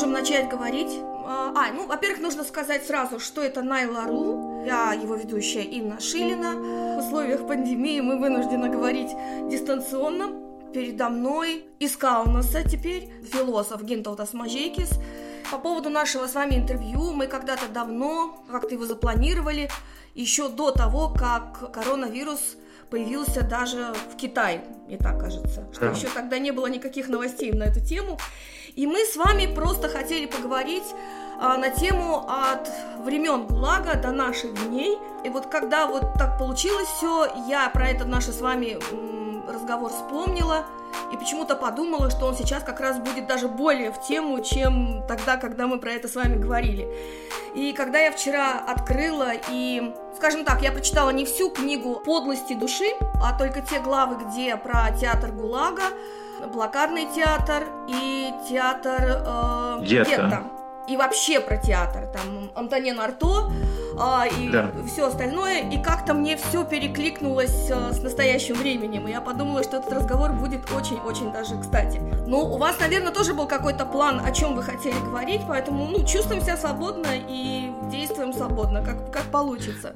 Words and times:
можем 0.00 0.12
начать 0.12 0.48
говорить. 0.48 0.98
А, 1.26 1.52
а, 1.54 1.72
ну, 1.74 1.86
во-первых, 1.86 2.20
нужно 2.20 2.42
сказать 2.42 2.86
сразу, 2.86 3.20
что 3.20 3.42
это 3.42 3.60
Найла.ру. 3.60 4.64
Я 4.64 4.94
его 4.94 5.14
ведущая 5.14 5.62
Инна 5.62 6.00
Шилина. 6.00 6.54
В 6.96 7.06
условиях 7.06 7.46
пандемии 7.46 8.00
мы 8.00 8.18
вынуждены 8.18 8.70
говорить 8.70 9.10
дистанционно. 9.50 10.30
Передо 10.72 11.10
мной 11.10 11.66
из 11.80 11.98
Каунаса 11.98 12.62
теперь 12.62 13.12
философ 13.30 13.82
Гинталтас 13.82 14.32
Мажейкис. 14.32 14.92
По 15.52 15.58
поводу 15.58 15.90
нашего 15.90 16.26
с 16.26 16.34
вами 16.34 16.54
интервью 16.54 17.12
мы 17.12 17.26
когда-то 17.26 17.68
давно 17.68 18.42
как-то 18.50 18.72
его 18.72 18.86
запланировали, 18.86 19.68
еще 20.14 20.48
до 20.48 20.70
того, 20.70 21.12
как 21.14 21.72
коронавирус 21.72 22.56
появился 22.88 23.42
даже 23.42 23.92
в 24.10 24.16
Китае, 24.16 24.64
мне 24.86 24.96
так 24.96 25.20
кажется, 25.20 25.68
что 25.72 25.86
еще 25.86 26.08
тогда 26.08 26.38
не 26.38 26.52
было 26.52 26.68
никаких 26.68 27.08
новостей 27.08 27.52
на 27.52 27.64
эту 27.64 27.84
тему. 27.84 28.18
И 28.76 28.86
мы 28.86 29.04
с 29.04 29.16
вами 29.16 29.52
просто 29.52 29.88
хотели 29.88 30.26
поговорить 30.26 30.94
а, 31.38 31.56
на 31.56 31.70
тему 31.70 32.24
от 32.28 32.70
времен 33.04 33.46
ГУЛАГа 33.46 33.96
до 33.96 34.10
наших 34.10 34.68
дней. 34.68 34.98
И 35.24 35.28
вот 35.28 35.46
когда 35.46 35.86
вот 35.86 36.14
так 36.18 36.38
получилось 36.38 36.88
все, 36.88 37.28
я 37.48 37.68
про 37.70 37.88
этот 37.88 38.08
наш 38.08 38.26
с 38.26 38.40
вами 38.40 38.78
разговор 39.50 39.90
вспомнила 39.90 40.66
и 41.12 41.16
почему-то 41.16 41.56
подумала, 41.56 42.10
что 42.10 42.26
он 42.26 42.36
сейчас 42.36 42.62
как 42.62 42.80
раз 42.80 42.98
будет 42.98 43.26
даже 43.26 43.48
более 43.48 43.90
в 43.92 44.00
тему, 44.00 44.40
чем 44.42 45.04
тогда, 45.08 45.36
когда 45.36 45.66
мы 45.66 45.78
про 45.78 45.92
это 45.92 46.08
с 46.08 46.14
вами 46.14 46.36
говорили. 46.36 46.88
И 47.54 47.72
когда 47.72 47.98
я 47.98 48.12
вчера 48.12 48.60
открыла 48.60 49.32
и, 49.50 49.94
скажем 50.16 50.44
так, 50.44 50.62
я 50.62 50.72
прочитала 50.72 51.10
не 51.10 51.24
всю 51.24 51.50
книгу 51.50 52.00
«Подлости 52.04 52.54
души», 52.54 52.90
а 53.22 53.36
только 53.36 53.60
те 53.60 53.80
главы, 53.80 54.24
где 54.24 54.56
про 54.56 54.90
театр 54.92 55.32
ГУЛАГа, 55.32 55.82
блокадный 56.52 57.06
театр 57.14 57.64
и 57.88 58.32
театр 58.48 59.22
э, 59.26 59.84
гетто. 59.84 60.42
И 60.88 60.96
вообще 60.96 61.38
про 61.38 61.56
театр. 61.56 62.08
Там 62.12 62.50
Антонин 62.56 62.98
Арто, 62.98 63.52
а, 63.96 64.26
и 64.26 64.48
да. 64.48 64.70
все 64.86 65.06
остальное, 65.06 65.70
и 65.70 65.80
как-то 65.80 66.14
мне 66.14 66.36
все 66.36 66.64
перекликнулось 66.64 67.70
а, 67.70 67.92
с 67.92 68.02
настоящим 68.02 68.56
временем, 68.56 69.06
и 69.06 69.12
я 69.12 69.20
подумала, 69.20 69.62
что 69.62 69.76
этот 69.76 69.92
разговор 69.92 70.32
будет 70.32 70.62
очень-очень 70.72 71.32
даже 71.32 71.60
кстати. 71.60 72.00
Ну, 72.26 72.38
у 72.38 72.58
вас, 72.58 72.80
наверное, 72.80 73.12
тоже 73.12 73.34
был 73.34 73.46
какой-то 73.46 73.84
план, 73.84 74.20
о 74.24 74.32
чем 74.32 74.56
вы 74.56 74.64
хотели 74.64 74.98
говорить, 75.04 75.42
поэтому, 75.46 75.86
ну, 75.86 76.04
чувствуем 76.04 76.40
себя 76.40 76.56
свободно 76.56 77.08
и 77.12 77.70
действуем 77.90 78.32
свободно, 78.32 78.84
как, 78.84 79.12
как 79.12 79.24
получится. 79.24 79.94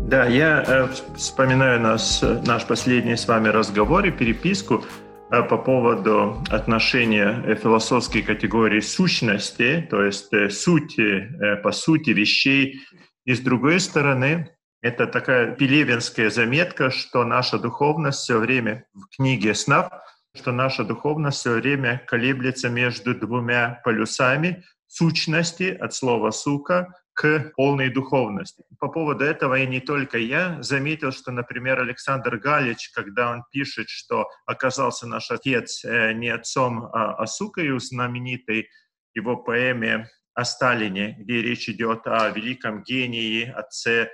Да, 0.00 0.24
я 0.26 0.64
э, 0.66 0.88
вспоминаю 1.16 1.80
нас, 1.80 2.24
наш 2.44 2.64
последний 2.64 3.16
с 3.16 3.28
вами 3.28 3.48
разговор 3.48 4.06
и 4.06 4.10
переписку 4.10 4.74
э, 4.76 5.05
по 5.30 5.58
поводу 5.58 6.42
отношения 6.50 7.42
э, 7.44 7.56
философской 7.56 8.22
категории 8.22 8.80
сущности, 8.80 9.86
то 9.90 10.02
есть 10.02 10.32
э, 10.32 10.50
сути, 10.50 11.28
по 11.62 11.72
сути 11.72 12.10
вещей. 12.10 12.80
И 13.24 13.34
с 13.34 13.40
другой 13.40 13.80
стороны, 13.80 14.56
это 14.82 15.06
такая 15.06 15.54
пелевинская 15.54 16.30
заметка, 16.30 16.90
что 16.90 17.24
наша 17.24 17.58
духовность 17.58 18.20
все 18.20 18.38
время 18.38 18.84
в 18.94 19.08
книге 19.16 19.54
снов, 19.54 19.88
что 20.34 20.52
наша 20.52 20.84
духовность 20.84 21.38
все 21.38 21.54
время 21.54 22.02
колеблется 22.06 22.68
между 22.68 23.14
двумя 23.14 23.80
полюсами 23.84 24.62
сущности 24.86 25.76
от 25.80 25.92
слова 25.92 26.30
«сука» 26.30 26.94
к 27.16 27.52
полной 27.56 27.88
духовности. 27.88 28.62
По 28.78 28.88
поводу 28.88 29.24
этого 29.24 29.58
и 29.58 29.66
не 29.66 29.80
только 29.80 30.18
я 30.18 30.62
заметил, 30.62 31.12
что, 31.12 31.32
например, 31.32 31.80
Александр 31.80 32.36
Галич, 32.36 32.90
когда 32.90 33.32
он 33.32 33.42
пишет, 33.50 33.88
что 33.88 34.28
оказался 34.44 35.06
наш 35.06 35.30
отец 35.30 35.82
э, 35.84 36.12
не 36.12 36.28
отцом, 36.28 36.90
а, 36.92 37.26
сукой 37.26 37.72
в 37.72 37.80
знаменитой 37.80 38.68
его 39.14 39.38
поэме 39.38 40.10
о 40.34 40.44
Сталине, 40.44 41.16
где 41.18 41.40
речь 41.40 41.70
идет 41.70 42.06
о 42.06 42.28
великом 42.28 42.82
гении, 42.82 43.50
отце. 43.50 44.10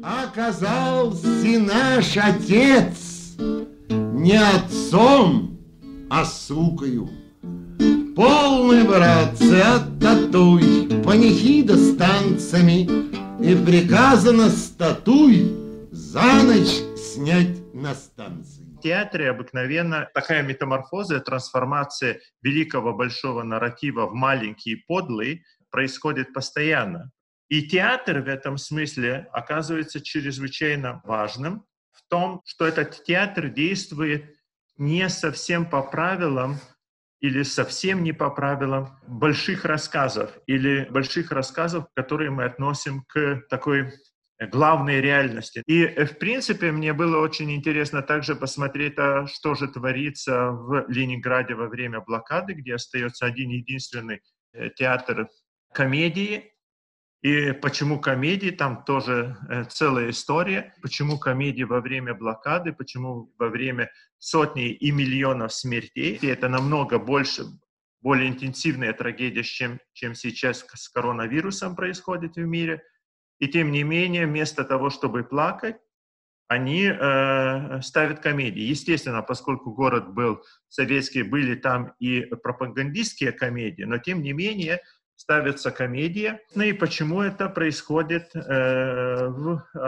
Оказался 0.00 1.58
наш 1.58 2.16
отец 2.16 3.34
не 3.38 4.36
отцом, 4.36 5.58
а 6.08 6.24
сукою. 6.24 7.10
Полный, 8.16 8.84
братцы, 8.84 9.60
оттатуй, 9.60 10.88
панихида 11.04 11.76
с 11.76 11.96
танцами, 11.96 12.88
И 13.42 13.54
приказано 13.64 14.48
статуй 14.48 15.56
за 15.90 16.42
ночь 16.42 16.82
снять 16.96 17.74
на 17.74 17.94
станции 17.94 18.70
театре 18.80 19.30
обыкновенно 19.30 20.08
такая 20.14 20.42
метаморфоза, 20.42 21.20
трансформация 21.20 22.20
великого 22.42 22.92
большого 22.92 23.42
нарратива 23.42 24.06
в 24.06 24.14
маленький 24.14 24.72
и 24.72 24.84
подлый 24.86 25.44
происходит 25.70 26.32
постоянно. 26.32 27.10
И 27.48 27.66
театр 27.68 28.20
в 28.20 28.28
этом 28.28 28.58
смысле 28.58 29.28
оказывается 29.32 30.00
чрезвычайно 30.00 31.00
важным 31.04 31.64
в 31.92 32.02
том, 32.08 32.42
что 32.44 32.66
этот 32.66 33.02
театр 33.04 33.48
действует 33.48 34.36
не 34.76 35.08
совсем 35.08 35.68
по 35.68 35.82
правилам 35.82 36.58
или 37.20 37.42
совсем 37.42 38.02
не 38.02 38.12
по 38.12 38.30
правилам 38.30 38.98
больших 39.06 39.64
рассказов 39.64 40.30
или 40.46 40.86
больших 40.90 41.32
рассказов, 41.32 41.86
которые 41.94 42.30
мы 42.30 42.44
относим 42.44 43.04
к 43.08 43.42
такой 43.48 43.92
главной 44.48 45.00
реальности. 45.00 45.62
И, 45.66 45.82
э, 45.82 46.06
в 46.06 46.18
принципе, 46.18 46.72
мне 46.72 46.92
было 46.92 47.18
очень 47.22 47.52
интересно 47.52 48.02
также 48.02 48.34
посмотреть, 48.34 48.94
а 48.98 49.26
что 49.26 49.54
же 49.54 49.68
творится 49.68 50.50
в 50.50 50.86
Ленинграде 50.88 51.54
во 51.54 51.68
время 51.68 52.00
блокады, 52.00 52.54
где 52.54 52.74
остается 52.74 53.26
один 53.26 53.50
единственный 53.50 54.22
э, 54.52 54.70
театр 54.70 55.28
комедии. 55.72 56.52
И 57.22 57.52
почему 57.52 58.00
комедии, 58.00 58.50
там 58.50 58.84
тоже 58.84 59.36
э, 59.48 59.64
целая 59.64 60.10
история. 60.10 60.74
Почему 60.80 61.18
комедии 61.18 61.64
во 61.64 61.80
время 61.80 62.14
блокады, 62.14 62.72
почему 62.72 63.32
во 63.38 63.48
время 63.48 63.90
сотни 64.18 64.70
и 64.70 64.90
миллионов 64.90 65.52
смертей. 65.52 66.18
И 66.20 66.26
это 66.26 66.48
намного 66.48 66.98
больше, 66.98 67.44
более 68.00 68.28
интенсивная 68.28 68.92
трагедия, 68.94 69.42
чем, 69.42 69.80
чем 69.92 70.14
сейчас 70.14 70.64
с 70.72 70.88
коронавирусом 70.88 71.76
происходит 71.76 72.36
в 72.36 72.40
мире– 72.40 72.82
и 73.40 73.48
тем 73.48 73.72
не 73.72 73.82
менее, 73.82 74.26
вместо 74.26 74.64
того, 74.64 74.90
чтобы 74.90 75.24
плакать, 75.24 75.76
они 76.46 76.84
э, 76.84 77.80
ставят 77.80 78.20
комедии. 78.20 78.62
Естественно, 78.62 79.22
поскольку 79.22 79.72
город 79.72 80.12
был 80.12 80.42
советский, 80.68 81.22
были 81.22 81.54
там 81.54 81.94
и 81.98 82.22
пропагандистские 82.22 83.32
комедии, 83.32 83.84
но 83.84 83.98
тем 83.98 84.22
не 84.22 84.32
менее 84.32 84.82
ставятся 85.20 85.70
комедии. 85.70 86.38
Ну 86.54 86.62
и 86.62 86.72
почему 86.72 87.20
это 87.20 87.48
происходит 87.48 88.30
э, 88.34 89.28
в 89.28 89.62
э, 89.74 89.78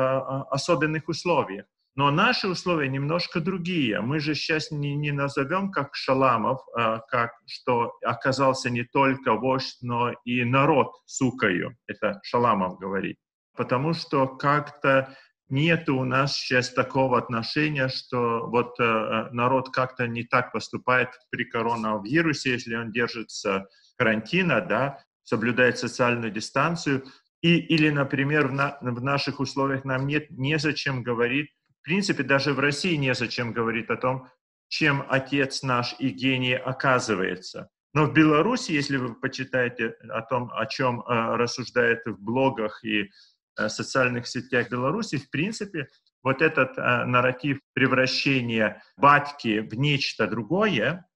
особенных 0.50 1.09
условиях? 1.09 1.66
Но 1.94 2.10
наши 2.10 2.48
условия 2.48 2.88
немножко 2.88 3.41
другие. 3.41 4.00
Мы 4.00 4.19
же 4.19 4.34
сейчас 4.34 4.70
не, 4.70 4.94
не 4.94 5.12
назовем 5.12 5.70
как 5.70 5.94
Шаламов, 5.94 6.60
а, 6.75 7.00
как 7.00 7.32
что 7.47 7.93
оказался 8.03 8.70
не 8.70 8.82
только 8.82 9.34
вождь, 9.34 9.76
но 9.82 10.12
и 10.25 10.43
народ 10.44 10.94
сукою. 11.04 11.76
Это 11.87 12.19
Шаламов 12.22 12.78
говорит 12.78 13.19
потому 13.56 13.94
что 13.94 14.26
как-то 14.26 15.16
нет 15.49 15.88
у 15.88 16.04
нас 16.04 16.37
сейчас 16.37 16.70
такого 16.70 17.19
отношения, 17.19 17.88
что 17.88 18.47
вот 18.47 18.81
э, 18.81 18.84
э, 18.84 19.31
народ 19.32 19.69
как-то 19.70 20.06
не 20.06 20.25
так 20.25 20.53
поступает 20.53 21.10
при 21.31 21.44
коронавирусе, 21.44 22.53
если 22.53 22.75
он 22.75 22.91
держится 22.91 23.66
карантина, 23.99 24.62
да, 24.62 25.04
соблюдает 25.32 25.78
социальную 25.78 26.31
дистанцию, 26.31 27.04
и, 27.41 27.56
или, 27.56 27.91
например, 27.91 28.48
в, 28.48 28.53
на, 28.53 28.78
в 28.81 29.03
наших 29.03 29.41
условиях 29.41 29.84
нам 29.84 30.06
нет 30.06 30.31
незачем 30.31 31.03
говорить, 31.03 31.50
в 31.81 31.84
принципе, 31.84 32.22
даже 32.22 32.53
в 32.53 32.60
России 32.60 32.94
незачем 32.97 33.53
говорить 33.53 33.91
о 33.91 33.97
том, 33.97 34.28
чем 34.69 35.04
отец 35.09 35.62
наш 35.62 35.97
и 35.98 36.10
гений 36.10 36.55
оказывается. 36.55 37.69
Но 37.94 38.06
в 38.06 38.12
Беларуси, 38.12 38.73
если 38.73 38.96
вы 38.99 39.14
почитаете 39.14 39.94
о 40.08 40.23
том, 40.23 40.50
о 40.52 40.67
чем 40.67 41.00
э, 41.00 41.37
рассуждает 41.37 42.00
в 42.06 42.23
блогах 42.23 42.85
и 42.85 43.11
Э, 43.58 43.69
социальных 43.69 44.26
сетях 44.26 44.70
Беларуси, 44.70 45.19
в 45.19 45.28
принципе, 45.31 45.88
вот 46.23 46.40
этот 46.40 46.78
э, 46.78 47.05
нарратив 47.05 47.58
превращения 47.75 48.82
батьки 48.96 49.61
в 49.61 49.75
нечто 49.75 50.26
другое, 50.26 51.06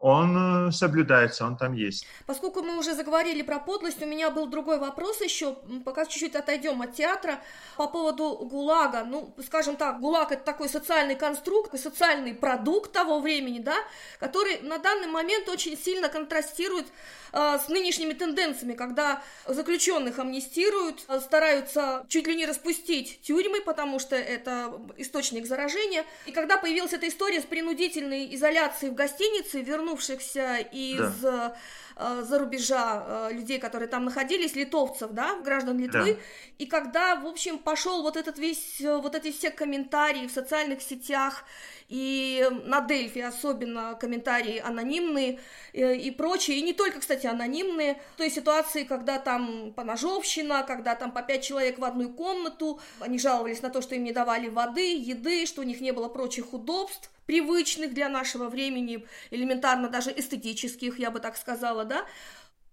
он 0.00 0.68
э, 0.68 0.72
соблюдается, 0.72 1.44
он 1.44 1.58
там 1.58 1.74
есть. 1.74 2.06
Поскольку 2.26 2.62
мы 2.62 2.78
уже 2.78 2.94
заговорили 2.94 3.42
про 3.42 3.58
подлость, 3.58 4.02
у 4.02 4.06
меня 4.06 4.30
был 4.30 4.46
другой 4.46 4.78
вопрос 4.78 5.20
еще, 5.20 5.56
пока 5.84 6.06
чуть-чуть 6.06 6.34
отойдем 6.34 6.80
от 6.80 6.94
театра, 6.94 7.40
по 7.76 7.86
поводу 7.86 8.48
ГУЛАГа. 8.50 9.04
Ну, 9.04 9.34
скажем 9.44 9.76
так, 9.76 10.00
ГУЛАГ 10.00 10.32
это 10.32 10.42
такой 10.42 10.70
социальный 10.70 11.16
конструкт, 11.16 11.78
социальный 11.78 12.32
продукт 12.32 12.92
того 12.92 13.20
времени, 13.20 13.58
да, 13.58 13.76
который 14.18 14.62
на 14.62 14.78
данный 14.78 15.06
момент 15.06 15.48
очень 15.50 15.76
сильно 15.76 16.08
контрастирует 16.08 16.86
э, 17.34 17.58
с 17.58 17.68
нынешними 17.68 18.14
тенденциями, 18.14 18.72
когда 18.72 19.22
заключенных 19.46 20.18
амнистируют, 20.18 21.04
э, 21.08 21.20
стараются 21.20 22.06
чуть 22.08 22.26
ли 22.26 22.36
не 22.36 22.46
распустить 22.46 23.20
тюрьмы, 23.20 23.60
потому 23.60 23.98
что 23.98 24.16
это 24.16 24.80
источник 24.96 25.46
заражения. 25.46 26.06
И 26.24 26.32
когда 26.32 26.56
появилась 26.56 26.94
эта 26.94 27.06
история 27.06 27.42
с 27.42 27.44
принудительной 27.44 28.34
изоляцией 28.34 28.92
в 28.92 28.94
гостинице, 28.94 29.60
вернуть 29.60 29.89
вернувшихся 29.90 30.58
из 30.72 31.20
да. 31.20 31.54
э, 31.96 32.22
за 32.22 32.38
рубежа 32.38 33.04
э, 33.06 33.32
людей, 33.32 33.58
которые 33.58 33.88
там 33.88 34.04
находились, 34.04 34.54
литовцев, 34.54 35.10
да, 35.12 35.36
граждан 35.40 35.78
Литвы, 35.78 36.14
да. 36.14 36.20
и 36.58 36.66
когда, 36.66 37.16
в 37.16 37.26
общем, 37.26 37.58
пошел 37.58 38.02
вот 38.02 38.16
этот 38.16 38.38
весь, 38.38 38.80
э, 38.80 38.96
вот 38.96 39.14
эти 39.14 39.32
все 39.32 39.50
комментарии 39.50 40.26
в 40.26 40.30
социальных 40.30 40.82
сетях, 40.82 41.44
и 41.88 42.48
на 42.66 42.80
Дельфи 42.80 43.18
особенно 43.18 43.96
комментарии 44.00 44.62
анонимные 44.64 45.40
э, 45.72 45.96
и 45.96 46.10
прочее, 46.12 46.58
и 46.58 46.62
не 46.62 46.72
только, 46.72 47.00
кстати, 47.00 47.26
анонимные, 47.26 48.00
то 48.16 48.22
есть 48.22 48.36
ситуации, 48.36 48.84
когда 48.84 49.18
там 49.18 49.72
поножовщина, 49.72 50.62
когда 50.62 50.94
там 50.94 51.10
по 51.10 51.22
пять 51.22 51.42
человек 51.42 51.78
в 51.78 51.84
одну 51.84 52.10
комнату, 52.10 52.80
они 53.00 53.18
жаловались 53.18 53.62
на 53.62 53.70
то, 53.70 53.82
что 53.82 53.94
им 53.96 54.04
не 54.04 54.12
давали 54.12 54.48
воды, 54.48 54.96
еды, 54.96 55.46
что 55.46 55.62
у 55.62 55.64
них 55.64 55.80
не 55.80 55.92
было 55.92 56.08
прочих 56.08 56.52
удобств, 56.52 57.10
привычных 57.30 57.94
для 57.94 58.08
нашего 58.08 58.48
времени, 58.48 59.06
элементарно 59.30 59.88
даже 59.88 60.10
эстетических, 60.10 60.98
я 60.98 61.12
бы 61.12 61.20
так 61.20 61.36
сказала, 61.36 61.84
да. 61.84 62.04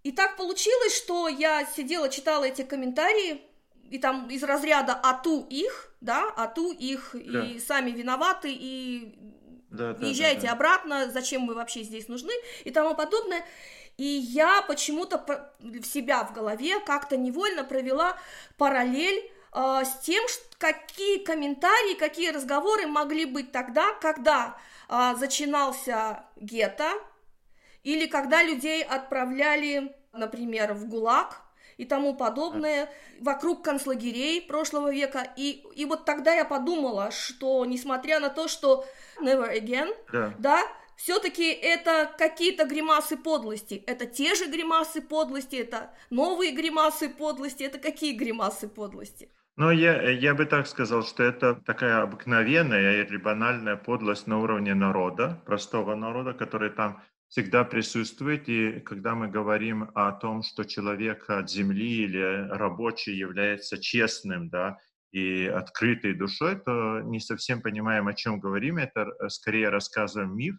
И 0.01 0.12
так 0.12 0.36
получилось, 0.36 0.98
что 0.98 1.27
я 1.27 1.63
сидела, 1.63 2.09
читала 2.09 2.44
эти 2.44 2.63
комментарии, 2.63 3.42
и 3.92 4.00
там 4.00 4.27
из 4.31 4.42
разряда 4.42 5.00
«ату 5.04 5.45
их», 5.48 5.94
да, 6.01 6.33
«ату 6.36 6.71
их», 6.71 7.12
да. 7.13 7.45
и 7.45 7.59
сами 7.59 7.92
виноваты, 7.92 8.50
и 8.51 9.13
да, 9.69 9.94
да, 9.94 10.07
езжайте 10.07 10.42
да, 10.42 10.48
да. 10.48 10.54
обратно, 10.54 11.12
зачем 11.12 11.44
мы 11.44 11.53
вообще 11.53 11.83
здесь 11.83 12.07
нужны, 12.07 12.33
и 12.63 12.71
тому 12.71 12.95
подобное. 12.95 13.45
И 13.98 14.06
я 14.06 14.63
почему-то 14.63 15.24
в 15.60 15.83
себя 15.83 16.24
в 16.24 16.33
голове 16.33 16.80
как-то 16.80 17.15
невольно 17.15 17.63
провела 17.63 18.18
параллель 18.57 19.31
э, 19.57 19.86
с 19.86 20.00
тем, 20.04 20.24
какие 20.57 21.24
комментарии, 21.24 21.95
какие 21.95 22.30
разговоры 22.30 22.88
могли 22.88 23.25
быть 23.25 23.51
тогда, 23.51 23.94
когда 23.94 24.57
э, 24.89 25.15
зачинался 25.18 26.24
гетто, 26.36 26.92
или 27.83 28.06
когда 28.06 28.44
людей 28.44 28.83
отправляли, 28.83 29.95
например, 30.13 30.74
в 30.74 30.88
ГУЛАГ, 30.88 31.42
и 31.77 31.86
тому 31.86 32.15
подобное, 32.15 32.89
вокруг 33.19 33.63
концлагерей 33.63 34.42
прошлого 34.42 34.92
века. 34.92 35.31
И, 35.36 35.63
и 35.75 35.86
вот 35.86 36.06
тогда 36.06 36.33
я 36.33 36.44
подумала, 36.44 37.12
что 37.12 37.63
несмотря 37.65 38.19
на 38.19 38.30
то, 38.30 38.48
что 38.48 38.83
Never 39.21 39.56
Again, 39.56 39.95
да, 40.12 40.33
да 40.39 40.63
все-таки 40.98 41.51
это 41.51 42.12
какие-то 42.18 42.65
гримасы 42.65 43.15
подлости. 43.15 43.83
Это 43.86 44.07
те 44.07 44.33
же 44.33 44.48
гримасы 44.48 45.01
подлости, 45.01 45.56
это 45.56 45.94
новые 46.10 46.51
гримасы 46.51 47.10
подлости, 47.10 47.63
это 47.63 47.77
какие 47.77 48.13
гримасы 48.13 48.68
подлости? 48.68 49.30
Ну, 49.59 49.71
я, 49.71 50.12
я 50.12 50.36
бы 50.36 50.45
так 50.45 50.68
сказал, 50.68 51.04
что 51.04 51.24
это 51.24 51.56
такая 51.56 52.04
обыкновенная 52.04 53.04
или 53.04 53.18
банальная 53.18 53.75
подлость 53.75 54.27
на 54.27 54.38
уровне 54.38 54.75
народа, 54.75 55.42
простого 55.48 55.95
народа, 55.95 56.33
который 56.33 56.69
там 56.69 57.01
всегда 57.27 57.63
присутствует. 57.63 58.48
И 58.50 58.80
когда 58.81 59.15
мы 59.15 59.27
говорим 59.30 59.89
о 59.95 60.12
том, 60.12 60.44
что 60.44 60.63
человек 60.63 61.27
от 61.27 61.50
земли 61.50 62.04
или 62.04 62.48
рабочий 62.51 63.15
является 63.15 63.80
честным, 63.80 64.50
да, 64.50 64.77
и 65.12 65.45
открытой 65.45 66.13
душой, 66.13 66.57
то 66.57 67.01
не 67.01 67.19
совсем 67.19 67.63
понимаем, 67.63 68.07
о 68.07 68.13
чем 68.13 68.39
говорим. 68.39 68.77
Это 68.77 69.07
скорее 69.30 69.69
рассказываем 69.69 70.38
миф, 70.38 70.56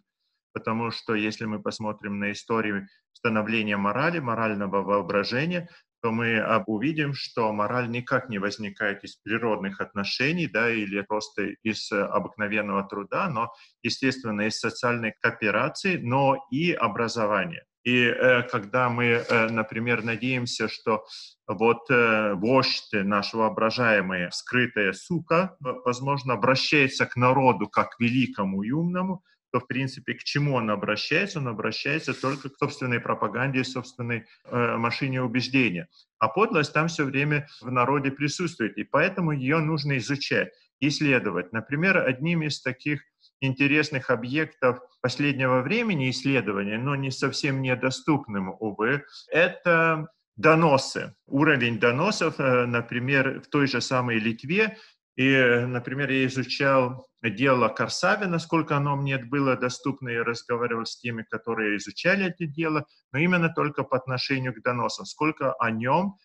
потому 0.51 0.91
что 0.91 1.15
если 1.15 1.45
мы 1.45 1.61
посмотрим 1.61 2.19
на 2.19 2.33
историю 2.33 2.89
становления 3.13 3.77
морали, 3.77 4.19
морального 4.19 4.81
воображения, 4.81 5.69
то 6.01 6.11
мы 6.11 6.63
увидим, 6.67 7.13
что 7.13 7.51
мораль 7.53 7.89
никак 7.89 8.29
не 8.29 8.39
возникает 8.39 9.03
из 9.03 9.15
природных 9.17 9.81
отношений, 9.81 10.47
да, 10.47 10.69
или 10.69 11.01
просто 11.01 11.49
из 11.63 11.91
э, 11.91 12.01
обыкновенного 12.01 12.83
труда, 12.83 13.29
но, 13.29 13.51
естественно, 13.83 14.41
из 14.41 14.59
социальной 14.59 15.13
кооперации, 15.21 15.97
но 15.97 16.37
и 16.51 16.71
образования. 16.71 17.65
И 17.83 18.03
э, 18.03 18.43
когда 18.43 18.89
мы, 18.89 19.05
э, 19.05 19.49
например, 19.49 20.03
надеемся, 20.03 20.67
что 20.67 21.05
вот 21.47 21.89
э, 21.89 22.33
вождь 22.33 22.89
наш 22.91 23.33
воображаемый, 23.33 24.31
скрытая 24.31 24.93
сука, 24.93 25.55
возможно, 25.59 26.33
обращается 26.33 27.05
к 27.05 27.15
народу 27.15 27.67
как 27.67 27.99
великому 27.99 28.63
и 28.63 28.71
умному, 28.71 29.23
то, 29.51 29.59
в 29.59 29.67
принципе, 29.67 30.13
к 30.13 30.23
чему 30.23 30.55
он 30.55 30.69
обращается? 30.69 31.39
Он 31.39 31.47
обращается 31.47 32.13
только 32.13 32.49
к 32.49 32.57
собственной 32.57 32.99
пропаганде, 32.99 33.63
собственной 33.63 34.25
э, 34.45 34.77
машине 34.77 35.21
убеждения. 35.21 35.87
А 36.19 36.27
подлость 36.27 36.73
там 36.73 36.87
все 36.87 37.05
время 37.05 37.47
в 37.61 37.71
народе 37.71 38.11
присутствует, 38.11 38.77
и 38.77 38.83
поэтому 38.83 39.31
ее 39.31 39.59
нужно 39.59 39.97
изучать, 39.97 40.49
исследовать. 40.79 41.51
Например, 41.53 41.97
одним 41.97 42.43
из 42.43 42.61
таких 42.61 43.01
интересных 43.41 44.09
объектов 44.09 44.79
последнего 45.01 45.61
времени 45.61 46.09
исследования, 46.09 46.77
но 46.77 46.95
не 46.95 47.11
совсем 47.11 47.61
недоступным, 47.61 48.55
увы, 48.59 49.03
это 49.31 50.07
доносы. 50.35 51.15
Уровень 51.27 51.79
доносов, 51.79 52.39
э, 52.39 52.65
например, 52.65 53.41
в 53.41 53.47
той 53.47 53.67
же 53.67 53.81
самой 53.81 54.19
Литве 54.19 54.77
и, 55.19 55.65
например, 55.65 56.09
я 56.11 56.27
изучал 56.27 57.05
дело 57.21 57.67
Корсавина, 57.67 58.39
сколько 58.39 58.77
оно 58.77 58.95
мне 58.95 59.17
было 59.17 59.57
доступно, 59.57 60.07
я 60.07 60.23
разговаривал 60.23 60.85
с 60.85 60.97
теми, 60.97 61.25
которые 61.29 61.75
изучали 61.75 62.27
это 62.27 62.45
дело, 62.45 62.85
но 63.11 63.19
именно 63.19 63.49
только 63.49 63.83
по 63.83 63.97
отношению 63.97 64.53
к 64.53 64.63
доносам, 64.63 65.05
сколько 65.05 65.51
о 65.55 65.71
нем 65.71 66.15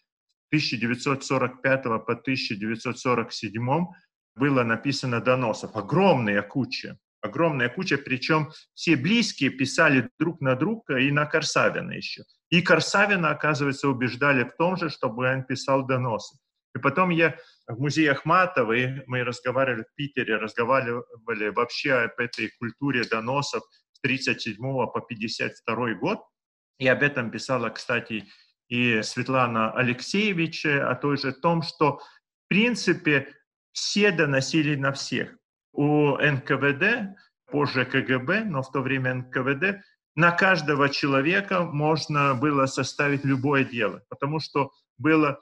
1945 0.51 1.83
по 1.83 2.13
1947 2.13 3.87
было 4.37 4.63
написано 4.63 5.21
доносов. 5.21 5.75
Огромная 5.75 6.43
куча. 6.43 6.97
Огромная 7.21 7.71
куча, 7.71 7.99
причем 7.99 8.53
все 8.75 8.95
близкие 8.95 9.51
писали 9.51 10.09
друг 10.21 10.41
на 10.41 10.55
друга 10.55 10.99
и 10.99 11.11
на 11.11 11.27
Корсавина 11.27 11.91
еще. 11.91 12.23
И 12.49 12.63
Корсавина, 12.63 13.31
оказывается, 13.31 13.89
убеждали 13.89 14.45
в 14.45 14.55
том 14.57 14.77
же, 14.77 14.89
чтобы 14.89 15.29
он 15.29 15.43
писал 15.43 15.85
доносы. 15.85 16.39
И 16.75 16.79
потом 16.79 17.11
я 17.11 17.37
в 17.69 17.81
музее 17.81 18.13
Ахматовой, 18.13 19.05
мы 19.07 19.23
разговаривали 19.23 19.83
в 19.83 19.95
Питере, 19.95 20.37
разговаривали 20.37 21.49
вообще 21.49 21.93
об 21.93 22.19
этой 22.19 22.51
культуре 22.59 23.05
доносов 23.05 23.63
с 23.93 24.01
37 24.01 24.57
по 24.59 25.01
52 25.01 25.95
год. 25.95 26.21
И 26.79 26.89
об 26.89 27.03
этом 27.03 27.31
писала, 27.31 27.71
кстати, 27.71 28.25
и 28.69 29.03
Светлана 29.03 29.73
Алексеевич, 29.73 30.67
о 30.67 30.95
той 30.97 31.17
же 31.17 31.33
том, 31.33 31.63
что 31.63 31.99
в 31.99 32.49
принципе 32.49 33.33
все 33.73 34.11
доносили 34.11 34.75
на 34.75 34.93
всех. 34.93 35.37
У 35.73 36.17
НКВД, 36.17 37.17
позже 37.51 37.85
КГБ, 37.85 38.45
но 38.45 38.63
в 38.63 38.73
то 38.73 38.81
время 38.81 39.15
НКВД, 39.15 39.85
на 40.17 40.31
каждого 40.31 40.89
человека 40.89 41.63
можно 41.63 42.35
было 42.35 42.67
составить 42.67 43.25
любое 43.25 43.65
дело, 43.65 44.03
потому 44.09 44.41
что 44.41 44.73
было 44.97 45.41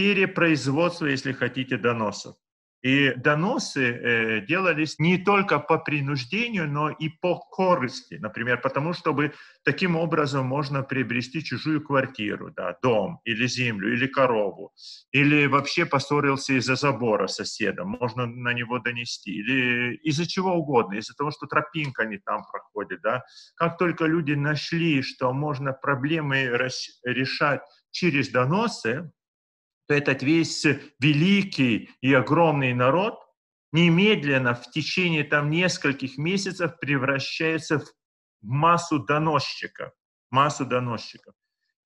перепроизводство, 0.00 1.06
если 1.06 1.32
хотите, 1.32 1.76
доносов. 1.76 2.34
И 2.80 3.12
доносы 3.16 3.82
э, 3.82 4.46
делались 4.46 4.98
не 4.98 5.18
только 5.18 5.58
по 5.58 5.76
принуждению, 5.76 6.66
но 6.66 6.88
и 6.88 7.10
по 7.10 7.38
корысти. 7.38 8.14
Например, 8.14 8.58
потому 8.58 8.94
чтобы 8.94 9.34
таким 9.62 9.96
образом 9.96 10.46
можно 10.46 10.82
приобрести 10.82 11.44
чужую 11.44 11.82
квартиру, 11.82 12.50
да, 12.56 12.78
дом 12.82 13.20
или 13.24 13.46
землю, 13.46 13.92
или 13.92 14.06
корову. 14.06 14.72
Или 15.12 15.46
вообще 15.46 15.84
поссорился 15.84 16.54
из-за 16.54 16.76
забора 16.76 17.26
с 17.26 17.36
соседом, 17.36 17.98
можно 18.00 18.24
на 18.24 18.54
него 18.54 18.78
донести. 18.78 19.30
Или 19.30 19.96
из-за 19.96 20.26
чего 20.26 20.54
угодно, 20.54 20.94
из-за 20.94 21.14
того, 21.14 21.30
что 21.30 21.46
тропинка 21.46 22.06
не 22.06 22.16
там 22.16 22.44
проходит. 22.50 23.02
Да. 23.02 23.22
Как 23.56 23.76
только 23.76 24.06
люди 24.06 24.32
нашли, 24.32 25.02
что 25.02 25.34
можно 25.34 25.74
проблемы 25.74 26.50
решать 27.04 27.60
через 27.90 28.30
доносы, 28.30 29.10
то 29.90 29.94
этот 29.94 30.22
весь 30.22 30.64
великий 31.00 31.90
и 32.00 32.14
огромный 32.14 32.72
народ 32.74 33.18
немедленно 33.72 34.54
в 34.54 34.70
течение 34.70 35.24
там 35.24 35.50
нескольких 35.50 36.16
месяцев 36.16 36.78
превращается 36.78 37.80
в 37.80 37.86
массу 38.40 39.00
доносчиков, 39.00 39.90
массу 40.30 40.64
доносчиков. 40.64 41.34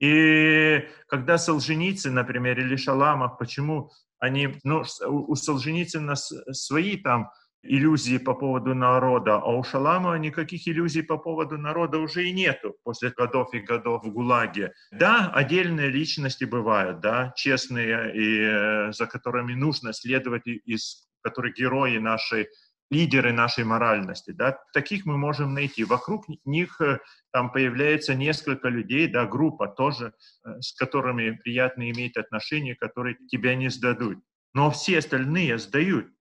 И 0.01 0.87
когда 1.09 1.39
Солженицын, 1.39 2.13
например, 2.13 2.61
или 2.61 2.77
Шаламов, 2.77 3.39
почему 3.39 3.91
они, 4.19 4.55
ну, 4.65 4.85
у 5.07 5.35
Солженицына 5.35 6.15
свои 6.15 6.99
там 6.99 7.31
иллюзии 7.65 8.19
по 8.19 8.35
поводу 8.35 8.75
народа, 8.75 9.37
а 9.37 9.57
у 9.57 9.63
Шаламова 9.63 10.17
никаких 10.17 10.69
иллюзий 10.69 11.03
по 11.03 11.17
поводу 11.17 11.59
народа 11.59 11.99
уже 11.99 12.29
и 12.29 12.33
нету 12.33 12.77
после 12.85 13.11
годов 13.11 13.55
и 13.55 13.61
годов 13.61 14.05
в 14.05 14.13
ГУЛАГе. 14.13 14.73
Да, 14.93 15.31
отдельные 15.35 15.89
личности 15.89 16.45
бывают, 16.45 17.01
да, 17.01 17.33
честные, 17.37 18.15
и 18.15 18.41
э, 18.41 18.93
за 18.93 19.07
которыми 19.07 19.55
нужно 19.55 19.93
следовать, 19.93 20.47
из 20.47 21.07
которых 21.23 21.55
герои 21.55 21.99
нашей 21.99 22.49
лидеры 22.91 23.33
нашей 23.33 23.65
моральности, 23.65 24.31
да, 24.31 24.59
таких 24.73 25.07
мы 25.07 25.17
можем 25.17 25.55
найти. 25.55 25.85
Вокруг 25.85 26.27
них 26.45 26.81
э, 26.81 26.99
там 27.33 27.51
появляется 27.51 28.15
несколько 28.15 28.69
людей, 28.69 29.09
да, 29.09 29.27
группа 29.27 29.67
тоже, 29.67 30.13
э, 30.45 30.61
с 30.61 30.73
которыми 30.75 31.31
приятно 31.43 31.91
иметь 31.91 32.17
отношения, 32.17 32.75
которые 32.75 33.17
тебя 33.29 33.55
не 33.57 33.71
сдадут. 33.71 34.19
Но 34.53 34.71
все 34.71 34.99
остальные 34.99 35.59
сдают. 35.59 36.14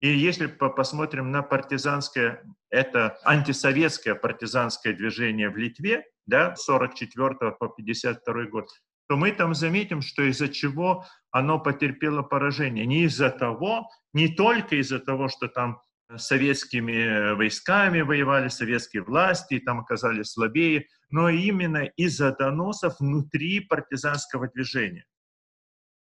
И 0.00 0.08
если 0.08 0.46
посмотрим 0.46 1.30
на 1.30 1.42
партизанское, 1.42 2.42
это 2.70 3.18
антисоветское 3.24 4.14
партизанское 4.14 4.92
движение 4.92 5.48
в 5.48 5.56
Литве, 5.56 6.04
да, 6.26 6.54
с 6.54 6.64
44 6.64 7.52
по 7.58 7.68
52 7.68 8.44
год, 8.46 8.68
то 9.08 9.16
мы 9.16 9.32
там 9.32 9.54
заметим, 9.54 10.02
что 10.02 10.22
из-за 10.22 10.48
чего 10.48 11.06
оно 11.30 11.58
потерпело 11.58 12.22
поражение. 12.22 12.84
Не 12.84 13.04
из-за 13.04 13.30
того, 13.30 13.88
не 14.12 14.28
только 14.28 14.76
из-за 14.76 14.98
того, 14.98 15.28
что 15.28 15.48
там 15.48 15.80
советскими 16.14 17.34
войсками 17.34 18.00
воевали, 18.00 18.48
советские 18.48 19.02
власти, 19.02 19.54
и 19.54 19.60
там 19.60 19.80
оказались 19.80 20.32
слабее, 20.32 20.86
но 21.10 21.28
именно 21.28 21.84
из-за 21.96 22.32
доносов 22.32 22.96
внутри 23.00 23.60
партизанского 23.60 24.48
движения. 24.48 25.04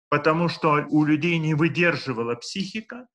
Потому 0.08 0.48
что 0.48 0.84
у 0.90 1.04
людей 1.04 1.38
не 1.38 1.54
выдерживала 1.54 2.34
психика, 2.34 3.06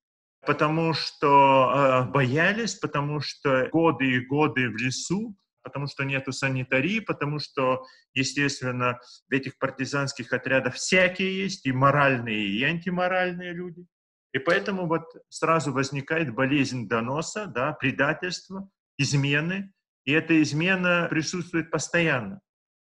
потому 0.46 0.94
что 0.94 1.72
э, 2.08 2.12
боялись, 2.12 2.76
потому 2.76 3.20
что 3.20 3.68
годы 3.72 4.06
и 4.06 4.26
годы 4.26 4.70
в 4.70 4.78
лесу, 4.78 5.36
потому 5.64 5.88
что 5.88 6.04
нету 6.04 6.32
санитарии, 6.32 7.00
потому 7.00 7.40
что, 7.40 7.84
естественно, 8.14 9.00
в 9.30 9.34
этих 9.34 9.58
партизанских 9.58 10.32
отрядах 10.32 10.76
всякие 10.76 11.44
есть, 11.44 11.66
и 11.66 11.72
моральные, 11.72 12.48
и 12.48 12.64
антиморальные 12.64 13.54
люди. 13.54 13.86
И 14.32 14.40
поэтому 14.40 14.86
вот 14.86 15.06
сразу 15.30 15.74
возникает 15.74 16.34
болезнь 16.34 16.88
доноса, 16.88 17.48
да, 17.48 17.74
предательства, 17.74 18.70
измены, 18.98 19.74
и 20.06 20.12
эта 20.12 20.42
измена 20.42 21.08
присутствует 21.10 21.72
постоянно. 21.72 22.42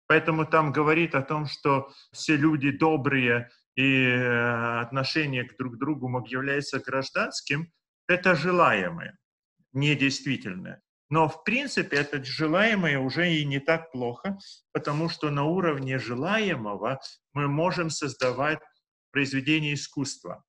Поэтому 0.07 0.45
там 0.45 0.71
говорит 0.71 1.15
о 1.15 1.21
том, 1.21 1.45
что 1.45 1.91
все 2.11 2.35
люди 2.35 2.71
добрые 2.71 3.49
и 3.75 4.05
э, 4.05 4.79
отношение 4.79 5.43
к 5.43 5.57
друг 5.57 5.77
другу 5.77 6.07
является 6.27 6.79
гражданским, 6.79 7.71
это 8.07 8.35
желаемое, 8.35 9.17
недействительное. 9.73 10.81
Но, 11.09 11.27
в 11.27 11.43
принципе, 11.43 11.97
это 11.97 12.23
желаемое 12.23 12.99
уже 12.99 13.33
и 13.33 13.45
не 13.45 13.59
так 13.59 13.91
плохо, 13.91 14.37
потому 14.71 15.09
что 15.09 15.31
на 15.31 15.45
уровне 15.45 15.97
желаемого 15.97 16.99
мы 17.33 17.47
можем 17.47 17.89
создавать 17.89 18.59
произведение 19.11 19.73
искусства. 19.73 20.43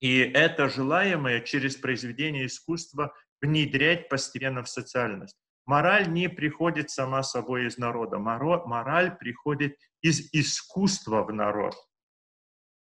И 0.00 0.18
это 0.18 0.70
желаемое 0.70 1.40
через 1.42 1.76
произведение 1.76 2.46
искусства 2.46 3.12
внедрять 3.42 4.08
постепенно 4.08 4.62
в 4.62 4.68
социальность. 4.68 5.36
Мораль 5.66 6.10
не 6.10 6.28
приходит 6.28 6.90
сама 6.90 7.22
собой 7.22 7.66
из 7.66 7.76
народа. 7.76 8.18
Мораль 8.18 9.16
приходит 9.16 9.76
из 10.00 10.32
искусства 10.32 11.22
в 11.22 11.32
народ. 11.32 11.74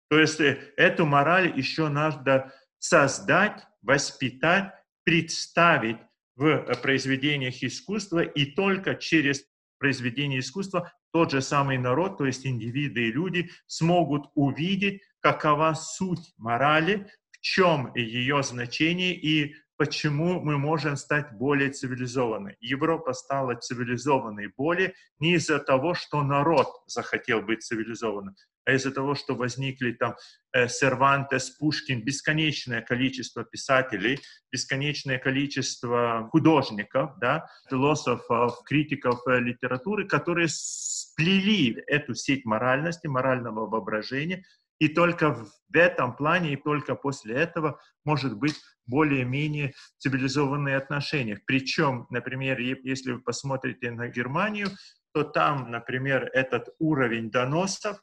То 0.09 0.19
есть 0.19 0.39
э, 0.39 0.73
эту 0.75 1.05
мораль 1.05 1.55
еще 1.55 1.87
надо 1.87 2.53
создать, 2.79 3.65
воспитать, 3.81 4.73
представить 5.03 5.97
в 6.35 6.45
э, 6.45 6.75
произведениях 6.81 7.63
искусства, 7.63 8.19
и 8.19 8.45
только 8.45 8.95
через 8.95 9.45
произведение 9.77 10.39
искусства 10.39 10.91
тот 11.11 11.31
же 11.31 11.41
самый 11.41 11.77
народ, 11.77 12.17
то 12.17 12.25
есть 12.25 12.45
индивиды 12.45 13.07
и 13.07 13.11
люди, 13.11 13.49
смогут 13.67 14.29
увидеть, 14.35 15.01
какова 15.21 15.73
суть 15.73 16.33
морали, 16.37 17.09
в 17.31 17.39
чем 17.41 17.93
ее 17.95 18.43
значение 18.43 19.15
и 19.15 19.55
почему 19.79 20.41
мы 20.41 20.57
можем 20.57 20.98
стать 20.98 21.31
более 21.31 21.69
цивилизованной. 21.69 22.57
Европа 22.59 23.13
стала 23.13 23.55
цивилизованной 23.55 24.51
более 24.57 24.93
не 25.19 25.36
из-за 25.36 25.57
того, 25.57 25.93
что 25.93 26.21
народ 26.21 26.67
захотел 26.86 27.41
быть 27.41 27.63
цивилизованным, 27.63 28.36
а 28.65 28.74
из-за 28.74 28.91
того, 28.91 29.15
что 29.15 29.36
возникли 29.36 29.93
там 29.93 30.15
э, 30.51 30.67
Сервантес, 30.67 31.51
Пушкин, 31.51 32.03
бесконечное 32.03 32.81
количество 32.81 33.45
писателей, 33.45 34.19
бесконечное 34.51 35.17
количество 35.17 36.27
художников, 36.29 37.17
да, 37.21 37.48
философов, 37.69 38.62
критиков 38.65 39.25
э, 39.27 39.39
литературы, 39.39 40.05
которые 40.05 40.50
сплели 40.50 41.81
эту 41.88 42.15
сеть 42.15 42.43
моральности, 42.43 43.07
морального 43.07 43.65
воображения, 43.65 44.43
и 44.79 44.88
только 44.88 45.33
в 45.33 45.51
этом 45.74 46.15
плане, 46.15 46.53
и 46.53 46.55
только 46.55 46.95
после 46.95 47.36
этого 47.36 47.79
может 48.05 48.38
быть 48.38 48.55
более-менее 48.88 49.74
цивилизованные 49.98 50.77
отношения. 50.77 51.39
Причем, 51.45 52.07
например, 52.09 52.59
если 52.59 53.12
вы 53.12 53.21
посмотрите 53.21 53.91
на 53.91 54.07
Германию, 54.07 54.69
то 55.13 55.24
там, 55.24 55.69
например, 55.69 56.29
этот 56.33 56.69
уровень 56.79 57.29
доносов 57.29 58.00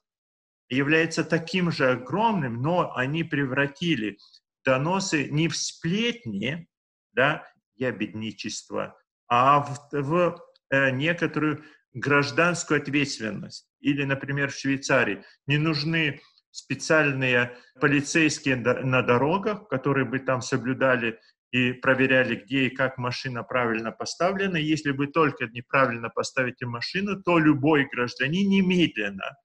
является 0.68 1.24
таким 1.24 1.70
же 1.70 1.90
огромным, 1.90 2.60
но 2.62 2.94
они 2.94 3.24
превратили 3.24 4.18
доносы 4.64 5.28
не 5.30 5.48
в 5.48 5.56
сплетни, 5.56 6.68
да, 7.12 7.46
ябедничество, 7.76 8.98
а 9.28 9.60
в, 9.60 9.88
в 9.92 10.40
э, 10.70 10.90
некоторую 10.90 11.64
гражданскую 11.94 12.80
ответственность. 12.80 13.68
Или, 13.80 14.04
например, 14.04 14.50
в 14.50 14.58
Швейцарии 14.58 15.24
не 15.46 15.58
нужны 15.58 16.20
специальные 16.56 17.56
полицейские 17.80 18.56
на 18.56 19.02
дорогах, 19.02 19.68
которые 19.68 20.06
бы 20.06 20.18
там 20.18 20.40
соблюдали 20.40 21.20
и 21.52 21.72
проверяли, 21.72 22.36
где 22.36 22.66
и 22.66 22.70
как 22.70 22.98
машина 22.98 23.42
правильно 23.42 23.92
поставлена. 23.92 24.56
Если 24.56 24.90
вы 24.90 25.06
только 25.06 25.46
неправильно 25.46 26.08
поставите 26.08 26.66
машину, 26.66 27.22
то 27.22 27.38
любой 27.38 27.86
гражданин 27.92 28.48
немедленно 28.48 29.36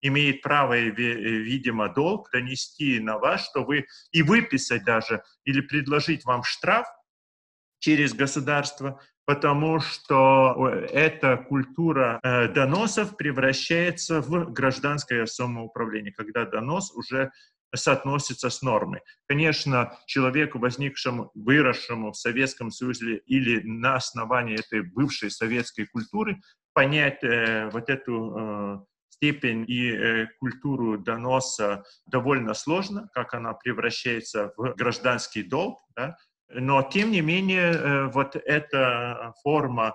имеет 0.00 0.42
право 0.42 0.76
и, 0.76 0.90
видимо, 0.90 1.88
долг 1.88 2.30
донести 2.32 2.98
на 3.00 3.18
вас, 3.18 3.46
что 3.48 3.64
вы 3.64 3.86
и 4.12 4.22
выписать 4.22 4.84
даже 4.84 5.22
или 5.44 5.60
предложить 5.60 6.24
вам 6.24 6.42
штраф 6.42 6.86
через 7.78 8.14
государство, 8.14 9.00
потому 9.26 9.80
что 9.80 10.68
эта 10.90 11.36
культура 11.36 12.20
э, 12.22 12.48
доносов 12.48 13.16
превращается 13.16 14.20
в 14.20 14.52
гражданское 14.52 15.26
самоуправление, 15.26 16.12
когда 16.12 16.44
донос 16.44 16.92
уже 16.92 17.30
соотносится 17.74 18.50
с 18.50 18.62
нормой. 18.62 19.00
Конечно, 19.26 19.98
человеку, 20.06 20.58
возникшему, 20.58 21.30
выросшему 21.34 22.12
в 22.12 22.16
Советском 22.16 22.70
Союзе 22.70 23.18
или 23.26 23.60
на 23.62 23.96
основании 23.96 24.58
этой 24.58 24.82
бывшей 24.82 25.30
советской 25.30 25.86
культуры, 25.86 26.40
понять 26.72 27.22
э, 27.22 27.70
вот 27.72 27.88
эту 27.88 28.36
э, 28.36 28.78
степень 29.08 29.64
и 29.68 29.90
э, 29.90 30.26
культуру 30.38 30.98
доноса 30.98 31.84
довольно 32.06 32.54
сложно, 32.54 33.08
как 33.12 33.34
она 33.34 33.54
превращается 33.54 34.52
в 34.56 34.74
гражданский 34.74 35.42
долг, 35.42 35.80
да? 35.96 36.16
Но 36.54 36.82
тем 36.82 37.10
не 37.10 37.20
менее 37.20 37.72
э, 37.72 38.06
вот 38.10 38.36
эта 38.36 39.34
форма, 39.42 39.94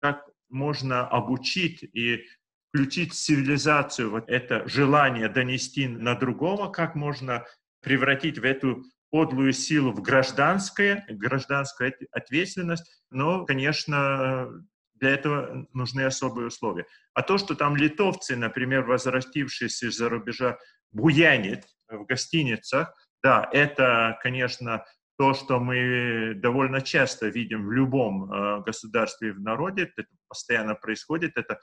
как 0.00 0.24
можно 0.48 1.06
обучить 1.06 1.82
и 1.82 2.24
включить 2.68 3.14
цивилизацию, 3.14 4.10
вот 4.10 4.28
это 4.28 4.66
желание 4.68 5.28
донести 5.28 5.88
на 5.88 6.14
другого, 6.14 6.70
как 6.70 6.94
можно 6.94 7.44
превратить 7.80 8.38
в 8.38 8.44
эту 8.44 8.84
подлую 9.10 9.52
силу 9.52 9.92
в 9.92 10.02
гражданское, 10.02 11.04
гражданскую 11.08 11.94
ответственность, 12.10 13.02
но, 13.10 13.44
конечно, 13.44 14.48
для 14.94 15.10
этого 15.10 15.66
нужны 15.72 16.02
особые 16.02 16.48
условия. 16.48 16.86
А 17.14 17.22
то, 17.22 17.38
что 17.38 17.54
там 17.54 17.76
литовцы, 17.76 18.36
например, 18.36 18.82
возвратившиеся 18.82 19.86
из-за 19.86 20.08
рубежа, 20.08 20.58
буянит 20.90 21.64
в 21.88 22.04
гостиницах, 22.04 22.94
да, 23.22 23.48
это, 23.52 24.18
конечно, 24.22 24.84
то, 25.18 25.34
что 25.34 25.60
мы 25.60 26.34
довольно 26.36 26.80
часто 26.80 27.28
видим 27.28 27.66
в 27.66 27.72
любом 27.72 28.30
э, 28.30 28.62
государстве 28.62 29.28
и 29.28 29.32
в 29.32 29.40
народе, 29.40 29.90
это 29.96 30.08
постоянно 30.28 30.74
происходит, 30.74 31.36
это 31.36 31.58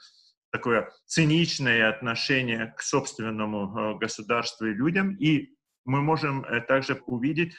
такое 0.50 0.90
циничное 1.06 1.88
отношение 1.88 2.74
к 2.76 2.82
собственному 2.82 3.76
э, 3.76 3.98
государству 3.98 4.66
и 4.66 4.74
людям, 4.74 5.16
и 5.16 5.54
мы 5.84 6.00
можем 6.00 6.44
э, 6.44 6.60
также 6.60 7.02
увидеть, 7.06 7.54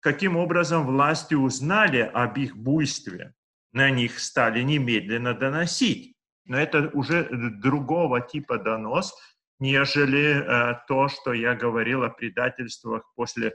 каким 0.00 0.36
образом 0.36 0.86
власти 0.86 1.34
узнали 1.34 2.00
об 2.00 2.36
их 2.38 2.56
буйстве, 2.56 3.34
на 3.72 3.90
них 3.90 4.18
стали 4.18 4.62
немедленно 4.62 5.34
доносить. 5.34 6.16
Но 6.46 6.58
это 6.58 6.90
уже 6.94 7.28
другого 7.60 8.20
типа 8.20 8.58
донос, 8.58 9.14
нежели 9.58 10.40
э, 10.40 10.80
то, 10.88 11.08
что 11.08 11.32
я 11.32 11.54
говорил 11.54 12.04
о 12.04 12.10
предательствах 12.10 13.02
после 13.16 13.54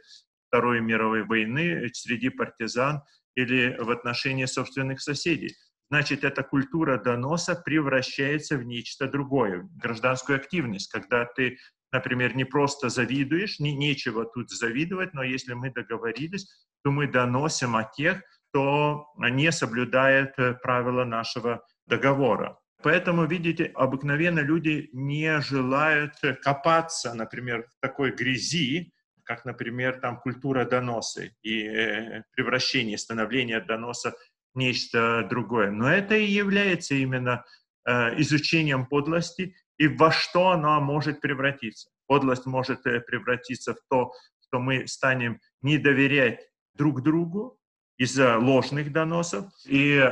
Второй 0.53 0.81
мировой 0.81 1.23
войны 1.23 1.89
среди 1.93 2.29
партизан 2.29 3.01
или 3.33 3.75
в 3.79 3.89
отношении 3.89 4.45
собственных 4.45 5.01
соседей. 5.01 5.55
Значит, 5.89 6.23
эта 6.23 6.43
культура 6.43 6.99
доноса 6.99 7.55
превращается 7.55 8.57
в 8.57 8.63
нечто 8.63 9.07
другое, 9.07 9.67
гражданскую 9.81 10.35
активность, 10.35 10.91
когда 10.91 11.25
ты, 11.25 11.57
например, 11.91 12.35
не 12.35 12.43
просто 12.43 12.89
завидуешь, 12.89 13.59
не, 13.59 13.73
нечего 13.75 14.25
тут 14.25 14.51
завидовать, 14.51 15.15
но 15.15 15.23
если 15.23 15.53
мы 15.53 15.71
договорились, 15.71 16.47
то 16.83 16.91
мы 16.91 17.07
доносим 17.07 17.75
о 17.75 17.85
тех, 17.85 18.21
кто 18.49 19.07
не 19.17 19.51
соблюдает 19.51 20.35
э, 20.37 20.53
правила 20.53 21.03
нашего 21.03 21.65
договора. 21.87 22.59
Поэтому, 22.83 23.25
видите, 23.25 23.71
обыкновенно 23.73 24.41
люди 24.41 24.91
не 24.93 25.41
желают 25.41 26.13
копаться, 26.43 27.15
например, 27.15 27.65
в 27.69 27.81
такой 27.81 28.11
грязи, 28.11 28.93
как, 29.23 29.45
например, 29.45 29.99
там 29.99 30.19
культура 30.19 30.65
доносы 30.65 31.35
и 31.41 31.63
э, 31.63 32.23
превращение, 32.31 32.97
становление 32.97 33.61
доноса 33.61 34.13
в 34.53 34.57
нечто 34.57 35.25
другое. 35.29 35.71
Но 35.71 35.91
это 35.91 36.15
и 36.15 36.25
является 36.25 36.95
именно 36.95 37.43
э, 37.85 38.19
изучением 38.21 38.85
подлости 38.85 39.55
и 39.77 39.87
во 39.87 40.11
что 40.11 40.49
она 40.49 40.79
может 40.79 41.21
превратиться. 41.21 41.89
Подлость 42.07 42.45
может 42.45 42.85
э, 42.85 42.99
превратиться 42.99 43.73
в 43.73 43.79
то, 43.89 44.11
что 44.41 44.59
мы 44.59 44.87
станем 44.87 45.39
не 45.61 45.77
доверять 45.77 46.39
друг 46.75 47.01
другу 47.01 47.57
из-за 47.97 48.37
ложных 48.37 48.91
доносов, 48.91 49.45
и 49.65 49.93
э, 49.95 50.09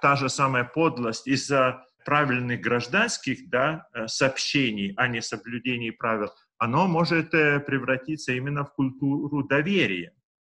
та 0.00 0.16
же 0.16 0.28
самая 0.28 0.64
подлость 0.64 1.26
из-за 1.26 1.84
правильных 2.04 2.60
гражданских 2.60 3.50
да, 3.50 3.86
э, 3.92 4.06
сообщений, 4.06 4.94
а 4.96 5.08
не 5.08 5.20
соблюдений 5.20 5.90
правил, 5.90 6.30
оно 6.58 6.86
может 6.86 7.34
э, 7.34 7.60
превратиться 7.60 8.32
именно 8.32 8.64
в 8.64 8.72
культуру 8.74 9.42
доверия. 9.44 10.12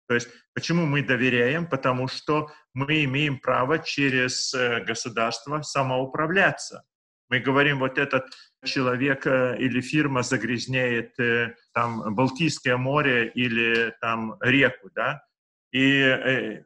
То 0.09 0.15
есть 0.15 0.29
почему 0.55 0.87
мы 0.87 1.03
доверяем? 1.03 1.67
Потому 1.67 2.09
что 2.09 2.51
мы 2.75 3.05
имеем 3.05 3.39
право 3.39 3.79
через 3.79 4.53
э, 4.55 4.85
государство 4.85 5.63
самоуправляться. 5.63 6.85
Мы 7.29 7.39
говорим, 7.39 7.79
вот 7.79 7.97
этот 7.97 8.25
человек 8.65 9.25
или 9.25 9.81
фирма 9.81 10.25
загрязняет 10.25 11.15
там 11.73 12.13
Балтийское 12.17 12.77
море 12.77 13.29
или 13.29 13.95
там 14.01 14.37
реку, 14.41 14.91
да, 14.93 15.23
и 15.71 16.61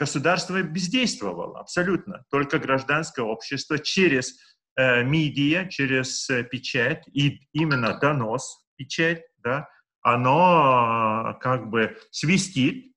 государство 0.00 0.62
бездействовало 0.62 1.60
абсолютно. 1.60 2.24
Только 2.30 2.58
гражданское 2.58 3.20
общество 3.20 3.78
через 3.78 4.32
э, 4.32 4.34
медиа, 4.76 5.66
через 5.68 6.28
э, 6.30 6.44
печать, 6.44 7.04
и 7.12 7.40
именно 7.52 7.98
донос, 7.98 8.64
печать, 8.76 9.24
да, 9.38 9.68
оно 10.02 11.34
э, 11.36 11.40
как 11.40 11.68
бы 11.68 11.96
свистит 12.10 12.94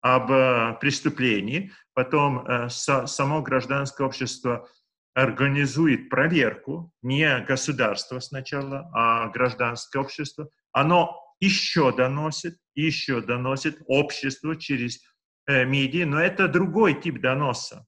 об 0.00 0.30
э, 0.30 0.76
преступлении, 0.80 1.72
потом 1.94 2.46
э, 2.46 2.68
само 2.68 3.42
гражданское 3.42 4.06
общество 4.06 4.68
организует 5.14 6.10
проверку, 6.10 6.92
не 7.02 7.40
государство 7.40 8.20
сначала, 8.20 8.90
а 8.92 9.28
гражданское 9.28 9.98
общество, 9.98 10.48
оно 10.72 11.18
еще 11.40 11.94
доносит, 11.94 12.56
еще 12.74 13.20
доносит 13.20 13.78
обществу 13.86 14.54
через 14.56 15.00
э, 15.46 15.64
медиа, 15.64 16.06
но 16.06 16.20
это 16.20 16.48
другой 16.48 17.00
тип 17.00 17.20
доноса. 17.20 17.86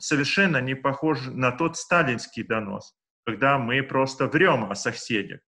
Совершенно 0.00 0.60
не 0.60 0.74
похож 0.74 1.20
на 1.26 1.50
тот 1.52 1.76
сталинский 1.76 2.42
донос, 2.42 2.94
когда 3.24 3.58
мы 3.58 3.82
просто 3.82 4.26
врем 4.26 4.70
о 4.70 4.74
соседях. 4.74 5.40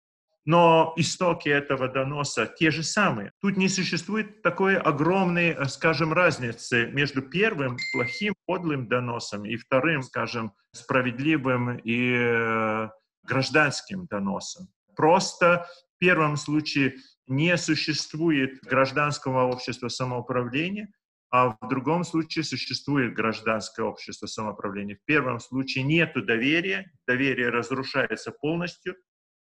Но 0.46 0.94
истоки 0.96 1.50
этого 1.50 1.90
доноса 1.90 2.48
те 2.48 2.72
же 2.72 2.82
самые. 2.82 3.32
Тут 3.42 3.58
не 3.58 3.70
существует 3.70 4.42
такой 4.42 4.78
огромной, 4.78 5.50
э, 5.50 5.66
скажем, 5.66 6.14
разницы 6.14 6.88
между 6.88 7.22
первым 7.22 7.78
плохим, 7.94 8.34
подлым 8.46 8.88
доносом 8.88 9.46
и 9.46 9.58
вторым, 9.58 10.02
скажем, 10.02 10.54
справедливым 10.72 11.78
и 11.78 12.16
э, 12.16 12.90
гражданским 13.24 14.08
доносом. 14.08 14.70
Просто 14.96 15.68
в 15.96 16.00
первом 16.00 16.36
случае 16.36 16.96
не 17.28 17.56
существует 17.58 18.60
гражданского 18.64 19.44
общества 19.44 19.90
самоуправления, 19.90 20.92
а 21.32 21.58
в 21.62 21.68
другом 21.70 22.04
случае 22.04 22.44
существует 22.44 23.14
гражданское 23.14 23.84
общество 23.84 24.28
самоуправления. 24.28 24.96
В 24.96 25.06
первом 25.06 25.40
случае 25.40 25.84
нет 25.84 26.14
доверия, 26.14 26.92
доверие 27.08 27.50
разрушается 27.50 28.32
полностью 28.32 28.96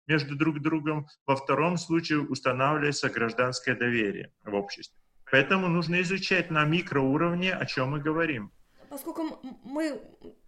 между 0.06 0.36
друг 0.36 0.60
другом, 0.60 1.06
во 1.26 1.36
втором 1.36 1.76
случае 1.76 2.20
устанавливается 2.20 3.08
гражданское 3.08 3.74
доверие 3.74 4.32
в 4.44 4.54
обществе. 4.54 4.98
Поэтому 5.30 5.68
нужно 5.68 6.02
изучать 6.02 6.50
на 6.50 6.64
микроуровне, 6.64 7.54
о 7.54 7.64
чем 7.64 7.90
мы 7.92 8.00
говорим. 8.00 8.52
Поскольку 8.90 9.40
мы 9.64 10.00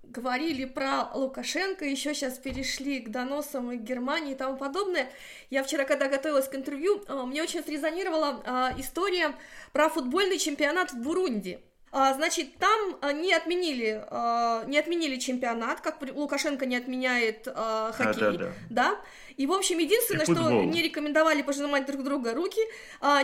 говорили 0.09 0.65
про 0.65 1.11
Лукашенко, 1.15 1.85
еще 1.85 2.15
сейчас 2.15 2.39
перешли 2.39 3.01
к 3.01 3.11
доносам 3.11 3.73
и 3.73 3.77
Германии 3.77 4.33
и 4.33 4.37
тому 4.37 4.57
подобное. 4.57 5.11
Я 5.51 5.63
вчера, 5.63 5.85
когда 5.85 6.09
готовилась 6.09 6.49
к 6.49 6.55
интервью, 6.55 7.03
а, 7.09 7.27
мне 7.27 7.43
очень 7.43 7.63
срезонировала 7.63 8.43
а, 8.45 8.75
история 8.79 9.35
про 9.73 9.89
футбольный 9.89 10.39
чемпионат 10.39 10.93
в 10.93 11.03
Бурунди. 11.03 11.61
А, 11.97 12.13
значит, 12.13 12.57
там 12.59 12.97
а, 13.03 13.13
не 13.13 13.33
отменили, 13.33 14.05
а, 14.11 14.65
не 14.67 14.79
отменили 14.79 15.17
чемпионат, 15.17 15.81
как 15.81 16.03
Лукашенко 16.03 16.67
не 16.67 16.75
отменяет 16.75 17.47
хоккей, 17.47 18.21
да, 18.21 18.33
да, 18.33 18.39
да. 18.39 18.53
да? 18.71 19.01
И, 19.37 19.47
в 19.47 19.53
общем, 19.53 19.79
единственное, 19.79 20.25
что 20.25 20.51
не 20.51 20.83
рекомендовали 20.83 21.43
пожимать 21.43 21.87
друг 21.87 22.03
друга 22.03 22.35
руки, 22.35 22.61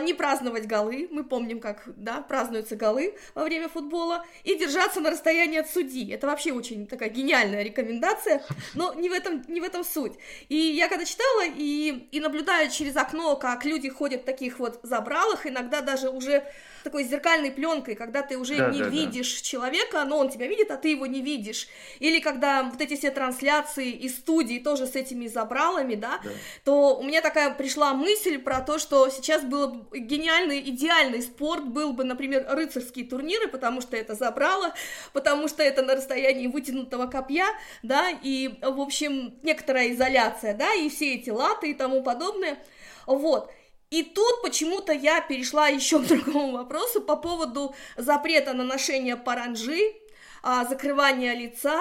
не 0.01 0.13
праздновать 0.13 0.67
голы, 0.67 1.07
мы 1.11 1.23
помним, 1.23 1.59
как, 1.59 1.83
да, 1.95 2.21
празднуются 2.21 2.75
голы 2.75 3.15
во 3.35 3.43
время 3.43 3.69
футбола, 3.69 4.25
и 4.43 4.55
держаться 4.55 4.99
на 4.99 5.09
расстоянии 5.11 5.59
от 5.59 5.69
судьи. 5.69 6.11
Это 6.11 6.27
вообще 6.27 6.51
очень 6.51 6.87
такая 6.87 7.09
гениальная 7.09 7.63
рекомендация, 7.63 8.43
но 8.73 8.93
не 8.93 9.09
в 9.09 9.13
этом, 9.13 9.43
не 9.47 9.61
в 9.61 9.63
этом 9.63 9.83
суть. 9.83 10.13
И 10.49 10.55
я 10.55 10.87
когда 10.87 11.05
читала 11.05 11.43
и, 11.45 12.07
и 12.11 12.19
наблюдаю 12.19 12.69
через 12.69 12.95
окно, 12.95 13.35
как 13.35 13.65
люди 13.65 13.89
ходят 13.89 14.21
в 14.21 14.25
таких 14.25 14.59
вот 14.59 14.79
забралах, 14.83 15.45
иногда 15.45 15.81
даже 15.81 16.09
уже 16.09 16.43
такой 16.83 17.03
зеркальной 17.03 17.51
пленкой, 17.51 17.93
когда 17.95 18.23
ты 18.23 18.37
уже 18.37 18.57
да, 18.57 18.69
не 18.71 18.79
да, 18.79 18.87
видишь 18.87 19.41
да. 19.41 19.45
человека, 19.45 20.03
но 20.03 20.17
он 20.17 20.29
тебя 20.29 20.47
видит, 20.47 20.71
а 20.71 20.77
ты 20.77 20.89
его 20.89 21.05
не 21.05 21.21
видишь. 21.21 21.67
Или 21.99 22.19
когда 22.19 22.63
вот 22.63 22.81
эти 22.81 22.95
все 22.95 23.11
трансляции 23.11 23.91
из 23.91 24.15
студии 24.15 24.57
тоже 24.57 24.87
с 24.87 24.95
этими 24.95 25.27
забралами, 25.27 25.93
да, 26.01 26.19
да, 26.23 26.29
то 26.65 26.97
у 26.97 27.03
меня 27.03 27.21
такая 27.21 27.53
пришла 27.53 27.93
мысль 27.93 28.37
про 28.37 28.59
то, 28.59 28.79
что 28.79 29.09
сейчас 29.09 29.43
было 29.43 29.67
бы 29.67 29.99
гениальный, 29.99 30.59
идеальный 30.59 31.21
спорт 31.21 31.65
был 31.65 31.93
бы, 31.93 32.03
например, 32.03 32.45
рыцарские 32.49 33.05
турниры, 33.05 33.47
потому 33.47 33.79
что 33.79 33.95
это 33.95 34.15
забрало, 34.15 34.73
потому 35.13 35.47
что 35.47 35.63
это 35.63 35.81
на 35.81 35.95
расстоянии 35.95 36.47
вытянутого 36.47 37.07
копья, 37.07 37.45
да, 37.83 38.09
и, 38.09 38.59
в 38.61 38.81
общем, 38.81 39.39
некоторая 39.43 39.91
изоляция, 39.93 40.53
да, 40.53 40.73
и 40.73 40.89
все 40.89 41.15
эти 41.15 41.29
латы 41.29 41.71
и 41.71 41.73
тому 41.73 42.03
подобное. 42.03 42.57
Вот. 43.05 43.51
И 43.91 44.03
тут 44.03 44.41
почему-то 44.41 44.93
я 44.93 45.19
перешла 45.21 45.67
еще 45.67 45.99
к 45.99 46.03
другому 46.07 46.53
вопросу 46.53 47.01
по 47.01 47.15
поводу 47.15 47.75
запрета 47.97 48.53
на 48.53 48.63
ношение 48.63 49.17
паранжи, 49.17 49.93
а, 50.43 50.65
закрывания 50.65 51.33
лица. 51.33 51.77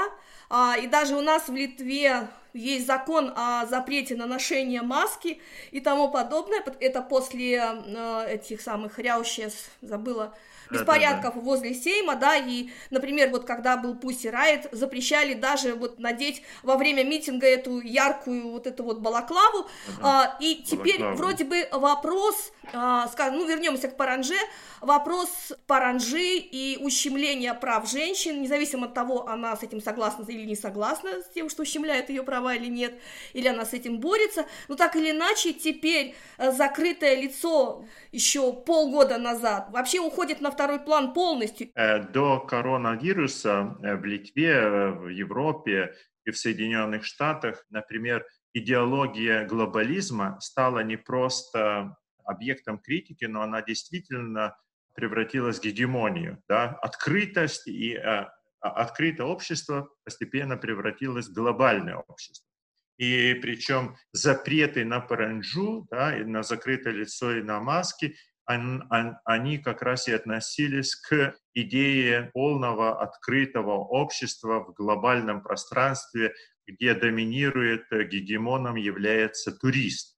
А, 0.50 0.76
и 0.76 0.88
даже 0.88 1.16
у 1.16 1.20
нас 1.20 1.48
в 1.48 1.54
Литве 1.54 2.26
есть 2.52 2.86
закон 2.86 3.32
о 3.36 3.66
запрете 3.66 4.16
на 4.16 4.26
ношение 4.26 4.82
маски 4.82 5.40
и 5.70 5.80
тому 5.80 6.10
подобное. 6.10 6.62
Это 6.80 7.02
после 7.02 7.54
э, 7.56 8.26
этих 8.28 8.60
самых, 8.60 8.98
я 8.98 9.18
забыла, 9.80 10.34
беспорядков 10.70 11.34
да, 11.34 11.40
да, 11.40 11.46
возле 11.46 11.74
Сейма, 11.74 12.16
да, 12.16 12.36
и, 12.36 12.70
например, 12.90 13.30
вот 13.30 13.44
когда 13.44 13.76
был 13.76 13.94
Пусси 13.94 14.28
Райт, 14.28 14.68
запрещали 14.72 15.34
даже 15.34 15.74
вот 15.74 15.98
надеть 15.98 16.42
во 16.62 16.76
время 16.76 17.04
митинга 17.04 17.46
эту 17.46 17.80
яркую 17.80 18.50
вот 18.50 18.66
эту 18.66 18.84
вот 18.84 19.00
балаклаву, 19.00 19.66
ага. 19.98 20.00
а, 20.02 20.36
и 20.40 20.62
теперь 20.62 20.98
балаклаву. 20.98 21.16
вроде 21.16 21.44
бы 21.44 21.68
вопрос, 21.72 22.52
а, 22.72 23.08
скажем, 23.08 23.38
ну, 23.38 23.46
вернемся 23.46 23.88
к 23.88 23.96
Паранже, 23.96 24.36
вопрос 24.80 25.52
Паранжи 25.66 26.36
и 26.36 26.78
ущемления 26.80 27.54
прав 27.54 27.88
женщин, 27.88 28.42
независимо 28.42 28.86
от 28.86 28.94
того, 28.94 29.28
она 29.28 29.56
с 29.56 29.62
этим 29.62 29.80
согласна 29.80 30.24
или 30.28 30.44
не 30.44 30.56
согласна 30.56 31.22
с 31.22 31.28
тем, 31.34 31.48
что 31.48 31.62
ущемляет 31.62 32.10
ее 32.10 32.22
права 32.22 32.54
или 32.54 32.66
нет, 32.66 32.94
или 33.32 33.48
она 33.48 33.64
с 33.64 33.72
этим 33.72 33.98
борется, 33.98 34.46
но 34.68 34.76
так 34.76 34.96
или 34.96 35.10
иначе 35.10 35.52
теперь 35.52 36.14
э, 36.38 36.52
закрытое 36.52 37.16
лицо 37.16 37.84
еще 38.12 38.52
полгода 38.52 39.18
назад 39.18 39.68
вообще 39.70 40.00
уходит 40.00 40.40
на 40.40 40.50
второй 40.50 40.59
план 40.84 41.12
полностью. 41.12 41.68
Э, 41.74 42.02
до 42.02 42.40
коронавируса 42.40 43.76
э, 43.82 43.96
в 43.96 44.04
Литве, 44.04 44.90
в 44.90 45.08
Европе 45.08 45.94
и 46.24 46.30
в 46.30 46.38
Соединенных 46.38 47.04
Штатах, 47.04 47.64
например, 47.70 48.26
идеология 48.52 49.46
глобализма 49.46 50.38
стала 50.40 50.80
не 50.80 50.96
просто 50.96 51.96
объектом 52.24 52.78
критики, 52.78 53.24
но 53.24 53.42
она 53.42 53.62
действительно 53.62 54.56
превратилась 54.94 55.58
в 55.58 55.62
гегемонию. 55.62 56.42
Да? 56.48 56.78
Открытость 56.82 57.66
и 57.66 57.94
а, 57.94 58.30
открытое 58.60 59.26
общество 59.26 59.88
постепенно 60.04 60.56
превратилось 60.56 61.28
в 61.28 61.32
глобальное 61.32 61.96
общество. 61.96 62.46
И 62.98 63.32
причем 63.40 63.96
запреты 64.12 64.84
на 64.84 65.00
паранджу, 65.00 65.86
да, 65.90 66.18
и 66.18 66.22
на 66.22 66.42
закрытое 66.42 66.92
лицо 66.92 67.34
и 67.34 67.42
на 67.42 67.58
маски, 67.58 68.14
они 69.24 69.58
как 69.58 69.82
раз 69.82 70.08
и 70.08 70.12
относились 70.12 70.94
к 70.96 71.34
идее 71.54 72.30
полного 72.32 73.00
открытого 73.02 73.74
общества 73.74 74.60
в 74.60 74.72
глобальном 74.74 75.42
пространстве, 75.42 76.34
где 76.66 76.94
доминирует 76.94 77.90
э, 77.90 78.04
гегемоном 78.04 78.76
является 78.76 79.52
турист. 79.52 80.16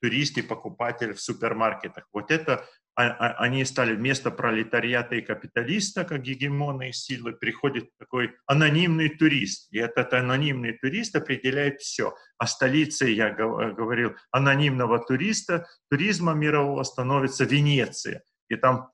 Турист 0.00 0.38
и 0.38 0.42
покупатель 0.42 1.12
в 1.12 1.20
супермаркетах. 1.20 2.08
Вот 2.12 2.30
это 2.30 2.66
они 2.94 3.64
стали 3.64 3.94
вместо 3.94 4.30
пролетариата 4.30 5.14
и 5.14 5.22
капиталиста, 5.22 6.04
как 6.04 6.22
гегемонные 6.22 6.92
силы, 6.92 7.32
приходит 7.32 7.88
такой 7.98 8.34
анонимный 8.46 9.08
турист. 9.08 9.72
И 9.72 9.78
этот 9.78 10.12
анонимный 10.12 10.72
турист 10.76 11.16
определяет 11.16 11.80
все. 11.80 12.14
А 12.38 12.46
столицей, 12.46 13.14
я 13.14 13.30
говорил, 13.30 14.14
анонимного 14.30 14.98
туриста, 14.98 15.66
туризма 15.90 16.34
мирового 16.34 16.82
становится 16.82 17.44
Венеция. 17.44 18.22
И 18.48 18.56
там 18.56 18.90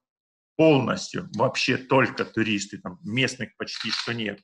полностью 0.57 1.29
вообще 1.35 1.77
только 1.77 2.25
туристы, 2.25 2.79
там 2.79 2.99
местных 3.03 3.57
почти 3.57 3.91
что 3.91 4.13
нет. 4.13 4.41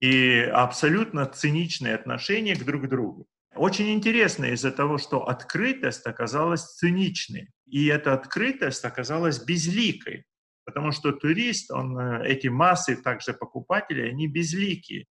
И 0.00 0.40
абсолютно 0.40 1.26
циничное 1.26 1.94
отношение 1.94 2.56
к 2.56 2.64
друг 2.64 2.88
другу. 2.88 3.26
Очень 3.54 3.92
интересно 3.92 4.46
из-за 4.46 4.70
того, 4.70 4.98
что 4.98 5.26
открытость 5.26 6.06
оказалась 6.06 6.76
циничной, 6.76 7.50
и 7.70 7.86
эта 7.86 8.14
открытость 8.14 8.84
оказалась 8.84 9.42
безликой, 9.42 10.24
потому 10.64 10.92
что 10.92 11.12
турист, 11.12 11.70
он, 11.70 11.98
э, 11.98 12.28
эти 12.28 12.48
массы 12.48 12.94
также 12.96 13.32
покупателей, 13.32 14.10
они 14.10 14.26
безликие. 14.26 15.06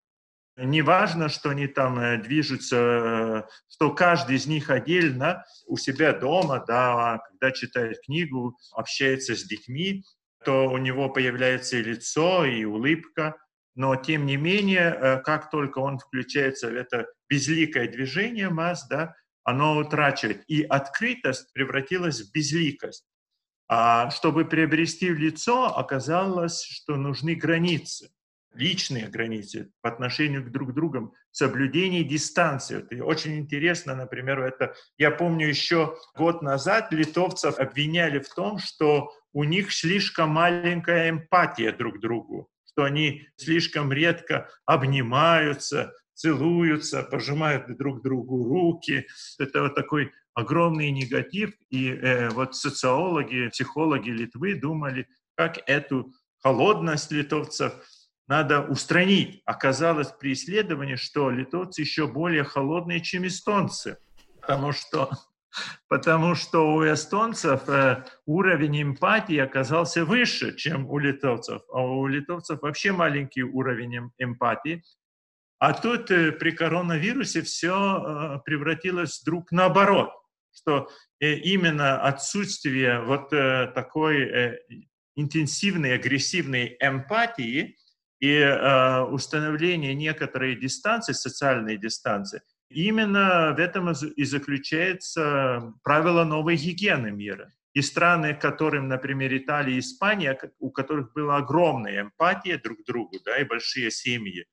Не 0.56 0.82
важно, 0.82 1.28
что 1.28 1.50
они 1.50 1.66
там 1.66 1.98
э, 1.98 2.18
движутся, 2.18 2.76
э, 2.76 3.42
что 3.68 3.90
каждый 3.90 4.36
из 4.36 4.46
них 4.46 4.68
отдельно 4.68 5.44
у 5.66 5.78
себя 5.78 6.12
дома, 6.12 6.64
да, 6.66 7.20
когда 7.28 7.52
читает 7.52 8.00
книгу, 8.04 8.58
общается 8.72 9.34
с 9.34 9.44
детьми, 9.44 10.02
то 10.44 10.68
у 10.68 10.78
него 10.78 11.08
появляется 11.08 11.78
и 11.78 11.82
лицо, 11.82 12.44
и 12.44 12.64
улыбка, 12.64 13.36
но 13.74 13.96
тем 13.96 14.26
не 14.26 14.36
менее, 14.36 15.22
как 15.24 15.50
только 15.50 15.78
он 15.78 15.98
включается 15.98 16.68
в 16.68 16.74
это 16.74 17.06
безликое 17.28 17.88
движение 17.88 18.48
масс, 18.48 18.86
да, 18.88 19.14
оно 19.46 19.78
утрачивает. 19.78 20.42
И 20.48 20.62
открытость 20.62 21.52
превратилась 21.54 22.20
в 22.20 22.32
безликость. 22.32 23.06
А 23.68 24.10
чтобы 24.10 24.44
приобрести 24.44 25.08
лицо, 25.08 25.66
оказалось, 25.66 26.62
что 26.62 26.96
нужны 26.96 27.36
границы, 27.36 28.10
личные 28.54 29.06
границы 29.08 29.70
по 29.82 29.88
отношению 29.88 30.44
к 30.44 30.50
друг 30.50 30.74
другу, 30.74 31.14
соблюдение 31.30 32.02
дистанции. 32.02 32.78
Это 32.78 33.04
очень 33.04 33.38
интересно, 33.38 33.94
например, 33.94 34.40
это 34.40 34.74
я 34.98 35.10
помню 35.12 35.48
еще 35.48 35.96
год 36.16 36.42
назад 36.42 36.92
литовцев 36.92 37.58
обвиняли 37.58 38.18
в 38.18 38.28
том, 38.34 38.58
что 38.58 39.12
у 39.32 39.44
них 39.44 39.72
слишком 39.72 40.30
маленькая 40.30 41.10
эмпатия 41.10 41.72
друг 41.72 41.98
к 41.98 42.00
другу, 42.00 42.48
что 42.64 42.84
они 42.84 43.28
слишком 43.36 43.92
редко 43.92 44.48
обнимаются, 44.64 45.92
целуются, 46.16 47.02
пожимают 47.02 47.76
друг 47.76 48.02
другу 48.02 48.44
руки. 48.44 49.06
Это 49.38 49.62
вот 49.62 49.74
такой 49.74 50.12
огромный 50.34 50.90
негатив. 50.90 51.52
И 51.70 51.90
э, 51.90 52.30
вот 52.30 52.56
социологи, 52.56 53.48
психологи 53.48 54.10
Литвы 54.10 54.54
думали, 54.54 55.06
как 55.36 55.58
эту 55.66 56.12
холодность 56.42 57.12
литовцев 57.12 57.72
надо 58.26 58.62
устранить. 58.62 59.42
Оказалось 59.44 60.08
при 60.08 60.32
исследовании, 60.32 60.96
что 60.96 61.30
литовцы 61.30 61.82
еще 61.82 62.06
более 62.06 62.44
холодные, 62.44 63.00
чем 63.00 63.26
эстонцы, 63.26 63.98
потому 64.40 64.72
что, 64.72 65.10
потому 65.88 66.34
что 66.34 66.74
у 66.74 66.84
эстонцев 66.84 67.68
э, 67.68 68.04
уровень 68.24 68.82
эмпатии 68.82 69.38
оказался 69.38 70.04
выше, 70.04 70.56
чем 70.56 70.88
у 70.88 70.98
литовцев, 70.98 71.62
а 71.72 71.82
у 71.82 72.06
литовцев 72.06 72.62
вообще 72.62 72.92
маленький 72.92 73.42
уровень 73.42 73.96
эм, 73.96 74.12
эмпатии. 74.18 74.82
А 75.58 75.72
тут 75.72 76.10
э, 76.10 76.32
при 76.32 76.50
коронавирусе 76.50 77.42
все 77.42 77.72
э, 77.74 78.38
превратилось 78.44 79.20
вдруг 79.22 79.50
наоборот, 79.52 80.10
что 80.52 80.88
э, 81.18 81.34
именно 81.34 82.02
отсутствие 82.02 83.00
вот 83.00 83.30
такой 83.30 84.58
интенсивной, 85.16 85.94
агрессивной 85.94 86.76
эмпатии 86.80 87.76
и 88.20 88.42
установление 89.10 89.94
некоторой 89.94 90.56
дистанции, 90.56 91.12
социальной 91.12 91.78
дистанции, 91.78 92.42
именно 92.68 93.54
в 93.56 93.60
этом 93.60 93.92
и 93.92 94.24
заключается 94.24 95.74
правило 95.82 96.24
новой 96.24 96.56
гигиены 96.56 97.10
мира. 97.10 97.52
И 97.74 97.82
страны, 97.82 98.34
которым, 98.34 98.88
например, 98.88 99.36
Италия 99.36 99.76
и 99.76 99.80
Испания, 99.80 100.38
у 100.58 100.70
которых 100.70 101.12
была 101.12 101.36
огромная 101.36 102.02
эмпатия 102.02 102.58
друг 102.58 102.82
к 102.82 102.86
другу, 102.86 103.18
да, 103.24 103.38
и 103.38 103.44
большие 103.44 103.90
семьи, 103.90 104.46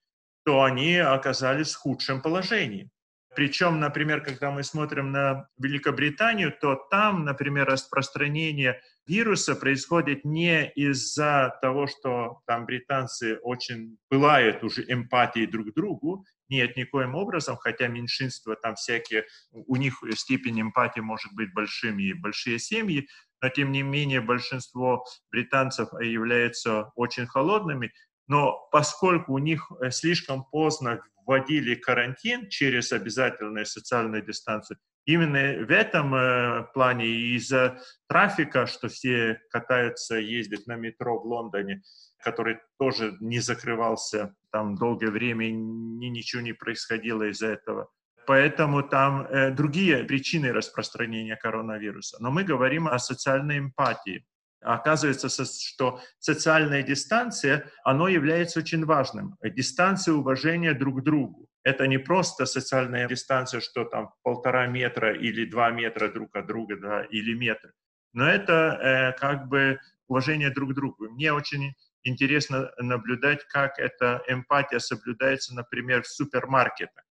то 0.46 0.64
они 0.64 0.98
оказались 0.98 1.74
в 1.74 1.80
худшем 1.80 2.22
положении. 2.22 2.90
Причем, 3.36 3.80
например, 3.80 4.22
когда 4.22 4.52
мы 4.52 4.64
смотрим 4.64 5.12
на 5.12 5.48
Великобританию, 5.58 6.54
то 6.60 6.76
там, 6.92 7.26
например, 7.26 7.66
распространение 7.66 8.80
вируса 9.08 9.56
происходит 9.56 10.24
не 10.24 10.70
из-за 10.76 11.58
того, 11.62 11.88
что 11.88 12.42
там 12.46 12.66
британцы 12.66 13.40
очень 13.42 13.98
пылают 14.10 14.64
уже 14.64 14.86
эмпатией 14.88 15.48
друг 15.48 15.72
к 15.72 15.74
другу, 15.74 16.26
нет, 16.50 16.78
никоим 16.78 17.16
образом, 17.16 17.58
хотя 17.58 17.88
меньшинство 17.88 18.56
там 18.56 18.76
всякие, 18.76 19.26
у 19.52 19.76
них 19.76 20.04
степень 20.16 20.62
эмпатии 20.62 21.00
может 21.00 21.34
быть 21.34 21.52
большим 21.54 21.98
и 22.00 22.14
большие 22.14 22.60
семьи, 22.60 23.08
но 23.42 23.50
тем 23.50 23.72
не 23.72 23.82
менее 23.82 24.22
большинство 24.22 25.04
британцев 25.32 25.90
являются 26.00 26.92
очень 26.96 27.26
холодными, 27.26 27.92
но 28.28 28.68
поскольку 28.72 29.34
у 29.34 29.38
них 29.38 29.72
э, 29.82 29.92
слишком 29.92 30.46
поздно 30.46 31.02
вводили 31.26 31.76
карантин 31.76 32.50
через 32.50 32.92
обязательную 32.92 33.66
социальную 33.66 34.26
дистанцию, 34.26 34.78
именно 35.06 35.66
в 35.66 35.72
этом 35.72 36.16
э, 36.16 36.64
плане 36.74 37.06
из-за 37.36 37.80
трафика, 38.08 38.66
что 38.66 38.88
все 38.88 39.40
катаются, 39.50 40.16
ездят 40.16 40.68
на 40.68 40.76
метро 40.76 41.20
в 41.20 41.26
Лондоне, 41.26 41.82
который 42.24 42.60
тоже 42.80 43.18
не 43.20 43.40
закрывался 43.40 44.34
там 44.52 44.76
долгое 44.76 45.10
время, 45.10 45.50
ни, 45.52 46.08
ничего 46.08 46.42
не 46.42 46.54
происходило 46.54 47.24
из-за 47.24 47.48
этого. 47.48 47.90
Поэтому 48.26 48.84
там 48.84 49.22
э, 49.22 49.52
другие 49.52 50.04
причины 50.06 50.54
распространения 50.54 51.36
коронавируса. 51.36 52.18
Но 52.22 52.32
мы 52.32 52.44
говорим 52.44 52.88
о 52.88 52.98
социальной 53.00 53.60
эмпатии. 53.60 54.26
Оказывается, 54.64 55.30
что 55.30 56.00
социальная 56.20 56.84
дистанция, 56.84 57.70
оно 57.84 58.08
является 58.08 58.60
очень 58.60 58.86
важным. 58.86 59.36
Дистанция 59.44 60.14
уважения 60.14 60.74
друг 60.74 61.02
к 61.02 61.04
другу. 61.04 61.48
Это 61.64 61.88
не 61.88 61.98
просто 61.98 62.46
социальная 62.46 63.08
дистанция, 63.08 63.62
что 63.62 63.86
там 63.86 64.14
полтора 64.24 64.68
метра 64.68 65.14
или 65.14 65.46
два 65.46 65.72
метра 65.72 66.10
друг 66.10 66.36
от 66.36 66.48
друга, 66.48 66.78
да, 66.78 67.04
или 67.04 67.34
метр. 67.34 67.72
Но 68.14 68.28
это 68.28 68.54
э, 68.54 69.20
как 69.20 69.48
бы 69.48 69.80
уважение 70.08 70.50
друг 70.50 70.72
к 70.72 70.74
другу. 70.74 71.10
Мне 71.10 71.32
очень 71.34 71.74
интересно 72.04 72.72
наблюдать, 72.78 73.46
как 73.48 73.80
эта 73.80 74.22
эмпатия 74.28 74.80
соблюдается, 74.80 75.56
например, 75.56 76.04
в 76.04 76.08
супермаркетах. 76.08 77.04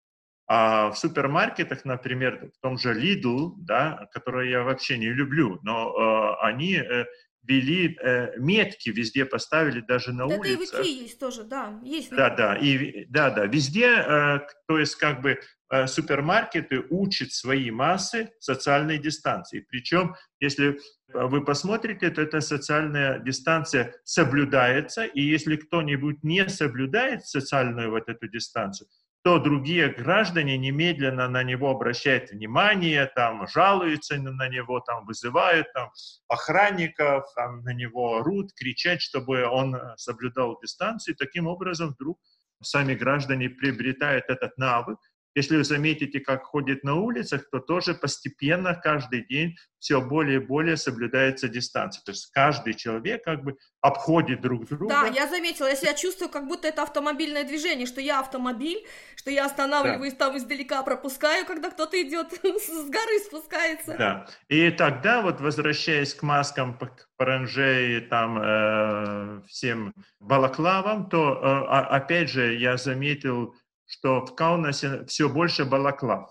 А 0.53 0.91
в 0.91 0.99
супермаркетах, 0.99 1.85
например, 1.85 2.51
в 2.53 2.61
том 2.61 2.77
же 2.77 2.93
Lidl, 2.93 3.53
да, 3.59 4.09
который 4.13 4.51
я 4.51 4.65
вообще 4.65 4.99
не 4.99 5.09
люблю, 5.11 5.61
но 5.63 5.95
э, 5.95 6.45
они 6.45 6.75
э, 6.75 7.07
ввели 7.43 7.97
э, 8.01 8.39
метки, 8.39 8.91
везде 8.91 9.25
поставили, 9.25 9.81
даже 9.81 10.13
на 10.13 10.29
да, 10.29 10.37
улицах. 10.37 10.81
Это 10.81 10.89
и 10.89 10.93
есть 10.93 11.19
тоже, 11.19 11.45
да. 11.45 11.81
Есть. 11.83 12.11
Да, 12.11 12.31
да, 12.35 12.57
и, 12.57 13.07
да, 13.07 13.31
да, 13.31 13.47
везде, 13.47 13.87
э, 13.87 14.41
то 14.67 14.79
есть 14.79 14.97
как 14.97 15.23
бы 15.23 15.41
э, 15.71 15.87
супермаркеты 15.87 16.85
учат 16.91 17.33
свои 17.33 17.71
массы 17.71 18.31
социальной 18.39 18.99
дистанции. 18.99 19.65
Причем, 19.69 20.15
если 20.39 20.79
вы 21.13 21.45
посмотрите, 21.45 22.11
то 22.11 22.23
эта 22.23 22.41
социальная 22.41 23.19
дистанция 23.19 23.95
соблюдается, 24.05 25.05
и 25.05 25.23
если 25.23 25.57
кто-нибудь 25.57 26.23
не 26.23 26.49
соблюдает 26.49 27.27
социальную 27.27 27.91
вот 27.91 28.09
эту 28.09 28.29
дистанцию, 28.29 28.89
то 29.23 29.39
другие 29.39 29.89
граждане 29.89 30.57
немедленно 30.57 31.29
на 31.29 31.43
него 31.43 31.71
обращают 31.71 32.31
внимание, 32.31 33.07
там, 33.15 33.47
жалуются 33.49 34.17
на 34.17 34.49
него, 34.49 34.81
там, 34.81 35.05
вызывают 35.05 35.71
там, 35.75 35.91
охранников, 36.29 37.25
там, 37.37 37.63
на 37.63 37.75
него 37.75 38.19
орут, 38.19 38.53
кричат, 38.55 39.03
чтобы 39.03 39.45
он 39.45 39.77
соблюдал 39.97 40.59
дистанцию. 40.63 41.15
И 41.15 41.19
таким 41.19 41.47
образом 41.47 41.91
вдруг 41.91 42.19
сами 42.63 42.95
граждане 42.95 43.51
приобретают 43.51 44.25
этот 44.29 44.57
навык, 44.57 44.99
если 45.35 45.57
вы 45.57 45.65
заметите, 45.65 46.21
как 46.21 46.45
ходит 46.45 46.85
на 46.85 46.97
улицах, 46.97 47.49
то 47.51 47.61
тоже 47.61 47.95
постепенно 47.95 48.75
каждый 48.75 49.27
день 49.27 49.57
все 49.79 50.01
более 50.01 50.37
и 50.37 50.45
более 50.45 50.77
соблюдается 50.77 51.49
дистанция. 51.49 52.03
То 52.05 52.13
есть 52.13 52.31
каждый 52.33 52.75
человек 52.75 53.25
как 53.25 53.43
бы 53.43 53.57
обходит 53.81 54.41
друг 54.43 54.67
друга. 54.67 54.89
Да, 54.89 55.07
я 55.07 55.27
заметила, 55.27 55.67
я 55.67 55.77
себя 55.77 55.95
чувствую, 55.95 56.29
как 56.29 56.47
будто 56.47 56.69
это 56.69 56.83
автомобильное 56.83 57.45
движение, 57.45 57.87
что 57.87 58.01
я 58.01 58.21
автомобиль, 58.21 58.85
что 59.17 59.31
я 59.31 59.47
останавливаюсь 59.47 60.13
да. 60.15 60.27
там 60.27 60.37
издалека, 60.37 60.83
пропускаю, 60.83 61.47
когда 61.47 61.71
кто-то 61.71 62.01
идет 62.01 62.33
с 62.43 62.91
горы 62.91 63.19
спускается. 63.25 63.97
Да, 63.97 64.27
и 64.49 64.71
тогда 64.71 65.23
вот 65.23 65.41
возвращаясь 65.41 66.15
к 66.15 66.23
маскам, 66.23 66.79
паранже 67.17 67.99
и 67.99 68.01
там 68.01 68.39
э, 68.43 69.43
всем 69.47 69.95
балаклавам, 70.21 71.09
то 71.09 71.33
э, 71.33 71.75
опять 71.95 72.31
же 72.31 72.55
я 72.55 72.77
заметил 72.77 73.55
что 73.91 74.25
в 74.25 74.35
Каунасе 74.37 75.05
все 75.07 75.29
больше 75.29 75.65
балаклав. 75.65 76.31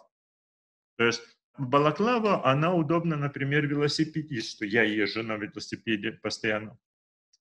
То 0.98 1.06
есть 1.06 1.22
Балаклава, 1.58 2.46
она 2.46 2.74
удобна, 2.74 3.18
например, 3.18 3.68
велосипедисту. 3.68 4.66
Я 4.66 4.84
езжу 4.84 5.24
на 5.24 5.36
велосипеде 5.36 6.14
постоянно. 6.14 6.78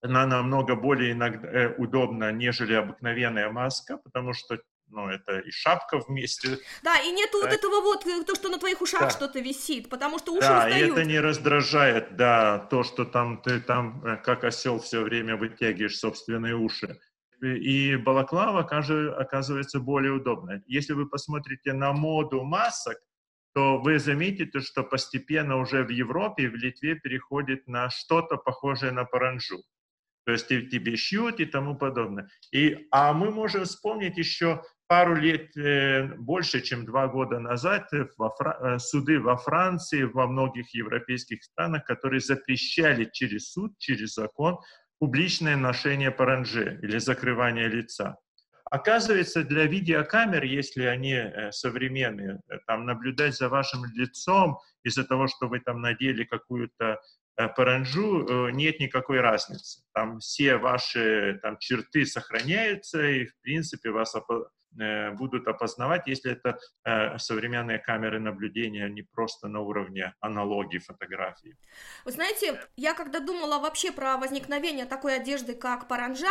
Она 0.03 0.27
намного 0.27 0.75
более 0.75 1.13
иногда, 1.13 1.49
э, 1.49 1.75
удобна, 1.77 2.33
нежели 2.33 2.75
обыкновенная 2.75 3.51
маска, 3.51 3.97
потому 3.97 4.33
что 4.33 4.59
ну, 4.91 5.09
это 5.09 5.39
и 5.39 5.51
шапка 5.51 5.99
вместе. 5.99 6.59
Да, 6.83 6.97
и 6.99 7.13
нету 7.13 7.41
да. 7.41 7.47
вот 7.47 7.53
этого 7.53 7.81
вот, 7.81 8.07
э, 8.07 8.25
то, 8.25 8.35
что 8.35 8.49
на 8.49 8.59
твоих 8.59 8.81
ушах 8.81 9.01
да. 9.01 9.11
что-то 9.11 9.39
висит, 9.39 9.89
потому 9.89 10.19
что 10.19 10.33
уши 10.33 10.49
Да, 10.49 10.67
устают. 10.67 10.89
и 10.89 10.93
это 10.93 11.05
не 11.05 11.21
раздражает, 11.21 12.17
да, 12.17 12.59
то, 12.71 12.83
что 12.83 13.05
там 13.05 13.41
ты 13.43 13.61
там, 13.61 14.05
э, 14.05 14.17
как 14.17 14.45
осел, 14.45 14.81
все 14.81 15.03
время 15.03 15.37
вытягиваешь 15.37 15.99
собственные 15.99 16.57
уши. 16.57 16.99
И 17.43 17.97
балаклава 17.97 18.61
оказывается 18.61 19.81
более 19.81 20.13
удобной. 20.13 20.63
Если 20.67 20.93
вы 20.93 21.09
посмотрите 21.09 21.73
на 21.73 21.93
моду 21.93 22.43
масок, 22.43 22.99
то 23.55 23.79
вы 23.79 23.99
заметите, 23.99 24.61
что 24.61 24.85
постепенно 24.85 25.57
уже 25.57 25.83
в 25.83 25.89
Европе 25.91 26.45
и 26.45 26.49
в 26.49 26.55
Литве 26.55 26.95
переходит 26.95 27.67
на 27.67 27.91
что-то 27.91 28.37
похожее 28.37 28.93
на 28.93 29.05
паранжу. 29.05 29.63
То 30.27 30.33
есть 30.33 30.49
тебе 30.49 30.97
шьют 30.97 31.41
и 31.41 31.47
тому 31.47 31.75
подобное. 31.75 32.29
И, 32.53 32.87
а 32.91 33.13
мы 33.15 33.31
можем 33.31 33.65
вспомнить 33.65 34.19
еще 34.19 34.63
пару 34.87 35.15
лет, 35.15 35.57
э, 35.57 36.15
больше, 36.19 36.61
чем 36.61 36.85
два 36.85 37.09
года 37.09 37.39
назад, 37.39 37.93
э, 37.93 38.07
во 38.17 38.31
Фра... 38.31 38.59
Э, 38.61 38.79
суды 38.79 39.21
во 39.21 39.37
Франции, 39.37 40.03
во 40.03 40.27
многих 40.27 40.75
европейских 40.75 41.43
странах, 41.43 41.85
которые 41.85 42.21
запрещали 42.21 43.09
через 43.13 43.53
суд, 43.53 43.73
через 43.79 44.15
закон 44.15 44.59
публичное 44.99 45.57
ношение 45.57 46.11
паранжи 46.11 46.79
или 46.83 46.99
закрывание 46.99 47.69
лица. 47.69 48.17
Оказывается, 48.71 49.45
для 49.45 49.65
видеокамер, 49.65 50.45
если 50.45 50.85
они 50.85 51.15
э, 51.15 51.53
современные, 51.53 52.41
э, 52.51 52.59
там 52.67 52.85
наблюдать 52.85 53.35
за 53.35 53.49
вашим 53.49 53.85
лицом 53.95 54.59
из-за 54.85 55.05
того, 55.05 55.27
что 55.27 55.49
вы 55.49 55.61
там 55.61 55.81
надели 55.81 56.25
какую-то 56.25 57.01
э, 57.39 57.49
паранжу, 57.49 58.49
нет 58.51 58.79
никакой 58.79 59.21
разницы. 59.21 59.83
Там 59.95 60.19
все 60.19 60.57
ваши 60.59 61.39
там, 61.43 61.57
черты 61.59 62.05
сохраняются, 62.05 63.03
и, 63.03 63.27
в 63.27 63.41
принципе, 63.41 63.91
вас 63.91 64.15
будут 64.71 65.49
опознавать, 65.49 66.07
если 66.07 66.33
это 66.33 66.59
э, 66.85 67.19
современные 67.19 67.79
камеры 67.79 68.21
наблюдения, 68.21 68.85
а 68.85 68.89
не 68.89 69.03
просто 69.03 69.49
на 69.49 69.61
уровне 69.61 70.15
аналогии 70.21 70.79
фотографии. 70.79 71.57
Вы 72.05 72.13
знаете, 72.13 72.61
я 72.77 72.95
когда 72.95 73.21
думала 73.21 73.59
вообще 73.59 73.93
про 73.93 74.17
возникновение 74.17 74.87
такой 74.87 75.17
одежды, 75.17 75.55
как 75.55 75.89
паранжа, 75.89 76.31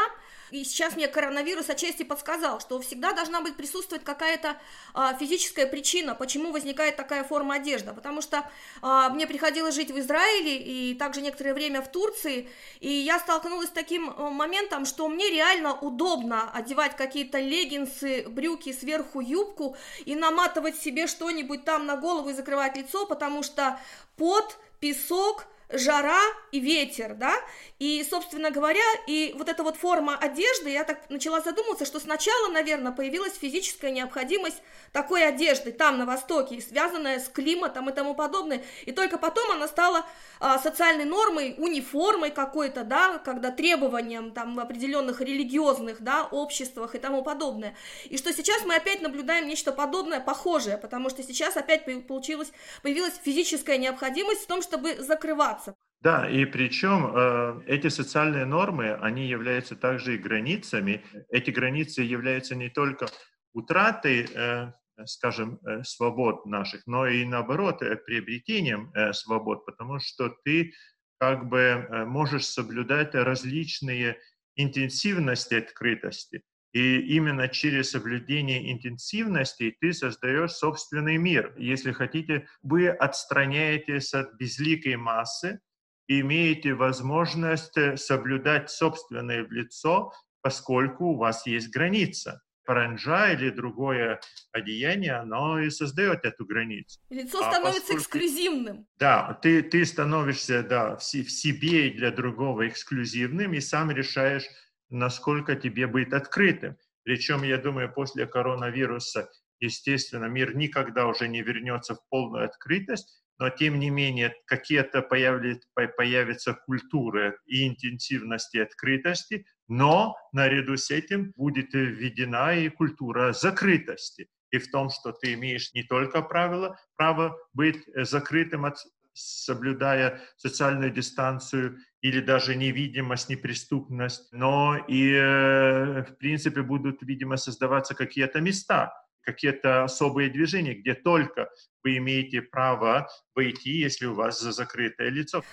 и 0.52 0.64
сейчас 0.64 0.96
мне 0.96 1.08
коронавирус 1.08 1.70
отчасти 1.70 2.04
подсказал, 2.04 2.60
что 2.60 2.80
всегда 2.80 3.14
должна 3.14 3.42
быть 3.42 3.58
присутствовать 3.58 4.04
какая-то 4.04 4.58
а, 4.94 5.14
физическая 5.14 5.68
причина, 5.68 6.16
почему 6.16 6.52
возникает 6.52 6.96
такая 6.96 7.24
форма 7.24 7.56
одежды. 7.56 7.94
Потому 7.94 8.22
что 8.22 8.50
а, 8.82 9.10
мне 9.10 9.28
приходилось 9.28 9.76
жить 9.76 9.92
в 9.92 10.00
Израиле 10.00 10.58
и 10.58 10.94
также 10.96 11.22
некоторое 11.22 11.54
время 11.54 11.82
в 11.82 11.92
Турции, 11.92 12.50
и 12.80 12.90
я 12.90 13.20
столкнулась 13.20 13.70
с 13.70 13.72
таким 13.72 14.10
э, 14.10 14.30
моментом, 14.30 14.86
что 14.86 15.08
мне 15.10 15.30
реально 15.30 15.74
удобно 15.74 16.50
одевать 16.52 16.96
какие-то 16.96 17.40
леггинсы, 17.40 18.27
брюки, 18.28 18.74
сверху 18.74 19.20
юбку 19.22 19.76
и 20.06 20.16
наматывать 20.16 20.78
себе 20.78 21.08
что-нибудь 21.08 21.66
там 21.66 21.86
на 21.86 21.98
голову 21.98 22.30
и 22.30 22.34
закрывать 22.34 22.78
лицо, 22.78 23.06
потому 23.06 23.44
что 23.44 23.80
пот, 24.16 24.58
песок– 24.80 25.46
жара 25.70 26.22
и 26.52 26.60
ветер, 26.60 27.14
да, 27.16 27.36
и, 27.78 28.06
собственно 28.10 28.52
говоря, 28.52 28.84
и 29.06 29.34
вот 29.38 29.50
эта 29.50 29.64
вот 29.64 29.76
форма 29.76 30.18
одежды, 30.18 30.70
я 30.70 30.84
так 30.84 31.10
начала 31.10 31.42
задумываться, 31.42 31.86
что 31.86 32.00
сначала, 32.00 32.52
наверное, 32.52 32.92
появилась 32.92 33.34
физическая 33.38 33.92
необходимость 33.92 34.62
такой 34.94 35.28
одежды 35.28 35.72
там, 35.72 35.98
на 35.98 36.06
Востоке, 36.06 36.62
связанная 36.62 37.20
с 37.20 37.28
климатом 37.28 37.90
и 37.90 37.94
тому 37.94 38.16
подобное, 38.16 38.64
и 38.86 38.92
только 38.92 39.18
потом 39.18 39.52
она 39.52 39.68
стала 39.68 40.06
а, 40.40 40.58
социальной 40.58 41.06
нормой, 41.06 41.56
униформой 41.58 42.32
какой-то, 42.32 42.84
да, 42.84 43.18
когда 43.20 43.52
требованием 43.52 44.32
там 44.32 44.56
в 44.56 44.60
определенных 44.60 45.20
религиозных, 45.20 46.02
да, 46.02 46.26
обществах 46.26 46.96
и 46.96 47.00
тому 47.00 47.24
подобное, 47.24 47.76
и 48.06 48.18
что 48.18 48.32
сейчас 48.34 48.64
мы 48.64 48.76
опять 48.76 49.02
наблюдаем 49.02 49.48
нечто 49.48 49.74
подобное, 49.74 50.22
похожее, 50.22 50.78
потому 50.78 51.10
что 51.10 51.24
сейчас 51.24 51.58
опять 51.58 51.84
получилась, 52.08 52.52
появилась 52.82 53.14
физическая 53.22 53.78
необходимость 53.78 54.44
в 54.44 54.48
том, 54.48 54.62
чтобы 54.62 54.96
закрывать 55.00 55.57
развиваться. 55.58 55.76
Да, 56.02 56.30
и 56.30 56.46
причем 56.46 57.12
э, 57.16 57.64
эти 57.66 57.90
социальные 57.90 58.46
нормы, 58.46 58.94
они 58.94 59.28
являются 59.28 59.76
также 59.76 60.16
и 60.16 60.18
границами. 60.18 61.04
Эти 61.30 61.50
границы 61.50 62.02
являются 62.04 62.56
не 62.56 62.70
только 62.70 63.08
утратой, 63.54 64.28
э, 64.32 64.72
скажем, 65.06 65.60
э, 65.66 65.84
свобод 65.84 66.46
наших, 66.46 66.86
но 66.86 67.08
и 67.08 67.26
наоборот 67.26 67.82
э, 67.82 67.96
приобретением 67.96 68.92
э, 68.94 69.12
свобод, 69.14 69.66
потому 69.66 70.00
что 70.00 70.30
ты 70.46 70.74
как 71.20 71.50
бы 71.50 71.58
э, 71.58 72.06
можешь 72.06 72.46
соблюдать 72.46 73.16
различные 73.16 74.20
интенсивности 74.56 75.56
открытости. 75.56 76.44
И 76.78 77.00
именно 77.16 77.48
через 77.48 77.90
соблюдение 77.90 78.72
интенсивности 78.72 79.76
ты 79.82 79.94
создаешь 79.94 80.52
собственный 80.52 81.18
мир. 81.18 81.56
Если 81.58 81.92
хотите, 81.92 82.48
вы 82.62 82.88
отстраняетесь 82.90 84.14
от 84.14 84.36
безликой 84.36 84.96
массы, 84.96 85.60
имеете 86.08 86.76
возможность 86.76 87.76
э, 87.78 87.98
соблюдать 87.98 88.70
собственное 88.70 89.48
лицо, 89.50 90.14
поскольку 90.44 91.06
у 91.06 91.18
вас 91.18 91.48
есть 91.48 91.74
граница. 91.74 92.44
Паранджа 92.64 93.32
или 93.32 93.50
другое 93.50 94.20
одеяние, 94.52 95.14
оно 95.14 95.58
и 95.60 95.72
создает 95.72 96.26
эту 96.26 96.46
границу. 96.46 97.00
Лицо 97.10 97.40
а 97.40 97.52
становится 97.52 97.94
поскольку... 97.94 98.02
эксклюзивным. 98.02 98.86
Да, 99.00 99.40
ты, 99.42 99.64
ты 99.64 99.84
становишься 99.84 100.62
да, 100.62 100.98
в, 100.98 101.00
в 101.02 101.32
себе 101.32 101.88
и 101.88 101.98
для 101.98 102.12
другого 102.12 102.68
эксклюзивным, 102.68 103.56
и 103.56 103.62
сам 103.62 103.90
решаешь, 103.90 104.44
насколько 104.90 105.56
тебе 105.56 105.88
быть 105.88 106.14
открытым. 106.14 106.78
Причем, 107.04 107.44
я 107.44 107.58
думаю, 107.58 107.92
после 107.94 108.26
коронавируса, 108.26 109.30
естественно, 109.60 110.26
мир 110.26 110.56
никогда 110.56 111.08
уже 111.08 111.28
не 111.28 111.42
вернется 111.42 111.96
в 111.96 112.00
полную 112.10 112.46
открытость, 112.46 113.22
но 113.40 113.50
тем 113.50 113.80
не 113.80 113.90
менее 113.90 114.34
какие-то 114.46 115.02
появятся, 115.02 116.54
культуры 116.66 117.38
и 117.46 117.68
интенсивности 117.68 118.58
открытости, 118.58 119.46
но 119.68 120.16
наряду 120.32 120.76
с 120.76 120.90
этим 120.92 121.34
будет 121.36 121.74
введена 121.74 122.56
и 122.56 122.70
культура 122.70 123.34
закрытости. 123.34 124.28
И 124.52 124.60
в 124.60 124.72
том, 124.72 124.90
что 124.90 125.12
ты 125.12 125.34
имеешь 125.34 125.74
не 125.74 125.84
только 125.84 126.22
правило, 126.22 126.80
право 126.96 127.38
быть 127.54 127.84
закрытым 127.96 128.66
от 128.66 128.78
соблюдая 129.18 130.22
социальную 130.38 130.92
дистанцию 130.92 131.78
или 132.02 132.22
даже 132.22 132.56
невидимость, 132.56 133.30
неприступность, 133.30 134.32
но 134.32 134.78
и, 134.88 135.12
э, 135.14 136.04
в 136.04 136.18
принципе, 136.18 136.62
будут, 136.62 137.02
видимо, 137.02 137.38
создаваться 137.38 137.96
какие-то 137.96 138.40
места, 138.40 138.94
какие-то 139.22 139.84
особые 139.84 140.30
движения, 140.30 140.74
где 140.74 140.94
только 140.94 141.50
вы 141.84 141.98
имеете 141.98 142.42
право 142.42 143.10
войти, 143.36 143.72
если 143.72 144.06
у 144.06 144.14
вас 144.14 144.40
закрытое 144.40 145.10
лицо. 145.10 145.44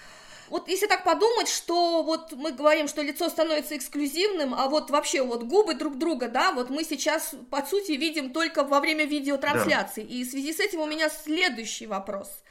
Вот 0.48 0.68
если 0.68 0.86
так 0.86 1.04
подумать, 1.04 1.48
что 1.48 2.02
вот 2.02 2.32
мы 2.32 2.52
говорим, 2.52 2.86
что 2.86 3.02
лицо 3.02 3.28
становится 3.28 3.76
эксклюзивным, 3.76 4.54
а 4.54 4.68
вот 4.68 4.90
вообще 4.90 5.22
вот 5.22 5.42
губы 5.44 5.74
друг 5.74 5.98
друга, 5.98 6.28
да, 6.28 6.52
вот 6.52 6.70
мы 6.70 6.84
сейчас 6.84 7.34
по 7.50 7.62
сути 7.62 7.92
видим 7.92 8.32
только 8.32 8.62
во 8.62 8.80
время 8.80 9.06
видеотрансляции. 9.06 10.02
Да. 10.02 10.14
И 10.14 10.24
в 10.24 10.30
связи 10.30 10.52
с 10.52 10.60
этим 10.60 10.80
у 10.80 10.86
меня 10.86 11.08
следующий 11.08 11.86
вопрос. 11.86 12.44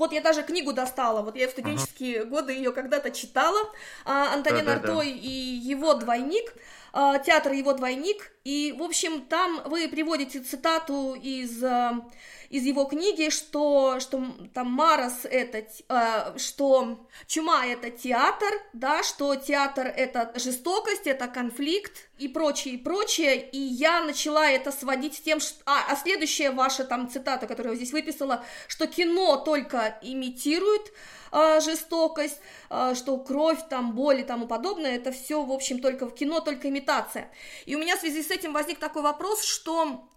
Вот 0.00 0.14
я 0.14 0.22
даже 0.22 0.42
книгу 0.42 0.72
достала, 0.72 1.20
вот 1.20 1.36
я 1.36 1.46
в 1.46 1.50
студенческие 1.50 2.20
ага. 2.20 2.30
годы 2.30 2.54
ее 2.54 2.72
когда-то 2.72 3.10
читала, 3.10 3.60
а, 4.06 4.32
Антонин 4.32 4.64
да, 4.64 4.72
Артой 4.72 5.12
да, 5.12 5.12
да. 5.12 5.18
и 5.26 5.28
его 5.28 5.92
двойник, 5.92 6.54
театр 6.92 7.52
его 7.52 7.72
двойник, 7.72 8.32
и, 8.44 8.74
в 8.76 8.82
общем, 8.82 9.22
там 9.22 9.62
вы 9.66 9.88
приводите 9.88 10.40
цитату 10.40 11.14
из 11.14 11.62
а, 11.62 12.08
из 12.50 12.64
его 12.64 12.84
книги, 12.84 13.30
что, 13.30 14.00
что 14.00 14.26
там 14.52 14.72
Марос 14.72 15.20
это, 15.22 15.64
э, 15.88 16.36
что 16.38 17.06
чума 17.28 17.64
это 17.64 17.90
театр, 17.90 18.48
да, 18.72 19.04
что 19.04 19.36
театр 19.36 19.86
это 19.86 20.32
жестокость, 20.34 21.06
это 21.06 21.28
конфликт 21.28 22.08
и 22.18 22.26
прочее, 22.26 22.74
и 22.74 22.76
прочее, 22.76 23.48
и 23.48 23.58
я 23.58 24.02
начала 24.02 24.50
это 24.50 24.72
сводить 24.72 25.14
с 25.14 25.20
тем, 25.20 25.38
что... 25.38 25.62
А, 25.64 25.92
а 25.92 25.96
следующая 25.96 26.50
ваша 26.50 26.84
там 26.84 27.08
цитата, 27.08 27.46
которую 27.46 27.74
я 27.74 27.76
здесь 27.76 27.92
выписала, 27.92 28.44
что 28.66 28.88
кино 28.88 29.36
только 29.36 29.96
имитирует 30.02 30.92
э, 31.32 31.60
жестокость, 31.60 32.40
э, 32.70 32.94
что 32.94 33.18
кровь, 33.18 33.58
там, 33.68 33.92
боль 33.92 34.20
и 34.20 34.24
тому 34.24 34.46
подобное, 34.46 34.96
это 34.96 35.12
все, 35.12 35.42
в 35.42 35.52
общем, 35.52 35.80
только 35.80 36.06
в 36.06 36.14
кино, 36.14 36.40
только 36.40 36.68
имитация. 36.68 37.30
И 37.66 37.74
у 37.76 37.78
меня 37.78 37.96
в 37.96 38.00
связи 38.00 38.22
с 38.22 38.30
этим 38.30 38.52
возник 38.52 38.78
такой 38.78 39.02
вопрос, 39.02 39.44
что 39.44 40.08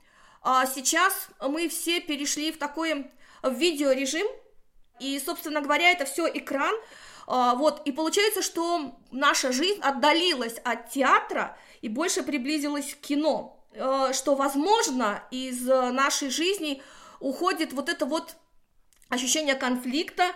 а 0.42 0.66
сейчас 0.66 1.30
мы 1.40 1.70
все 1.70 2.02
перешли 2.02 2.52
в 2.52 2.58
такой 2.58 3.10
видеорежим, 3.44 4.28
и, 5.00 5.18
собственно 5.20 5.62
говоря, 5.62 5.90
это 5.92 6.04
все 6.06 6.28
экран, 6.28 6.76
вот, 7.26 7.82
и 7.86 7.94
получается, 7.94 8.42
что 8.42 9.00
наша 9.10 9.54
жизнь 9.54 9.80
отдалилась 9.82 10.58
от 10.66 10.90
театра 10.90 11.58
и 11.82 11.88
больше 11.88 12.24
приблизилась 12.24 12.94
к 12.94 12.98
кино, 12.98 13.66
что, 14.12 14.36
возможно, 14.36 15.24
из 15.32 15.62
нашей 15.66 16.30
жизни 16.30 16.84
уходит 17.24 17.72
вот 17.72 17.88
это 17.88 18.06
вот 18.06 18.36
ощущение 19.10 19.56
конфликта, 19.56 20.24
э, 20.24 20.34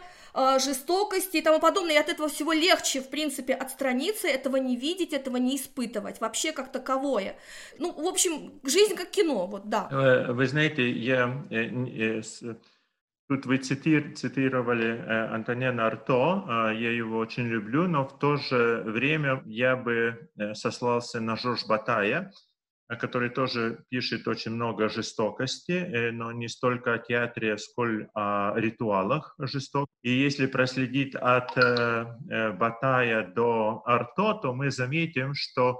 жестокости 0.59 1.37
и 1.37 1.41
тому 1.41 1.59
подобное, 1.59 1.95
и 1.95 1.97
от 1.97 2.09
этого 2.09 2.29
всего 2.29 2.53
легче, 2.53 3.01
в 3.01 3.09
принципе, 3.09 3.53
отстраниться, 3.53 4.27
этого 4.27 4.57
не 4.57 4.75
видеть, 4.75 5.13
этого 5.13 5.37
не 5.37 5.55
испытывать, 5.55 6.21
вообще 6.21 6.51
как 6.51 6.71
таковое. 6.71 7.35
Ну, 7.79 7.91
в 7.91 8.07
общем, 8.07 8.59
жизнь 8.63 8.95
как 8.95 9.09
кино, 9.09 9.47
вот, 9.47 9.69
да. 9.69 9.87
Э, 9.91 10.31
вы 10.31 10.47
знаете, 10.47 10.89
я... 10.89 11.43
Тут 13.29 13.45
вы 13.45 13.57
цитировали 13.57 15.03
Антонина 15.33 15.87
Арто, 15.87 16.71
я 16.71 16.91
его 16.91 17.17
очень 17.17 17.47
люблю, 17.47 17.85
но 17.85 18.05
в 18.05 18.17
то 18.19 18.37
же 18.37 18.83
время 18.85 19.43
я 19.45 19.75
бы 19.75 20.29
сослался 20.53 21.19
на 21.19 21.35
Жорж 21.35 21.65
Батая, 21.67 22.31
который 22.95 23.29
тоже 23.29 23.83
пишет 23.89 24.27
очень 24.27 24.51
много 24.51 24.87
жестокости, 24.87 25.71
э, 25.71 26.11
но 26.11 26.31
не 26.31 26.47
столько 26.47 26.93
о 26.93 26.99
театре, 26.99 27.57
сколь 27.57 28.07
о 28.13 28.53
ритуалах 28.55 29.35
жесток. 29.39 29.87
И 30.03 30.11
если 30.11 30.45
проследить 30.45 31.15
от 31.15 31.57
э, 31.57 32.05
э, 32.29 32.51
Батая 32.53 33.27
до 33.27 33.81
Арто, 33.85 34.35
то 34.35 34.53
мы 34.53 34.71
заметим, 34.71 35.33
что 35.33 35.79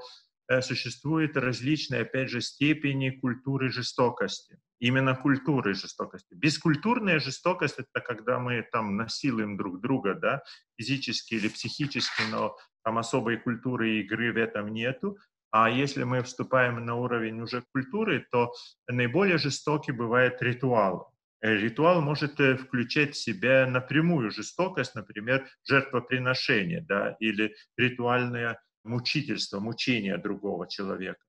существуют 0.61 1.35
различные, 1.35 2.03
опять 2.03 2.29
же, 2.29 2.39
степени 2.39 3.09
культуры 3.09 3.69
жестокости. 3.69 4.57
Именно 4.79 5.13
культуры 5.13 5.73
жестокости. 5.73 6.33
Бескультурная 6.35 7.19
жестокость— 7.19 7.75
это 7.79 7.99
когда 7.99 8.39
мы 8.39 8.65
там 8.71 8.95
насилуем 8.95 9.57
друг 9.57 9.81
друга, 9.81 10.13
да, 10.13 10.41
физически 10.77 11.33
или 11.33 11.49
психически, 11.49 12.21
но 12.31 12.55
там 12.85 12.97
особой 12.97 13.35
культуры 13.35 13.99
игры 13.99 14.31
в 14.31 14.37
этом 14.37 14.71
нету. 14.71 15.17
А 15.51 15.69
если 15.69 16.03
мы 16.03 16.23
вступаем 16.23 16.85
на 16.85 16.95
уровень 16.95 17.41
уже 17.41 17.63
культуры, 17.73 18.25
то 18.31 18.53
наиболее 18.87 19.37
жестокий 19.37 19.91
бывает 19.91 20.41
ритуал. 20.41 21.13
Э, 21.41 21.55
ритуал 21.55 22.01
может 22.01 22.39
э, 22.39 22.57
включать 22.57 23.13
в 23.13 23.21
себя 23.21 23.67
напрямую 23.67 24.31
жестокость, 24.31 24.95
например, 24.95 25.47
жертвоприношение 25.63 26.81
да, 26.81 27.15
или 27.19 27.55
ритуальное 27.77 28.59
мучительство, 28.83 29.59
мучение 29.59 30.17
другого 30.17 30.67
человека. 30.67 31.19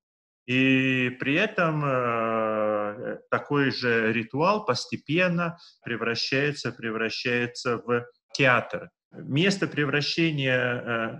И 0.47 1.11
при 1.21 1.35
этом 1.35 1.85
э, 1.85 3.19
такой 3.31 3.71
же 3.71 4.13
ритуал 4.13 4.65
постепенно 4.65 5.59
превращается, 5.85 6.73
превращается 6.73 7.77
в 7.77 8.07
театр. 8.33 8.89
Место 9.13 9.67
превращения 9.67 10.59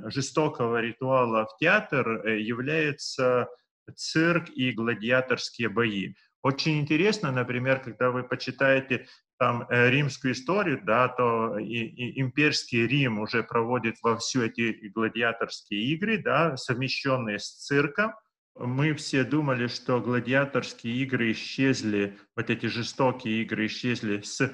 э, 0.05 0.11
жестокого 0.11 0.81
ритуала 0.81 1.47
в 1.47 1.57
театр 1.59 2.27
э, 2.27 2.41
является 2.41 3.49
цирк 3.97 4.51
и 4.51 4.73
гладиаторские 4.73 5.71
бои. 5.71 6.15
Очень 6.43 6.81
интересно, 6.81 7.33
например, 7.33 7.81
когда 7.81 8.11
вы 8.11 8.23
почитаете 8.25 9.07
там 9.39 9.67
э, 9.69 9.91
римскую 9.91 10.33
историю, 10.33 10.81
да, 10.85 11.09
то 11.09 11.59
и, 11.59 11.65
и 11.65 12.21
имперский 12.21 12.87
Рим 12.87 13.21
уже 13.21 13.43
проводит 13.43 13.97
во 14.03 14.17
всю 14.19 14.43
эти 14.43 14.89
гладиаторские 14.89 15.81
игры, 15.95 16.19
да, 16.19 16.57
совмещенные 16.57 17.39
с 17.39 17.49
цирком. 17.65 18.15
Мы 18.55 18.93
все 18.95 19.25
думали, 19.25 19.69
что 19.69 20.01
гладиаторские 20.01 20.95
игры 20.97 21.33
исчезли, 21.33 22.19
вот 22.37 22.51
эти 22.51 22.67
жестокие 22.67 23.43
игры 23.43 23.67
исчезли 23.67 24.21
с 24.21 24.53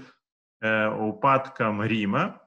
э, 0.60 0.88
упадком 0.88 1.82
Рима, 1.82 2.43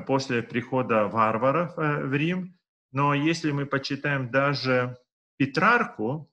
после 0.00 0.42
прихода 0.42 1.06
варваров 1.06 1.76
э, 1.78 2.04
в 2.04 2.14
Рим. 2.14 2.58
Но 2.92 3.14
если 3.14 3.50
мы 3.50 3.66
почитаем 3.66 4.30
даже 4.30 4.96
Петрарку, 5.36 6.30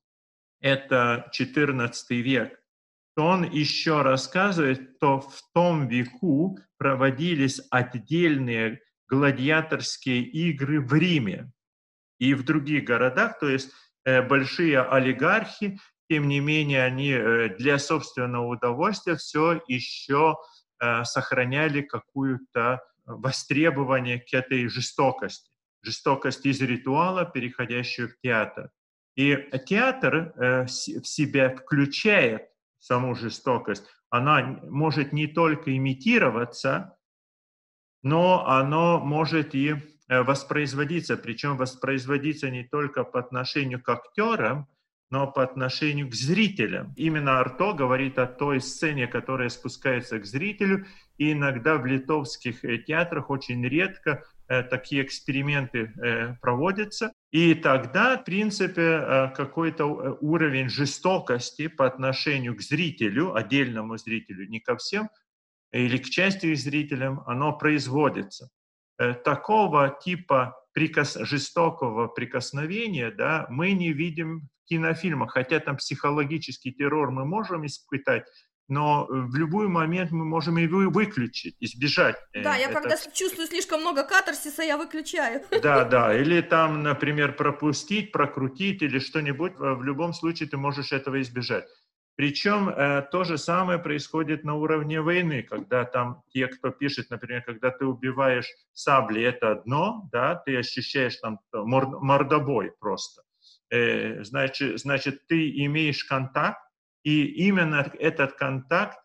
это 0.62 1.30
14 1.32 2.10
век, 2.12 2.60
то 3.16 3.26
он 3.26 3.44
еще 3.44 4.02
рассказывает, 4.02 4.96
что 4.98 5.22
в 5.22 5.42
том 5.54 5.88
веку 5.88 6.58
проводились 6.78 7.62
отдельные 7.70 8.82
гладиаторские 9.08 10.24
игры 10.24 10.82
в 10.82 10.94
Риме 10.94 11.52
и 12.20 12.34
в 12.34 12.44
других 12.44 12.86
городах, 12.86 13.40
то 13.40 13.50
есть 13.50 13.72
э, 14.06 14.22
большие 14.22 14.82
олигархи, 14.82 15.80
тем 16.10 16.28
не 16.28 16.40
менее, 16.40 16.84
они 16.84 17.12
э, 17.12 17.56
для 17.58 17.80
собственного 17.80 18.48
удовольствия 18.48 19.16
все 19.16 19.62
еще 19.68 20.36
сохраняли 21.04 21.82
какую-то 21.82 22.82
востребование 23.06 24.20
к 24.20 24.34
этой 24.34 24.68
жестокости. 24.68 25.50
Жестокость 25.82 26.46
из 26.46 26.62
ритуала, 26.62 27.26
переходящую 27.26 28.10
в 28.10 28.20
театр. 28.22 28.72
И 29.16 29.36
театр 29.66 30.34
э, 30.36 30.66
в 30.66 31.08
себя 31.08 31.56
включает 31.56 32.50
саму 32.80 33.16
жестокость. 33.16 33.86
Она 34.10 34.60
может 34.64 35.14
не 35.14 35.28
только 35.28 35.76
имитироваться, 35.76 36.98
но 38.04 38.48
оно 38.48 39.00
может 39.00 39.56
и 39.56 39.76
э, 40.08 40.22
воспроизводиться, 40.22 41.18
причем 41.18 41.58
воспроизводиться 41.58 42.50
не 42.50 42.64
только 42.64 43.04
по 43.04 43.20
отношению 43.20 43.82
к 43.82 43.90
актерам, 43.90 44.68
но 45.10 45.32
по 45.32 45.44
отношению 45.44 46.10
к 46.10 46.16
зрителям. 46.16 46.94
Именно 46.96 47.40
Арто 47.40 47.74
говорит 47.74 48.18
о 48.18 48.26
той 48.26 48.60
сцене, 48.60 49.08
которая 49.08 49.50
спускается 49.50 50.20
к 50.20 50.26
зрителю, 50.26 50.86
и 51.18 51.32
иногда 51.32 51.78
в 51.78 51.86
литовских 51.86 52.66
э, 52.66 52.80
театрах 52.80 53.30
очень 53.30 53.66
редко 53.66 54.24
э, 54.48 54.64
такие 54.64 55.04
эксперименты 55.04 55.94
э, 56.04 56.36
проводятся. 56.42 57.14
И 57.32 57.54
тогда, 57.54 58.18
в 58.18 58.24
принципе, 58.24 59.32
какой-то 59.36 59.86
уровень 60.22 60.70
жестокости 60.70 61.68
по 61.68 61.86
отношению 61.86 62.56
к 62.56 62.62
зрителю, 62.62 63.36
отдельному 63.36 63.98
зрителю, 63.98 64.48
не 64.48 64.60
ко 64.62 64.78
всем, 64.78 65.10
или 65.74 65.98
к 65.98 66.06
части 66.06 66.54
зрителям, 66.56 67.22
оно 67.28 67.52
производится. 67.58 68.50
Такого 69.26 69.98
типа 70.02 70.56
прикос, 70.72 71.18
жестокого 71.20 72.08
прикосновения 72.08 73.12
да, 73.12 73.48
мы 73.50 73.74
не 73.74 73.92
видим 73.92 74.48
кинофильмах, 74.66 75.32
хотя 75.32 75.60
там 75.60 75.78
психологический 75.78 76.72
террор 76.72 77.12
мы 77.12 77.26
можем 77.26 77.66
испытать, 77.66 78.26
но 78.68 79.06
в 79.10 79.36
любой 79.36 79.68
момент 79.68 80.12
мы 80.12 80.26
можем 80.26 80.58
его 80.58 80.90
выключить, 80.90 81.56
избежать. 81.60 82.16
Э, 82.34 82.42
да, 82.44 82.56
я 82.56 82.70
это... 82.70 82.82
когда 82.82 82.98
чувствую 83.14 83.48
слишком 83.48 83.82
много 83.82 84.04
катарсиса, 84.04 84.64
я 84.64 84.78
выключаю. 84.78 85.44
Да, 85.62 85.86
да, 85.86 86.16
или 86.16 86.42
там, 86.42 86.84
например, 86.84 87.36
пропустить, 87.36 88.12
прокрутить 88.12 88.82
или 88.82 89.00
что-нибудь, 89.00 89.54
в 89.58 89.84
любом 89.84 90.14
случае 90.14 90.50
ты 90.50 90.58
можешь 90.58 90.92
этого 90.92 91.22
избежать. 91.22 91.66
Причем 92.16 92.70
э, 92.70 93.02
то 93.12 93.26
же 93.26 93.38
самое 93.38 93.78
происходит 93.78 94.46
на 94.46 94.56
уровне 94.56 95.02
войны, 95.02 95.44
когда 95.44 95.84
там 95.84 96.24
те, 96.30 96.48
кто 96.48 96.70
пишет, 96.70 97.10
например, 97.10 97.44
когда 97.44 97.72
ты 97.72 97.86
убиваешь 97.86 98.48
сабли, 98.72 99.22
это 99.22 99.52
одно, 99.52 100.08
да, 100.14 100.36
ты 100.36 100.58
ощущаешь 100.58 101.18
там 101.18 101.40
мордобой 101.52 102.72
просто. 102.80 103.22
Э, 103.72 104.24
значит, 104.24 104.80
значит, 104.80 105.28
ты 105.28 105.50
имеешь 105.66 106.04
контакт, 106.04 106.60
и 107.04 107.26
именно 107.48 107.92
этот 108.00 108.34
контакт 108.34 109.00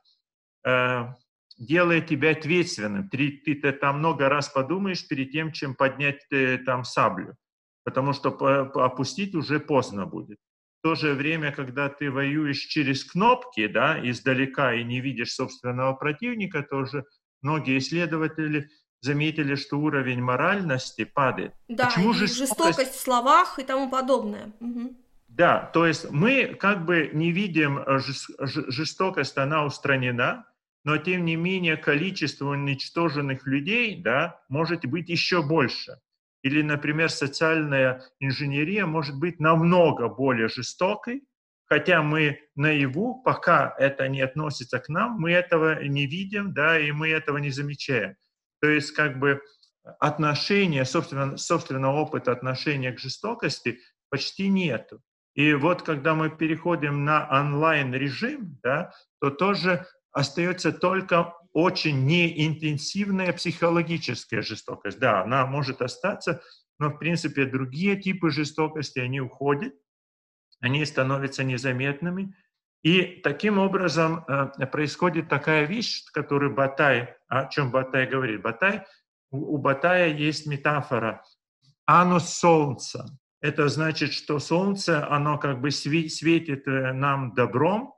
э, 0.67 1.05
делает 1.59 2.07
тебя 2.07 2.31
ответственным. 2.31 3.09
Ты, 3.09 3.43
ты, 3.45 3.55
ты 3.55 3.73
там 3.73 3.99
много 3.99 4.29
раз 4.29 4.49
подумаешь 4.49 5.07
перед 5.07 5.31
тем, 5.31 5.53
чем 5.53 5.75
поднять 5.75 6.25
э, 6.31 6.59
там 6.59 6.85
саблю, 6.85 7.37
потому 7.85 8.13
что 8.13 8.31
по, 8.31 8.85
опустить 8.85 9.35
уже 9.35 9.61
поздно 9.61 10.07
будет. 10.07 10.39
В 10.81 10.83
то 10.83 10.95
же 10.95 11.13
время, 11.13 11.53
когда 11.53 11.91
ты 11.91 12.11
воюешь 12.11 12.61
через 12.61 13.05
кнопки, 13.05 13.67
да, 13.67 14.01
издалека 14.03 14.75
и 14.75 14.83
не 14.83 15.01
видишь 15.01 15.35
собственного 15.35 15.93
противника, 15.93 16.63
тоже 16.63 17.05
многие 17.43 17.79
исследователи 17.79 18.71
заметили, 19.01 19.55
что 19.55 19.79
уровень 19.79 20.23
моральности 20.23 21.05
падает. 21.05 21.55
Да, 21.69 21.87
Почему 21.87 22.11
и 22.11 22.15
жестокость... 22.15 22.59
жестокость 22.59 22.95
в 22.95 23.01
словах 23.01 23.59
и 23.59 23.63
тому 23.63 23.91
подобное. 23.91 24.53
Угу. 24.61 24.97
Да, 25.29 25.71
то 25.73 25.87
есть 25.87 26.11
мы 26.11 26.57
как 26.59 26.85
бы 26.85 27.11
не 27.13 27.31
видим 27.33 27.81
жестокость, 27.89 29.39
она 29.39 29.65
устранена, 29.65 30.45
но 30.85 30.99
тем 30.99 31.25
не 31.25 31.37
менее 31.37 31.77
количество 31.77 32.51
уничтоженных 32.51 33.47
людей 33.47 34.01
да, 34.01 34.41
может 34.49 34.85
быть 34.87 35.09
еще 35.09 35.43
больше. 35.43 35.99
Или, 36.43 36.63
например, 36.63 37.11
социальная 37.11 38.03
инженерия 38.19 38.87
может 38.87 39.19
быть 39.19 39.41
намного 39.41 40.09
более 40.09 40.49
жестокой, 40.49 41.23
хотя 41.67 42.03
мы 42.03 42.41
наяву, 42.57 43.23
пока 43.23 43.75
это 43.79 44.09
не 44.09 44.23
относится 44.23 44.79
к 44.79 44.89
нам, 44.89 45.21
мы 45.21 45.33
этого 45.33 45.85
не 45.85 46.07
видим, 46.07 46.53
да, 46.55 46.79
и 46.79 46.93
мы 46.93 47.11
этого 47.11 47.39
не 47.39 47.51
замечаем. 47.51 48.17
То 48.61 48.69
есть 48.69 48.93
как 48.93 49.19
бы 49.19 49.41
отношения, 49.99 50.85
собственно, 50.85 51.37
собственного 51.37 51.97
опыта 52.01 52.33
отношения 52.33 52.93
к 52.93 52.99
жестокости 52.99 53.81
почти 54.11 54.49
нету. 54.49 55.01
И 55.35 55.55
вот 55.55 55.83
когда 55.83 56.15
мы 56.15 56.31
переходим 56.31 57.05
на 57.05 57.29
онлайн-режим, 57.31 58.59
да, 58.63 58.93
то 59.21 59.31
тоже 59.31 59.87
остается 60.13 60.73
только 60.73 61.35
очень 61.53 62.05
неинтенсивная 62.05 63.33
психологическая 63.33 64.43
жестокость. 64.43 64.99
Да, 64.99 65.23
она 65.23 65.47
может 65.47 65.83
остаться, 65.83 66.43
но, 66.79 66.91
в 66.91 66.99
принципе, 66.99 67.45
другие 67.45 67.97
типы 67.97 68.31
жестокости, 68.31 68.99
они 68.99 69.21
уходят, 69.21 69.75
они 70.61 70.85
становятся 70.85 71.45
незаметными, 71.45 72.35
И 72.83 73.21
таким 73.23 73.59
образом 73.59 74.25
э, 74.27 74.67
происходит 74.67 75.29
такая 75.29 75.67
вещь, 75.67 76.05
которую 76.13 76.55
Батай, 76.55 77.15
о 77.29 77.47
чем 77.47 77.71
Батай 77.71 78.07
говорит. 78.07 78.43
Батай, 78.43 78.87
у 79.31 79.59
Батая 79.59 80.09
есть 80.09 80.47
метафора 80.47 81.23
анус 81.91 82.29
солнца. 82.29 83.07
Это 83.41 83.69
значит, 83.69 84.13
что 84.13 84.39
солнце, 84.39 85.07
оно 85.09 85.39
как 85.39 85.61
бы 85.61 85.71
светит 85.71 86.69
э, 86.69 86.93
нам 86.93 87.35
добром, 87.35 87.95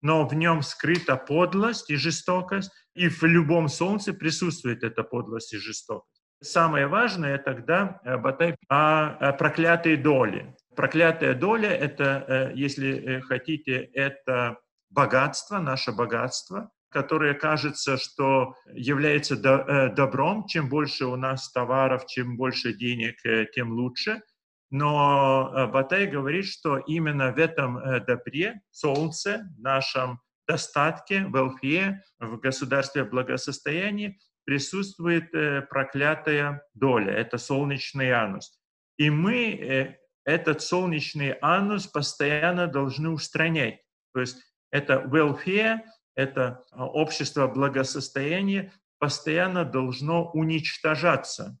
но 0.00 0.26
в 0.26 0.34
нем 0.34 0.62
скрыта 0.62 1.16
подлость 1.16 1.90
и 1.90 1.96
жестокость, 1.96 2.70
и 2.94 3.08
в 3.08 3.22
любом 3.24 3.68
солнце 3.68 4.12
присутствует 4.12 4.84
эта 4.84 5.02
подлость 5.02 5.54
и 5.54 5.58
жестокость. 5.58 6.22
Самое 6.42 6.86
важное 6.86 7.38
тогда 7.38 8.00
э, 8.04 8.16
Батай 8.16 8.56
о 8.68 9.32
проклятой 9.32 9.96
доле. 9.96 10.54
Проклятая 10.76 11.34
доля— 11.34 11.70
это, 11.70 12.24
э, 12.26 12.52
если 12.54 13.20
хотите, 13.20 13.90
это 13.94 14.58
богатство, 14.90 15.58
наше 15.58 15.92
богатство, 15.92 16.70
которое 16.90 17.34
кажется, 17.34 17.96
что 17.96 18.54
является 18.72 19.36
добром. 19.36 20.46
Чем 20.46 20.68
больше 20.68 21.06
у 21.06 21.16
нас 21.16 21.50
товаров, 21.50 22.06
чем 22.06 22.36
больше 22.36 22.74
денег, 22.74 23.16
тем 23.54 23.72
лучше— 23.72 24.20
но 24.72 25.52
э, 25.54 25.66
Батай 25.66 26.06
говорит, 26.06 26.46
что 26.46 26.78
именно 26.78 27.30
в 27.30 27.38
этом 27.38 27.76
э, 27.76 28.00
добре, 28.00 28.62
солнце, 28.70 29.46
нашем 29.58 30.18
достатке, 30.48 31.26
welfare, 31.30 31.96
в 32.18 32.38
государстве 32.38 33.04
благосостоянии 33.04 34.18
присутствует 34.44 35.32
э, 35.34 35.60
проклятая 35.60 36.66
доля, 36.72 37.12
это 37.12 37.36
солнечный 37.36 38.12
анус. 38.12 38.58
И 38.96 39.10
мы 39.10 39.98
этот 40.24 40.62
солнечный 40.62 41.36
анус 41.40 41.86
постоянно 41.86 42.66
должны 42.66 43.10
устранять. 43.10 43.80
То 44.14 44.20
есть 44.20 44.38
это 44.70 44.94
welfare, 44.94 45.80
это 46.14 46.64
общество 46.72 47.48
благосостояния 47.48 48.72
постоянно 48.98 49.64
должно 49.64 50.30
уничтожаться. 50.30 51.58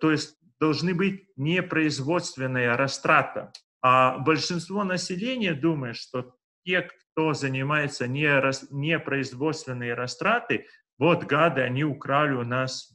То 0.00 0.10
есть 0.10 0.36
должны 0.60 0.94
быть 0.94 1.28
не 1.36 1.62
производственная 1.62 2.76
растрата. 2.76 3.52
А 3.80 4.18
большинство 4.18 4.84
населения 4.84 5.54
думает, 5.54 5.96
что 5.96 6.34
те, 6.64 6.82
кто 6.82 7.32
занимается 7.32 8.06
не, 8.06 8.28
не 8.70 8.98
производственной 8.98 9.94
растраты, 9.94 10.66
вот 10.98 11.24
гады, 11.24 11.62
они 11.62 11.84
украли 11.84 12.34
у 12.34 12.44
нас, 12.44 12.92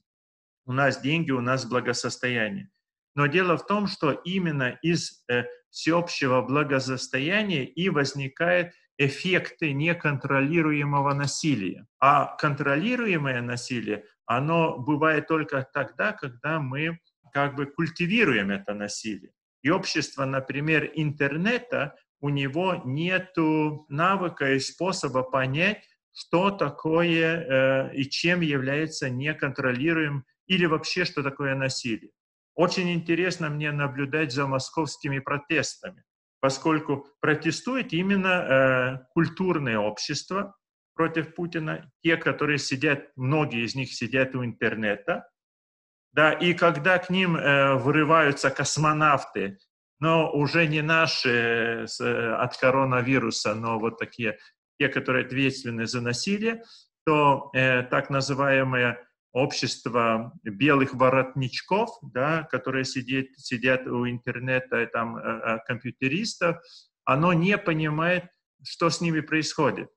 у 0.65 0.73
нас 0.73 1.01
деньги, 1.01 1.31
у 1.31 1.41
нас 1.41 1.65
благосостояние. 1.65 2.69
Но 3.15 3.27
дело 3.27 3.57
в 3.57 3.65
том, 3.65 3.87
что 3.87 4.11
именно 4.11 4.77
из 4.81 5.23
э, 5.29 5.43
всеобщего 5.69 6.41
благосостояния 6.41 7.65
и 7.65 7.89
возникают 7.89 8.73
эффекты 8.97 9.73
неконтролируемого 9.73 11.13
насилия. 11.13 11.85
А 11.99 12.35
контролируемое 12.37 13.41
насилие, 13.41 14.05
оно 14.25 14.77
бывает 14.77 15.27
только 15.27 15.67
тогда, 15.73 16.13
когда 16.13 16.59
мы 16.59 16.99
как 17.33 17.55
бы 17.55 17.65
культивируем 17.65 18.51
это 18.51 18.73
насилие. 18.73 19.31
И 19.63 19.69
общество, 19.69 20.25
например, 20.25 20.91
интернета, 20.93 21.95
у 22.21 22.29
него 22.29 22.81
нет 22.85 23.33
навыка 23.89 24.53
и 24.53 24.59
способа 24.59 25.23
понять, 25.23 25.83
что 26.13 26.51
такое 26.51 27.89
э, 27.89 27.95
и 27.95 28.09
чем 28.09 28.41
является 28.41 29.09
неконтролируем 29.09 30.25
или 30.45 30.65
вообще 30.65 31.05
что 31.05 31.23
такое 31.23 31.55
насилие. 31.55 32.11
Очень 32.55 32.91
интересно 32.93 33.49
мне 33.49 33.71
наблюдать 33.71 34.31
за 34.31 34.45
московскими 34.47 35.19
протестами, 35.19 36.03
поскольку 36.39 37.07
протестует 37.19 37.93
именно 37.93 38.27
э, 38.27 39.05
культурное 39.13 39.79
общество 39.79 40.55
против 40.93 41.33
Путина, 41.33 41.91
те, 42.03 42.17
которые 42.17 42.59
сидят, 42.59 43.09
многие 43.15 43.65
из 43.65 43.75
них 43.75 43.91
сидят 43.93 44.35
у 44.35 44.45
интернета, 44.45 45.27
да, 46.11 46.31
и 46.31 46.53
когда 46.53 46.99
к 46.99 47.09
ним 47.09 47.35
э, 47.35 47.73
вырываются 47.73 48.51
космонавты, 48.51 49.57
но 49.99 50.29
уже 50.31 50.67
не 50.67 50.81
наши 50.81 51.29
э, 51.29 51.87
с, 51.87 51.99
э, 52.01 52.35
от 52.35 52.55
коронавируса, 52.57 53.55
но 53.55 53.79
вот 53.79 53.97
такие, 53.97 54.37
те, 54.79 54.89
которые 54.89 55.25
ответственны 55.25 55.87
за 55.87 56.01
насилие, 56.01 56.61
то 57.05 57.49
э, 57.53 57.81
так 57.83 58.11
называемое 58.11 58.99
общество 59.33 60.31
белых 60.43 60.93
воротничков, 60.93 61.89
да, 62.01 62.43
которые 62.43 62.85
сидят, 62.85 63.25
сидят 63.35 63.87
у 63.87 64.07
интернета, 64.07 64.85
там, 64.87 65.17
э, 65.17 65.21
э, 65.21 65.57
компьютеристов, 65.67 66.57
оно 67.03 67.33
не 67.33 67.57
понимает, 67.57 68.25
что 68.63 68.89
с 68.89 69.01
ними 69.01 69.19
происходит 69.19 69.89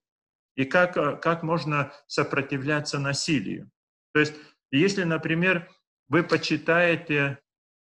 и 0.57 0.65
как, 0.65 0.97
э, 0.97 1.17
как 1.17 1.43
можно 1.43 1.93
сопротивляться 2.07 2.99
насилию. 2.99 3.71
То 4.15 4.21
есть, 4.21 4.35
если, 4.71 5.05
например, 5.05 5.69
вы 6.09 6.23
почитаете 6.23 7.39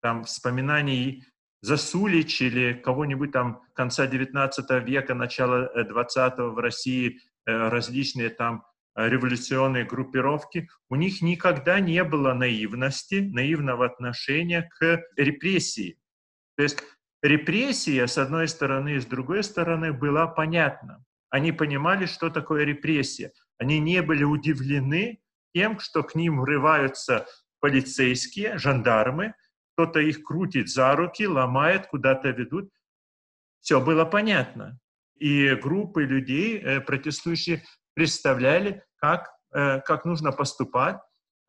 там 0.02 0.26
вспоминаний 0.26 1.26
Засулич 1.62 2.42
или 2.42 2.74
кого-нибудь 2.74 3.32
там 3.32 3.64
конца 3.74 4.06
XIX 4.06 4.86
века, 4.86 5.16
начала 5.16 5.70
XX 5.76 6.34
э, 6.38 6.44
в 6.44 6.60
России, 6.60 7.20
различные 7.46 8.30
там 8.30 8.64
революционные 9.08 9.86
группировки, 9.86 10.70
у 10.90 10.96
них 10.96 11.22
никогда 11.22 11.80
не 11.80 12.04
было 12.04 12.34
наивности, 12.34 13.16
наивного 13.16 13.86
отношения 13.86 14.70
к 14.80 15.04
репрессии. 15.16 16.00
То 16.58 16.64
есть 16.64 16.84
репрессия, 17.22 18.08
с 18.08 18.18
одной 18.18 18.48
стороны, 18.48 18.96
и 18.96 19.00
с 19.00 19.06
другой 19.06 19.44
стороны, 19.44 19.94
была 19.94 20.28
понятна. 20.28 21.04
Они 21.30 21.52
понимали, 21.52 22.06
что 22.06 22.30
такое 22.30 22.64
репрессия. 22.64 23.32
Они 23.58 23.80
не 23.80 24.02
были 24.02 24.24
удивлены 24.24 25.22
тем, 25.54 25.80
что 25.80 26.04
к 26.04 26.16
ним 26.16 26.42
врываются 26.42 27.26
полицейские, 27.60 28.58
жандармы, 28.58 29.34
кто-то 29.74 30.00
их 30.00 30.24
крутит 30.24 30.70
за 30.70 30.96
руки, 30.96 31.28
ломает, 31.28 31.88
куда-то 31.88 32.30
ведут. 32.30 32.70
Все 33.62 33.80
было 33.80 34.06
понятно. 34.06 34.80
И 35.16 35.56
группы 35.56 36.04
людей, 36.04 36.58
э, 36.58 36.82
протестующие, 36.82 37.64
представляли, 37.94 38.84
как, 39.00 39.30
э, 39.54 39.80
как 39.82 40.06
нужно 40.06 40.32
поступать 40.32 40.98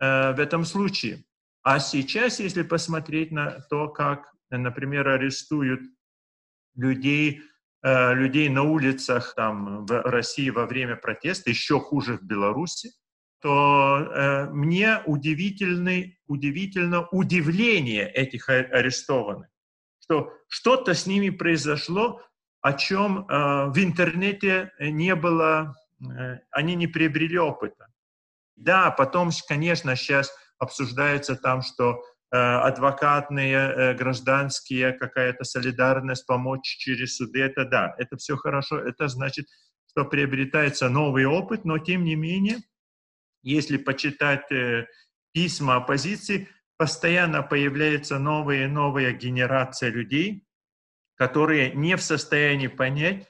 э, 0.00 0.32
в 0.32 0.40
этом 0.40 0.64
случае. 0.64 1.24
А 1.62 1.78
сейчас, 1.78 2.40
если 2.40 2.62
посмотреть 2.62 3.32
на 3.32 3.60
то, 3.68 3.88
как, 3.88 4.32
например, 4.50 5.08
арестуют 5.08 5.80
людей, 6.74 7.42
людей 7.82 8.48
на 8.48 8.62
улицах 8.62 9.34
там, 9.34 9.84
в 9.84 10.02
России 10.02 10.50
во 10.50 10.66
время 10.66 10.96
протеста, 10.96 11.50
еще 11.50 11.80
хуже 11.80 12.16
в 12.16 12.22
Беларуси, 12.22 12.92
то 13.40 13.98
э, 13.98 14.50
мне 14.50 15.00
удивительный, 15.06 16.18
удивительно 16.26 17.08
удивление 17.08 18.10
этих 18.10 18.48
арестованных, 18.48 19.48
что 20.00 20.32
что-то 20.48 20.94
с 20.94 21.06
ними 21.06 21.30
произошло, 21.30 22.20
о 22.60 22.74
чем 22.74 23.26
э, 23.26 23.70
в 23.70 23.78
интернете 23.78 24.72
не 24.78 25.14
было, 25.14 25.74
э, 25.74 25.89
они 26.50 26.74
не 26.74 26.86
приобрели 26.86 27.38
опыта. 27.38 27.86
Да, 28.56 28.90
потом, 28.90 29.30
конечно, 29.48 29.96
сейчас 29.96 30.32
обсуждается 30.58 31.36
там, 31.36 31.62
что 31.62 32.02
э, 32.30 32.36
адвокатные, 32.36 33.56
э, 33.56 33.94
гражданские, 33.94 34.92
какая-то 34.92 35.44
солидарность, 35.44 36.26
помочь 36.26 36.76
через 36.78 37.16
суды, 37.16 37.40
это 37.42 37.64
да, 37.64 37.94
это 37.96 38.18
все 38.18 38.36
хорошо, 38.36 38.78
это 38.78 39.08
значит, 39.08 39.46
что 39.88 40.04
приобретается 40.04 40.90
новый 40.90 41.24
опыт, 41.24 41.64
но 41.64 41.78
тем 41.78 42.04
не 42.04 42.16
менее 42.16 42.58
если 43.42 43.76
почитать 43.76 44.50
э, 44.52 44.86
письма 45.32 45.76
оппозиции, 45.76 46.48
постоянно 46.76 47.42
появляется 47.42 48.18
новая 48.18 48.64
и 48.64 48.68
новая 48.68 49.12
генерация 49.12 49.90
людей, 49.90 50.46
которые 51.14 51.72
не 51.72 51.96
в 51.96 52.02
состоянии 52.02 52.68
понять, 52.68 53.28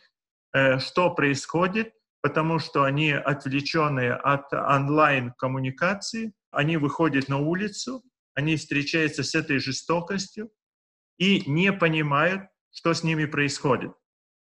э, 0.53 0.79
что 0.79 1.11
происходит, 1.11 1.95
потому 2.23 2.59
что 2.59 2.85
они 2.85 3.12
отвлеченные 3.12 4.14
от 4.14 4.53
онлайн-коммуникации, 4.53 6.33
они 6.51 6.77
выходят 6.77 7.29
на 7.29 7.39
улицу, 7.39 8.03
они 8.35 8.57
встречаются 8.57 9.23
с 9.23 9.35
этой 9.35 9.59
жестокостью 9.59 10.51
и 11.18 11.49
не 11.51 11.73
понимают, 11.73 12.43
что 12.73 12.95
с 12.95 13.03
ними 13.03 13.25
происходит, 13.25 13.93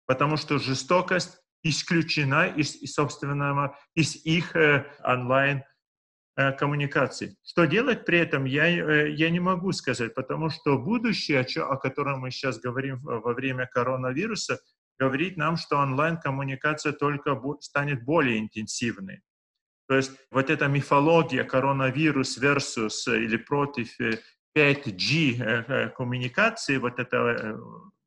потому 0.06 0.36
что 0.36 0.58
жестокость 0.58 1.38
исключена 1.62 2.46
из, 2.46 2.80
собственного, 2.92 3.78
из 3.94 4.16
их 4.24 4.56
э, 4.56 4.86
онлайн 5.04 5.62
э. 6.36 6.52
Что 7.42 7.64
делать 7.66 8.06
при 8.06 8.18
этом, 8.18 8.44
я, 8.44 8.68
э, 8.68 9.10
я 9.10 9.30
не 9.30 9.40
могу 9.40 9.72
сказать, 9.72 10.14
потому 10.14 10.48
что 10.48 10.78
будущее, 10.78 11.40
о, 11.40 11.72
о 11.72 11.76
котором 11.76 12.20
мы 12.20 12.30
сейчас 12.30 12.58
говорим 12.58 13.00
во 13.02 13.34
время 13.34 13.66
коронавируса, 13.66 14.58
говорит 15.00 15.36
нам, 15.36 15.56
что 15.56 15.78
онлайн-коммуникация 15.78 16.92
только 16.92 17.40
станет 17.60 18.04
более 18.04 18.38
интенсивной. 18.38 19.22
То 19.88 19.96
есть 19.96 20.12
вот 20.30 20.50
эта 20.50 20.68
мифология 20.68 21.42
коронавирус 21.42 22.38
versus 22.38 23.08
э, 23.08 23.24
или 23.24 23.36
против 23.36 23.98
5G 24.56 25.42
э, 25.42 25.64
э, 25.66 25.88
коммуникации, 25.88 26.76
вот 26.76 26.98
это 26.98 27.58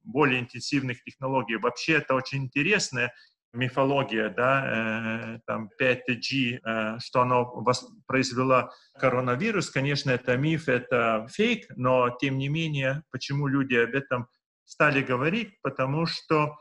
более 0.03 0.39
интенсивных 0.39 1.03
технологий, 1.03 1.55
вообще 1.55 1.93
это 1.93 2.13
очень 2.13 2.43
интересная 2.43 3.13
мифология, 3.53 4.29
да, 4.29 5.39
там 5.45 5.69
5G, 5.79 6.59
э, 6.63 6.99
что 6.99 7.21
оно 7.21 7.63
произвело 8.07 8.71
коронавирус, 8.99 9.69
конечно, 9.69 10.09
это 10.11 10.35
миф, 10.37 10.67
это 10.67 11.27
фейк, 11.29 11.67
но 11.75 12.09
тем 12.19 12.37
не 12.37 12.49
менее, 12.49 13.03
почему 13.11 13.47
люди 13.47 13.75
об 13.75 13.93
этом 13.93 14.27
стали 14.65 15.01
говорить? 15.01 15.61
Потому 15.61 16.05
что, 16.05 16.57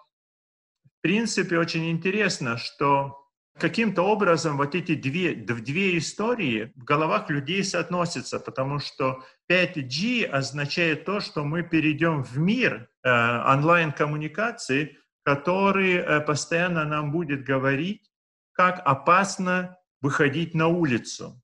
принципе, 1.03 1.59
очень 1.59 1.91
интересно, 1.91 2.57
что 2.57 3.19
каким-то 3.59 4.03
образом 4.03 4.57
вот 4.57 4.75
эти 4.75 4.95
две, 4.95 5.35
две 5.35 5.99
истории 5.99 6.73
в 6.75 6.85
головах 6.85 7.29
людей 7.29 7.63
соотносятся, 7.63 8.41
потому 8.41 8.79
что 8.79 9.23
5G 9.51 10.25
означает 10.25 11.05
то, 11.05 11.21
что 11.21 11.45
мы 11.45 11.63
перейдем 11.63 12.25
в 12.25 12.39
мир 12.39 12.89
э, 13.03 13.11
онлайн-коммуникации, 13.11 14.97
который 15.23 15.95
э, 15.95 16.21
постоянно 16.21 16.85
нам 16.85 17.13
будет 17.13 17.45
говорить, 17.45 18.11
как 18.53 18.81
опасно 18.85 19.77
выходить 20.01 20.55
на 20.55 20.69
улицу. 20.69 21.41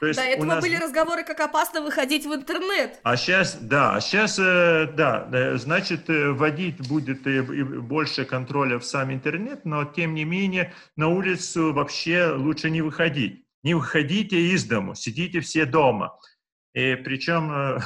То 0.00 0.06
есть 0.06 0.18
До 0.18 0.26
этого 0.26 0.44
нас... 0.46 0.62
были 0.62 0.76
разговоры, 0.76 1.24
как 1.24 1.40
опасно 1.40 1.80
выходить 1.80 2.26
в 2.26 2.34
интернет. 2.34 3.00
А 3.02 3.16
сейчас, 3.16 3.56
да, 3.60 3.94
а 3.94 4.00
сейчас, 4.00 4.38
э, 4.38 4.92
да, 4.94 5.28
э, 5.32 5.56
значит, 5.56 6.10
э, 6.10 6.32
вводить 6.32 6.86
будет 6.86 7.22
больше 7.84 8.24
контроля 8.24 8.78
в 8.78 8.84
сам 8.84 9.12
интернет, 9.12 9.64
но 9.64 9.84
тем 9.84 10.14
не 10.14 10.24
менее 10.24 10.74
на 10.96 11.08
улицу 11.08 11.72
вообще 11.72 12.26
лучше 12.26 12.70
не 12.70 12.82
выходить. 12.82 13.44
Не 13.62 13.74
выходите 13.74 14.38
из 14.38 14.64
дому, 14.64 14.94
сидите 14.94 15.40
все 15.40 15.64
дома. 15.64 16.18
И 16.74 16.94
причем 16.96 17.80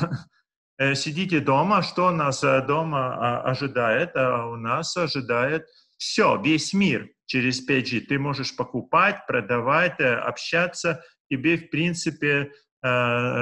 сидите 0.95 1.39
дома, 1.41 1.83
что 1.83 2.11
нас 2.11 2.41
дома 2.41 3.15
а, 3.15 3.51
ожидает? 3.51 4.17
А 4.17 4.47
у 4.47 4.57
нас 4.57 4.97
ожидает 4.97 5.67
все, 5.97 6.37
весь 6.43 6.75
мир 6.75 7.09
через 7.27 7.67
5G. 7.67 8.01
Ты 8.01 8.19
можешь 8.19 8.55
покупать, 8.57 9.27
продавать, 9.27 10.01
общаться 10.01 11.03
тебе, 11.31 11.57
в 11.57 11.71
принципе, 11.71 12.53
э, 12.83 12.89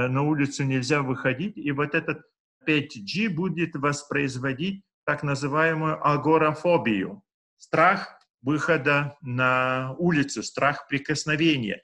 на 0.08 0.22
улицу 0.22 0.64
нельзя 0.64 1.02
выходить, 1.02 1.56
и 1.56 1.72
вот 1.72 1.94
этот 1.94 2.22
5G 2.66 3.30
будет 3.30 3.74
воспроизводить 3.74 4.82
так 5.04 5.22
называемую 5.22 6.06
агорафобию, 6.06 7.22
страх 7.56 8.20
выхода 8.42 9.16
на 9.22 9.94
улицу, 9.98 10.42
страх 10.42 10.86
прикосновения. 10.86 11.82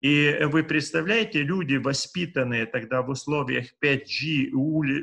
И 0.00 0.36
вы 0.46 0.64
представляете, 0.64 1.42
люди, 1.42 1.76
воспитанные 1.76 2.66
тогда 2.66 3.02
в 3.02 3.10
условиях 3.10 3.66
5G 3.80 4.50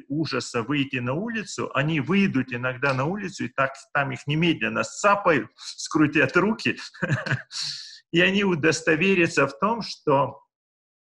ужаса 0.10 0.62
выйти 0.62 0.98
на 0.98 1.14
улицу, 1.14 1.72
они 1.74 2.02
выйдут 2.02 2.52
иногда 2.52 2.94
на 2.94 3.06
улицу, 3.06 3.46
и 3.46 3.48
так 3.48 3.72
там 3.94 4.12
их 4.12 4.28
немедленно 4.28 4.84
сцапают, 4.84 5.52
скрутят 5.56 6.36
руки, 6.36 6.78
и 8.12 8.22
они 8.22 8.44
удостоверятся 8.44 9.48
в 9.48 9.58
том, 9.60 9.82
что 9.82 10.42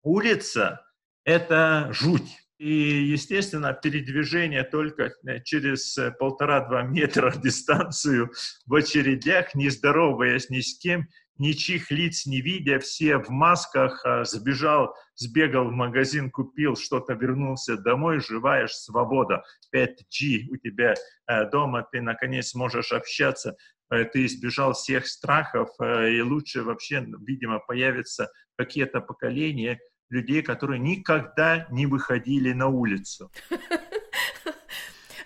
улица— 0.03 0.85
это 1.23 1.89
жуть. 1.91 2.39
И, 2.57 2.69
естественно, 2.69 3.73
передвижение 3.73 4.63
только 4.63 5.13
э, 5.27 5.41
через 5.43 5.97
полтора-два 6.19 6.83
метра 6.83 7.31
дистанцию 7.43 8.31
в 8.65 8.75
очередях, 8.75 9.55
не 9.55 9.69
здороваясь 9.69 10.49
ни 10.49 10.61
с 10.61 10.79
кем, 10.79 11.07
ничьих 11.37 11.91
лиц 11.91 12.25
не 12.25 12.41
видя, 12.41 12.79
все 12.79 13.17
в 13.17 13.29
масках, 13.29 14.05
а, 14.05 14.23
сбежал, 14.23 14.95
сбегал 15.15 15.65
в 15.65 15.71
магазин, 15.71 16.31
купил 16.31 16.75
что-то, 16.75 17.13
вернулся 17.13 17.77
домой, 17.77 18.19
живая 18.19 18.67
свобода. 18.67 19.43
5G 19.73 20.47
у 20.49 20.57
тебя 20.57 20.93
э, 21.27 21.49
дома, 21.49 21.87
ты 21.91 22.01
наконец 22.01 22.53
можешь 22.55 22.91
общаться, 22.91 23.55
ты 23.89 24.25
избежал 24.25 24.73
всех 24.73 25.07
страхов, 25.07 25.69
и 25.79 26.21
лучше 26.21 26.63
вообще, 26.63 27.05
видимо, 27.25 27.59
появятся 27.59 28.31
какие-то 28.57 29.01
поколения, 29.01 29.79
людей, 30.09 30.41
которые 30.41 30.79
никогда 30.79 31.67
не 31.71 31.85
выходили 31.85 32.53
на 32.53 32.67
улицу. 32.67 33.31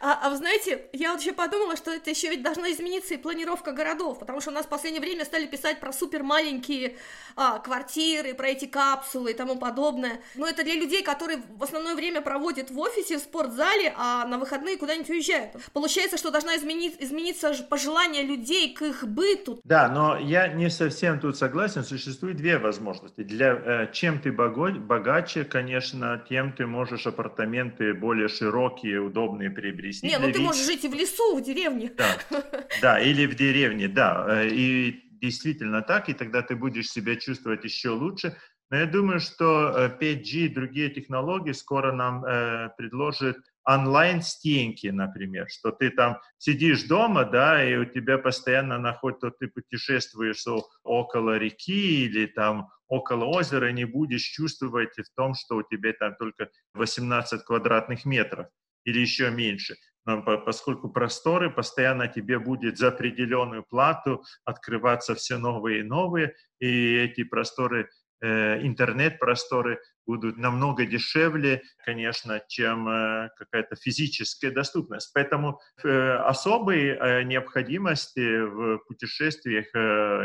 А, 0.01 0.19
а 0.23 0.29
вы 0.29 0.37
знаете, 0.37 0.85
я 0.93 1.11
вот 1.11 1.21
еще 1.21 1.33
подумала, 1.33 1.75
что 1.75 1.91
это 1.91 2.09
еще 2.09 2.29
ведь 2.29 2.41
должна 2.41 2.71
измениться 2.71 3.15
и 3.15 3.17
планировка 3.17 3.71
городов, 3.71 4.19
потому 4.19 4.39
что 4.39 4.51
у 4.51 4.53
нас 4.53 4.65
в 4.65 4.69
последнее 4.69 5.01
время 5.01 5.25
стали 5.25 5.45
писать 5.45 5.79
про 5.79 5.91
супер 5.91 6.23
маленькие 6.23 6.95
а, 7.35 7.59
квартиры, 7.59 8.33
про 8.33 8.49
эти 8.49 8.65
капсулы 8.65 9.31
и 9.31 9.33
тому 9.33 9.57
подобное. 9.57 10.21
Но 10.35 10.47
это 10.47 10.63
для 10.63 10.75
людей, 10.75 11.03
которые 11.03 11.41
в 11.49 11.63
основное 11.63 11.95
время 11.95 12.21
проводят 12.21 12.71
в 12.71 12.79
офисе, 12.79 13.17
в 13.17 13.21
спортзале, 13.21 13.93
а 13.97 14.25
на 14.25 14.37
выходные 14.37 14.77
куда-нибудь 14.77 15.09
уезжают. 15.09 15.51
Получается, 15.73 16.17
что 16.17 16.31
должна 16.31 16.55
изменить, 16.55 16.95
измениться 16.99 17.53
пожелание 17.69 18.23
людей 18.23 18.73
к 18.73 18.81
их 18.81 19.05
быту. 19.05 19.59
Да, 19.63 19.89
но 19.89 20.17
я 20.17 20.47
не 20.47 20.69
совсем 20.69 21.19
тут 21.19 21.37
согласен. 21.37 21.83
Существует 21.83 22.37
две 22.37 22.57
возможности. 22.57 23.23
Для 23.23 23.53
э, 23.53 23.91
чем 23.91 24.19
ты 24.19 24.31
богаче, 24.31 25.43
конечно, 25.43 26.23
тем 26.29 26.53
ты 26.53 26.65
можешь 26.65 27.05
апартаменты 27.05 27.93
более 27.93 28.29
широкие, 28.29 29.01
удобные 29.01 29.49
приобрести 29.49 29.88
приобрести. 29.89 30.07
Не, 30.07 30.19
ну 30.19 30.31
ты 30.31 30.39
можешь 30.39 30.65
жить 30.65 30.83
и 30.83 30.87
в 30.87 30.93
лесу, 30.93 31.35
в 31.35 31.41
деревне. 31.41 31.91
Да, 31.95 32.17
да, 32.81 32.99
или 32.99 33.25
в 33.25 33.35
деревне, 33.35 33.87
да. 33.87 34.25
Э, 34.27 34.47
и 34.47 35.03
действительно 35.21 35.81
так, 35.81 36.09
и 36.09 36.13
тогда 36.13 36.41
ты 36.41 36.55
будешь 36.55 36.89
себя 36.89 37.15
чувствовать 37.15 37.63
еще 37.63 37.89
лучше. 37.89 38.37
Но 38.71 38.77
я 38.77 38.85
думаю, 38.85 39.19
что 39.19 39.91
5G 39.99 40.01
э, 40.01 40.45
и 40.45 40.49
другие 40.49 40.89
технологии 40.89 41.53
скоро 41.53 41.91
нам 41.91 42.23
э, 42.23 42.69
предложат 42.77 43.37
онлайн-стенки, 43.65 44.87
например, 44.87 45.47
что 45.49 45.71
ты 45.71 45.89
там 45.89 46.19
сидишь 46.37 46.83
дома, 46.83 47.25
да, 47.25 47.63
и 47.63 47.75
у 47.75 47.85
тебя 47.85 48.17
постоянно 48.17 48.79
находится, 48.79 49.31
ты 49.31 49.47
путешествуешь 49.47 50.43
около 50.83 51.37
реки 51.37 52.05
или 52.05 52.25
там 52.25 52.69
около 52.87 53.25
озера, 53.25 53.71
не 53.71 53.85
будешь 53.85 54.23
чувствовать 54.23 54.97
в 54.97 55.15
том, 55.15 55.35
что 55.35 55.57
у 55.57 55.63
тебя 55.63 55.93
там 55.93 56.15
только 56.15 56.49
18 56.73 57.43
квадратных 57.43 58.05
метров 58.05 58.47
или 58.85 58.99
еще 58.99 59.29
меньше. 59.31 59.75
Но 60.05 60.21
поскольку 60.21 60.89
просторы, 60.89 61.51
постоянно 61.51 62.07
тебе 62.07 62.39
будет 62.39 62.77
за 62.77 62.87
определенную 62.87 63.63
плату 63.63 64.23
открываться 64.43 65.13
все 65.13 65.37
новые 65.37 65.81
и 65.81 65.83
новые, 65.83 66.35
и 66.59 66.95
эти 66.95 67.23
просторы, 67.23 67.89
э, 68.21 68.65
интернет-просторы 68.65 69.79
будут 70.07 70.37
намного 70.37 70.85
дешевле, 70.85 71.61
конечно, 71.85 72.41
чем 72.47 72.87
э, 72.87 73.29
какая-то 73.37 73.75
физическая 73.75 74.51
доступность. 74.51 75.11
Поэтому 75.13 75.59
э, 75.83 76.11
особой 76.15 77.25
необходимости 77.25 78.41
в 78.41 78.79
путешествиях 78.87 79.67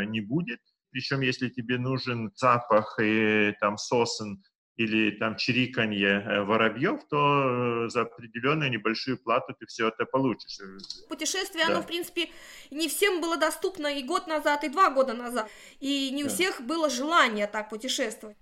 не 0.09 0.21
будет. 0.21 0.59
Причем, 0.91 1.21
если 1.21 1.49
тебе 1.49 1.77
нужен 1.77 2.31
запах 2.35 2.97
и 2.99 3.53
там 3.59 3.77
сосен 3.77 4.41
или 4.77 5.11
там 5.11 5.37
чириканье 5.37 6.21
э, 6.25 6.41
воробьев, 6.43 7.01
то 7.09 7.85
э, 7.85 7.89
за 7.89 8.01
определенную 8.01 8.69
небольшую 8.69 9.17
плату 9.17 9.55
ты 9.57 9.65
все 9.67 9.87
это 9.87 10.05
получишь. 10.05 10.59
Путешествие, 11.07 11.65
да. 11.65 11.71
оно, 11.71 11.81
в 11.81 11.87
принципе, 11.87 12.29
не 12.71 12.89
всем 12.89 13.21
было 13.21 13.37
доступно 13.37 13.87
и 13.87 14.03
год 14.03 14.27
назад, 14.27 14.63
и 14.63 14.69
два 14.69 14.89
года 14.89 15.13
назад. 15.13 15.49
И 15.79 16.11
не 16.11 16.23
у 16.23 16.27
да. 16.27 16.33
всех 16.33 16.61
было 16.61 16.89
желание 16.89 17.47
так 17.47 17.69
путешествовать. 17.69 18.37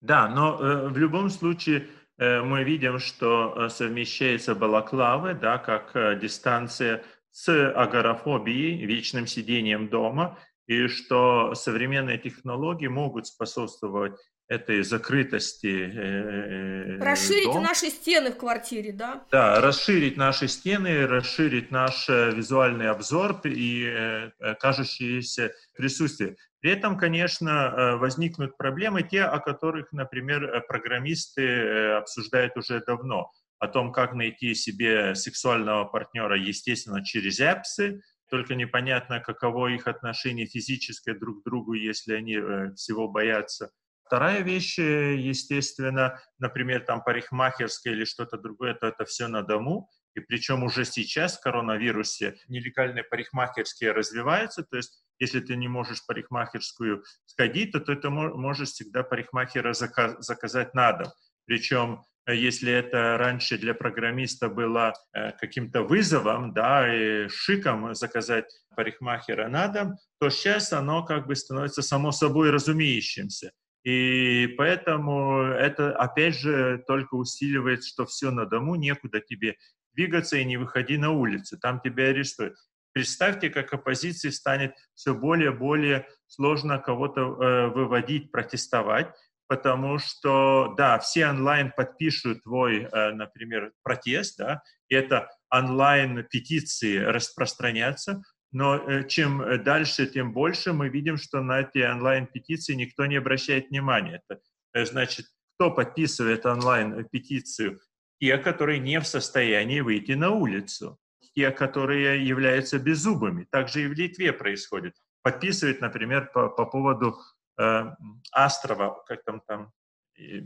Да, 0.00 0.28
но 0.28 0.58
э, 0.60 0.88
в 0.88 0.98
любом 0.98 1.30
случае 1.30 1.88
э, 2.18 2.42
мы 2.42 2.64
видим, 2.64 2.98
что 2.98 3.54
э, 3.56 3.68
совмещается 3.68 4.54
балаклавы, 4.54 5.34
да, 5.34 5.58
как 5.58 5.96
э, 5.96 6.18
дистанция 6.20 7.02
с 7.30 7.72
агорафобией, 7.72 8.84
вечным 8.84 9.26
сидением 9.26 9.88
дома, 9.88 10.38
и 10.66 10.86
что 10.88 11.54
современные 11.54 12.18
технологии 12.18 12.88
могут 12.88 13.26
способствовать 13.26 14.12
этой 14.48 14.82
закрытости. 14.82 15.66
Э, 15.66 16.96
э, 16.96 17.04
расширить 17.04 17.44
дом. 17.44 17.62
наши 17.62 17.90
стены 17.90 18.32
в 18.32 18.38
квартире, 18.38 18.92
да? 18.92 19.24
Да, 19.30 19.60
расширить 19.60 20.16
наши 20.16 20.48
стены, 20.48 21.06
расширить 21.06 21.70
наш 21.70 22.08
э, 22.08 22.30
визуальный 22.30 22.88
обзор 22.88 23.40
и 23.44 24.30
кажущееся 24.58 25.52
присутствие. 25.76 26.36
При 26.60 26.70
этом, 26.72 26.96
конечно, 26.96 27.96
возникнут 27.98 28.56
проблемы, 28.56 29.02
те, 29.02 29.22
о 29.24 29.38
которых, 29.38 29.92
например, 29.92 30.64
программисты 30.66 31.92
обсуждают 31.92 32.56
уже 32.56 32.82
давно, 32.84 33.30
о 33.58 33.68
том, 33.68 33.92
как 33.92 34.14
найти 34.14 34.54
себе 34.54 35.14
сексуального 35.14 35.84
партнера, 35.84 36.36
естественно, 36.36 37.04
через 37.04 37.38
апсы, 37.40 38.00
только 38.30 38.54
непонятно, 38.54 39.20
каково 39.20 39.68
их 39.68 39.86
отношение 39.86 40.46
физическое 40.46 41.14
друг 41.14 41.42
к 41.42 41.44
другу, 41.44 41.74
если 41.74 42.14
они 42.14 42.38
всего 42.74 43.08
боятся 43.08 43.70
Вторая 44.08 44.40
вещь, 44.40 44.78
э, 44.78 45.16
естественно, 45.16 46.18
например, 46.38 46.80
там 46.80 47.02
парикмахерская 47.04 47.92
или 47.92 48.06
что-то 48.06 48.38
другое, 48.38 48.72
то 48.72 48.86
это 48.86 49.04
все 49.04 49.28
на 49.28 49.42
дому. 49.42 49.90
И 50.14 50.20
причем 50.20 50.64
уже 50.64 50.86
сейчас 50.86 51.36
в 51.36 51.42
коронавирусе 51.42 52.36
нелегальные 52.48 53.04
парикмахерские 53.04 53.92
развиваются. 53.92 54.62
То 54.62 54.78
есть 54.78 55.04
если 55.18 55.40
ты 55.40 55.56
не 55.56 55.68
можешь 55.68 56.06
парикмахерскую 56.06 57.04
сходить, 57.26 57.72
то, 57.72 57.80
ты 57.80 58.08
можешь 58.08 58.70
всегда 58.70 59.02
парикмахера 59.02 59.74
заказать 59.74 60.72
на 60.72 60.92
дом. 60.92 61.08
Причем 61.44 62.02
если 62.26 62.72
это 62.72 63.18
раньше 63.18 63.58
для 63.58 63.74
программиста 63.74 64.48
было 64.48 64.94
э, 65.12 65.32
каким-то 65.32 65.82
вызовом, 65.82 66.54
да, 66.54 66.94
и 66.94 67.28
шиком 67.28 67.94
заказать 67.94 68.46
парикмахера 68.74 69.48
на 69.48 69.68
дом, 69.68 69.96
то 70.18 70.30
сейчас 70.30 70.72
оно 70.72 71.04
как 71.04 71.26
бы 71.26 71.36
становится 71.36 71.82
само 71.82 72.10
собой 72.10 72.50
разумеющимся. 72.50 73.52
И 73.88 74.48
поэтому 74.58 75.44
это, 75.44 75.96
опять 75.96 76.34
же, 76.34 76.84
только 76.86 77.14
усиливает, 77.14 77.86
что 77.86 78.04
все 78.04 78.30
на 78.30 78.44
дому, 78.44 78.74
некуда 78.74 79.22
тебе 79.22 79.56
двигаться 79.94 80.36
и 80.36 80.44
не 80.44 80.58
выходи 80.58 80.98
на 80.98 81.12
улицу, 81.12 81.58
там 81.58 81.80
тебя 81.80 82.08
арестуют. 82.08 82.58
Представьте, 82.92 83.48
как 83.48 83.72
оппозиции 83.72 84.28
станет 84.28 84.74
все 84.94 85.14
более 85.14 85.52
и 85.52 85.56
более 85.56 86.06
сложно 86.26 86.78
кого-то 86.78 87.20
э, 87.22 87.66
выводить, 87.68 88.30
протестовать, 88.30 89.08
потому 89.46 89.98
что, 89.98 90.74
да, 90.76 90.98
все 90.98 91.26
онлайн 91.26 91.72
подпишут 91.74 92.42
твой, 92.42 92.82
э, 92.82 93.12
например, 93.12 93.72
протест, 93.82 94.36
да, 94.36 94.60
и 94.90 94.96
это 94.96 95.30
онлайн-петиции 95.50 96.98
распространятся, 96.98 98.22
но 98.52 98.76
э, 98.76 99.06
чем 99.08 99.62
дальше, 99.62 100.06
тем 100.06 100.32
больше 100.32 100.72
мы 100.72 100.88
видим, 100.88 101.16
что 101.16 101.42
на 101.42 101.60
эти 101.60 101.78
онлайн-петиции 101.78 102.74
никто 102.74 103.06
не 103.06 103.16
обращает 103.16 103.68
внимания. 103.68 104.22
Это 104.28 104.40
э, 104.74 104.84
значит, 104.84 105.26
кто 105.54 105.70
подписывает 105.70 106.46
онлайн-петицию? 106.46 107.80
Те, 108.20 108.38
которые 108.38 108.80
не 108.80 108.98
в 109.00 109.06
состоянии 109.06 109.80
выйти 109.80 110.12
на 110.12 110.30
улицу, 110.30 110.98
те, 111.34 111.50
которые 111.50 112.26
являются 112.26 112.78
беззубыми. 112.78 113.46
Также 113.50 113.82
и 113.82 113.86
в 113.86 113.92
Литве 113.92 114.32
происходит. 114.32 114.94
Подписывает, 115.22 115.80
например, 115.80 116.30
по, 116.32 116.48
по 116.48 116.64
поводу 116.64 117.16
Э, 117.58 117.90
Астрова, 118.32 119.02
как 119.06 119.24
там 119.24 119.40
там, 119.40 119.72
э, 120.16 120.42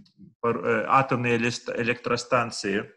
атомные 0.89 1.37
электростанции, 1.37 2.91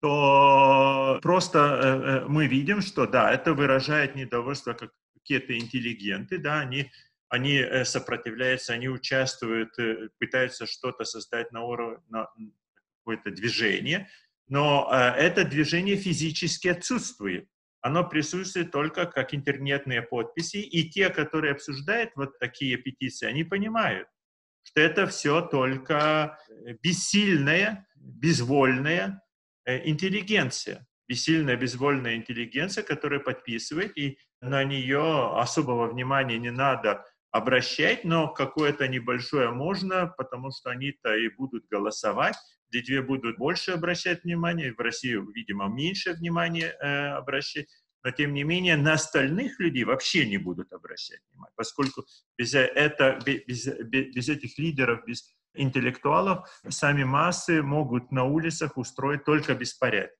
то 0.00 1.18
просто 1.22 1.58
э, 1.58 2.28
мы 2.28 2.46
видим, 2.46 2.80
что 2.80 3.06
да, 3.06 3.32
это 3.32 3.54
выражает 3.54 4.14
недовольство 4.14 4.72
как 4.72 4.92
какие-то 5.14 5.58
интеллигенты, 5.58 6.38
да, 6.38 6.60
они, 6.60 6.90
они 7.28 7.62
сопротивляются, 7.84 8.72
они 8.72 8.88
участвуют, 8.88 9.76
пытаются 10.18 10.66
что-то 10.66 11.04
создать 11.04 11.52
на 11.52 11.64
уровне, 11.64 12.02
на 12.08 12.28
какое-то 13.00 13.30
движение, 13.30 14.08
но 14.48 14.88
это 14.90 15.44
движение 15.44 15.96
физически 15.96 16.68
отсутствует. 16.68 17.46
Оно 17.80 18.04
присутствует 18.08 18.72
только 18.72 19.06
как 19.06 19.34
интернетные 19.34 20.02
подписи, 20.02 20.56
и 20.56 20.90
те, 20.90 21.10
которые 21.10 21.52
обсуждают 21.52 22.10
вот 22.16 22.38
такие 22.38 22.76
петиции, 22.76 23.26
они 23.26 23.44
понимают, 23.44 24.08
что 24.64 24.80
это 24.80 25.06
все 25.06 25.40
только 25.40 26.38
э, 26.48 26.74
бессильная, 26.82 27.86
безвольная 27.96 29.06
э, 29.06 29.27
интеллигенция. 29.68 30.86
Бессильная, 31.08 31.56
безвольная 31.56 32.16
интеллигенция, 32.16 32.84
которая 32.84 33.20
подписывает, 33.20 33.96
и 33.96 34.18
на 34.40 34.62
нее 34.64 35.32
особого 35.38 35.90
внимания 35.90 36.38
не 36.38 36.50
надо 36.50 37.04
обращать, 37.30 38.04
но 38.04 38.28
какое-то 38.28 38.88
небольшое 38.88 39.50
можно, 39.50 40.12
потому 40.16 40.50
что 40.50 40.70
они-то 40.70 41.14
и 41.16 41.28
будут 41.28 41.66
голосовать, 41.70 42.36
в 42.70 42.74
Литве 42.74 43.02
будут 43.02 43.38
больше 43.38 43.72
обращать 43.72 44.24
внимание, 44.24 44.72
в 44.72 44.80
России, 44.80 45.18
видимо, 45.34 45.68
меньше 45.68 46.12
внимания 46.12 46.76
э, 46.80 47.08
обращать, 47.16 47.66
но 48.04 48.10
тем 48.10 48.32
не 48.32 48.44
менее 48.44 48.76
на 48.76 48.94
остальных 48.94 49.58
людей 49.60 49.84
вообще 49.84 50.26
не 50.26 50.38
будут 50.38 50.72
обращать 50.72 51.20
внимание, 51.30 51.52
поскольку 51.56 52.04
без, 52.36 52.54
это, 52.54 53.18
без, 53.24 53.66
без, 53.66 54.14
без 54.14 54.28
этих 54.28 54.58
лидеров, 54.58 55.04
без 55.06 55.34
интеллектуалов 55.58 56.48
сами 56.68 57.04
массы 57.04 57.62
могут 57.62 58.12
на 58.12 58.24
улицах 58.24 58.76
устроить 58.76 59.24
только 59.24 59.54
беспорядки. 59.54 60.16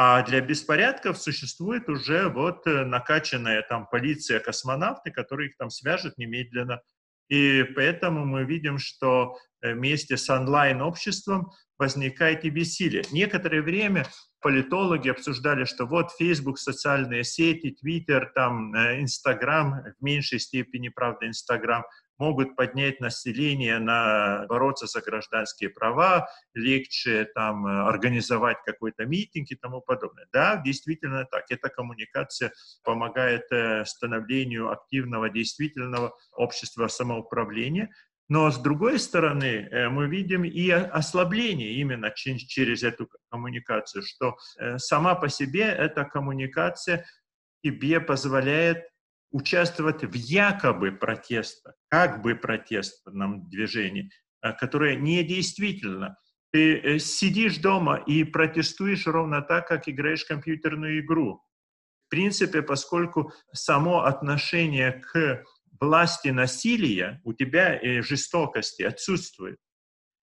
А 0.00 0.22
для 0.22 0.40
беспорядков 0.40 1.18
существует 1.18 1.88
уже 1.88 2.28
вот 2.28 2.64
э, 2.68 2.84
накачанная 2.84 3.62
там 3.62 3.88
полиция, 3.88 4.38
космонавты, 4.38 5.10
которые 5.10 5.48
их 5.48 5.56
там 5.56 5.70
свяжут 5.70 6.16
немедленно. 6.18 6.80
И 7.28 7.64
поэтому 7.74 8.24
мы 8.24 8.44
видим, 8.44 8.78
что 8.78 9.36
э, 9.60 9.74
вместе 9.74 10.16
с 10.16 10.30
онлайн-обществом 10.30 11.50
возникает 11.78 12.44
и 12.44 12.50
бессилие. 12.50 13.02
Некоторое 13.10 13.60
время 13.60 14.06
политологи 14.40 15.08
обсуждали, 15.08 15.64
что 15.64 15.84
вот 15.84 16.12
Facebook, 16.12 16.58
социальные 16.58 17.24
сети, 17.24 17.76
Twitter, 17.82 18.26
там, 18.34 18.72
э, 18.74 19.00
Instagram, 19.02 19.94
в 19.98 20.04
меньшей 20.04 20.38
степени, 20.38 20.90
правда, 20.90 21.26
Instagram, 21.26 21.82
могут 22.18 22.56
поднять 22.56 23.00
население 23.00 23.78
на 23.78 24.46
бороться 24.48 24.86
за 24.86 25.00
гражданские 25.00 25.70
права, 25.70 26.28
легче 26.54 27.26
там 27.34 27.66
э, 27.66 27.88
организовать 27.88 28.58
какой-то 28.64 29.06
митинг 29.06 29.50
и 29.50 29.56
тому 29.56 29.80
подобное. 29.80 30.26
Да, 30.32 30.56
действительно 30.56 31.24
так. 31.24 31.44
Эта 31.50 31.68
коммуникация 31.68 32.52
помогает 32.82 33.44
э, 33.52 33.84
становлению 33.84 34.70
активного, 34.70 35.30
действительного 35.30 36.16
общества 36.32 36.88
самоуправления, 36.88 37.90
но 38.28 38.50
с 38.50 38.58
другой 38.58 38.98
стороны, 38.98 39.68
э, 39.70 39.88
мы 39.88 40.08
видим 40.08 40.44
и 40.44 40.70
ослабление 40.70 41.74
именно 41.74 42.10
через 42.10 42.82
эту 42.82 43.08
коммуникацию, 43.30 44.02
что 44.02 44.36
сама 44.76 45.14
по 45.14 45.28
себе 45.28 45.62
эта 45.62 46.04
коммуникация 46.04 47.06
тебе 47.62 48.00
позволяет 48.00 48.84
участвовать 49.30 50.04
в 50.04 50.14
якобы 50.14 50.92
протестах, 50.92 51.74
как 51.88 52.22
бы 52.22 52.34
протестном 52.34 53.48
движении, 53.48 54.10
э, 54.42 54.52
которое 54.52 54.96
не 54.96 55.22
действительно. 55.22 56.16
Ты 56.50 56.98
сидишь 56.98 57.58
дома 57.58 57.96
и 57.96 58.24
протестуешь 58.24 59.06
ровно 59.06 59.42
так, 59.42 59.68
как 59.68 59.88
играешь 59.88 60.24
в 60.24 60.28
компьютерную 60.28 61.00
игру. 61.00 61.42
В 62.06 62.10
принципе, 62.10 62.62
поскольку 62.62 63.32
само 63.52 64.04
отношение 64.04 64.92
к 64.92 65.44
власти 65.78 66.28
насилия, 66.28 67.20
у 67.24 67.34
тебя 67.34 67.76
и 67.76 68.00
жестокости 68.00 68.82
отсутствует. 68.82 69.58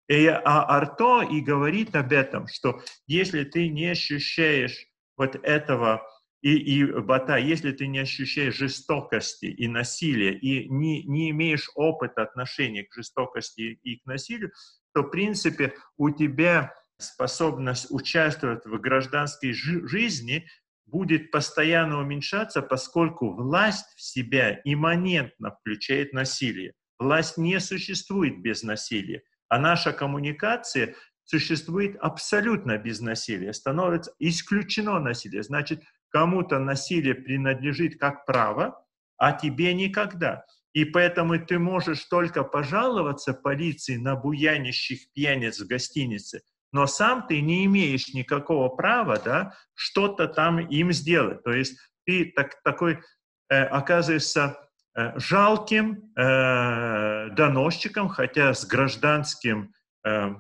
И 0.08 0.28
а 0.28 0.64
Арто 0.64 1.22
и 1.24 1.42
говорит 1.42 1.96
об 1.96 2.12
этом, 2.12 2.48
что 2.48 2.82
если 3.08 3.44
ты 3.44 3.70
не 3.70 3.88
ощущаешь 3.88 4.88
вот 5.18 5.36
этого 5.44 6.08
и, 6.46 6.58
и 6.58 6.86
бата, 7.02 7.38
если 7.38 7.72
ты 7.72 7.88
не 7.88 7.98
ощущаешь 7.98 8.56
жестокости 8.56 9.48
и 9.48 9.68
насилия, 9.68 10.32
и 10.32 10.70
не, 10.70 11.02
не 11.02 11.32
имеешь 11.32 11.72
опыта 11.74 12.22
отношения 12.22 12.84
к 12.84 12.94
жестокости 12.94 13.80
и 13.82 13.98
к 13.98 14.06
насилию, 14.06 14.52
то, 14.94 15.02
в 15.02 15.10
принципе, 15.10 15.74
у 15.98 16.12
тебя 16.12 16.72
способность 17.00 17.88
участвовать 17.90 18.64
в 18.64 18.78
гражданской 18.78 19.54
жизни 19.54 20.46
будет 20.86 21.32
постоянно 21.32 22.00
уменьшаться, 22.00 22.62
поскольку 22.62 23.34
власть 23.34 23.88
в 23.96 24.02
себя 24.04 24.62
имманентно 24.66 25.50
включает 25.50 26.14
насилие. 26.14 26.74
Власть 27.00 27.40
не 27.40 27.60
существует 27.60 28.44
без 28.44 28.62
насилия, 28.62 29.24
а 29.50 29.58
наша 29.58 29.94
коммуникация 29.94 30.94
существует 31.24 31.98
абсолютно 32.00 32.78
без 32.78 33.00
насилия, 33.02 33.52
становится 33.52 34.14
исключено 34.20 35.00
насилие. 35.00 35.42
Значит, 35.42 35.82
кому-то 36.16 36.60
насилие 36.60 37.14
принадлежит 37.14 38.00
как 38.00 38.26
право, 38.26 38.82
а 39.18 39.34
тебе 39.34 39.74
никогда. 39.74 40.46
И 40.72 40.86
поэтому 40.86 41.38
ты 41.38 41.60
можешь 41.60 42.06
только 42.06 42.44
пожаловаться 42.44 43.34
полиции 43.34 43.98
на 43.98 44.16
буянищих 44.16 45.12
пьяниц 45.14 45.60
в 45.60 45.68
гостинице– 45.68 46.42
но 46.76 46.88
сам 46.88 47.26
ты 47.26 47.40
не 47.40 47.64
имеешь 47.68 48.14
никакого 48.14 48.68
права 48.68 49.18
да, 49.18 49.54
что-то 49.76 50.28
там 50.28 50.60
им 50.60 50.92
сделать. 50.92 51.42
То 51.44 51.54
есть 51.54 51.78
ты 52.06 52.34
так, 52.36 52.62
такой 52.64 53.00
э, 53.50 53.64
оказываешься 53.64 54.58
э, 54.94 55.18
жалким 55.18 56.12
э, 56.18 57.30
доносчиком, 57.30 58.10
хотя 58.10 58.54
с 58.54 58.66
гражданским 58.66 59.72
э, 60.06 60.36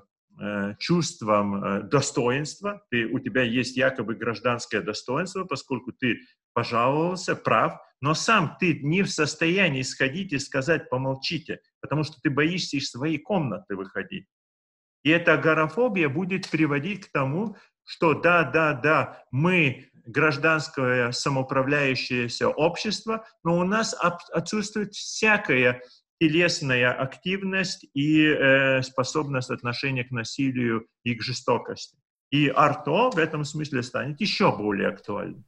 чувством 0.80 1.64
э, 1.64 1.84
достоинства, 1.84 2.84
ты, 2.90 3.06
у 3.06 3.20
тебя 3.20 3.44
есть 3.44 3.78
якобы 3.78 4.16
гражданское 4.16 4.82
достоинство, 4.82 5.46
поскольку 5.46 5.92
ты 5.92 6.20
пожаловался, 6.54 7.36
прав, 7.36 7.80
но 8.02 8.14
сам 8.14 8.58
ты 8.60 8.80
не 8.82 9.02
в 9.02 9.10
состоянии 9.10 9.82
сходить 9.82 10.34
и 10.34 10.40
сказать 10.40 10.90
«помолчите», 10.90 11.62
потому 11.82 12.04
что 12.04 12.20
ты 12.22 12.30
боишься 12.30 12.78
из 12.78 12.90
своей 12.90 13.18
комнаты 13.18 13.76
выходить. 13.76 14.28
И 15.04 15.10
эта 15.10 15.34
агорафобия 15.34 16.10
будет 16.10 16.50
приводить 16.50 17.06
к 17.06 17.12
тому, 17.12 17.56
что 17.84 18.14
да, 18.14 18.44
да, 18.44 18.74
да, 18.74 19.24
мы 19.32 19.90
гражданское 20.06 21.12
самоуправляющееся 21.12 22.50
общество, 22.50 23.26
но 23.44 23.58
у 23.58 23.64
нас 23.64 23.96
отсутствует 24.32 24.94
всякая 24.94 25.82
телесная 26.20 26.93
активность 26.93 27.86
и 27.93 28.26
э, 28.26 28.82
способность 28.82 29.49
отношения 29.49 30.03
к 30.03 30.11
насилию 30.11 30.88
и 31.03 31.16
к 31.16 31.22
жестокости. 31.22 31.97
И 32.32 32.47
арто 32.47 33.11
в 33.11 33.18
этом 33.18 33.43
смысле 33.43 33.84
станет 33.84 34.22
еще 34.22 34.55
более 34.55 34.89
актуальным. 34.89 35.45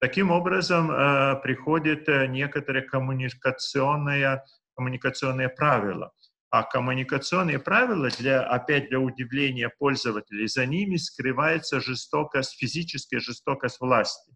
Таким 0.00 0.30
образом, 0.30 0.90
э, 0.90 1.40
приходит 1.42 2.08
э, 2.08 2.26
некоторое 2.26 2.82
коммуникационное, 2.82 4.44
коммуникационное 4.76 5.48
правило– 5.48 6.12
А 6.50 6.62
коммуникационные 6.62 7.58
правила, 7.58 8.08
для, 8.18 8.42
опять 8.42 8.88
для 8.88 9.00
удивления 9.00 9.68
пользователей, 9.68 10.46
за 10.46 10.64
ними 10.64 10.96
скрывается 10.96 11.80
жестокость, 11.80 12.56
физическая 12.58 13.20
жестокость 13.20 13.80
власти. 13.80 14.35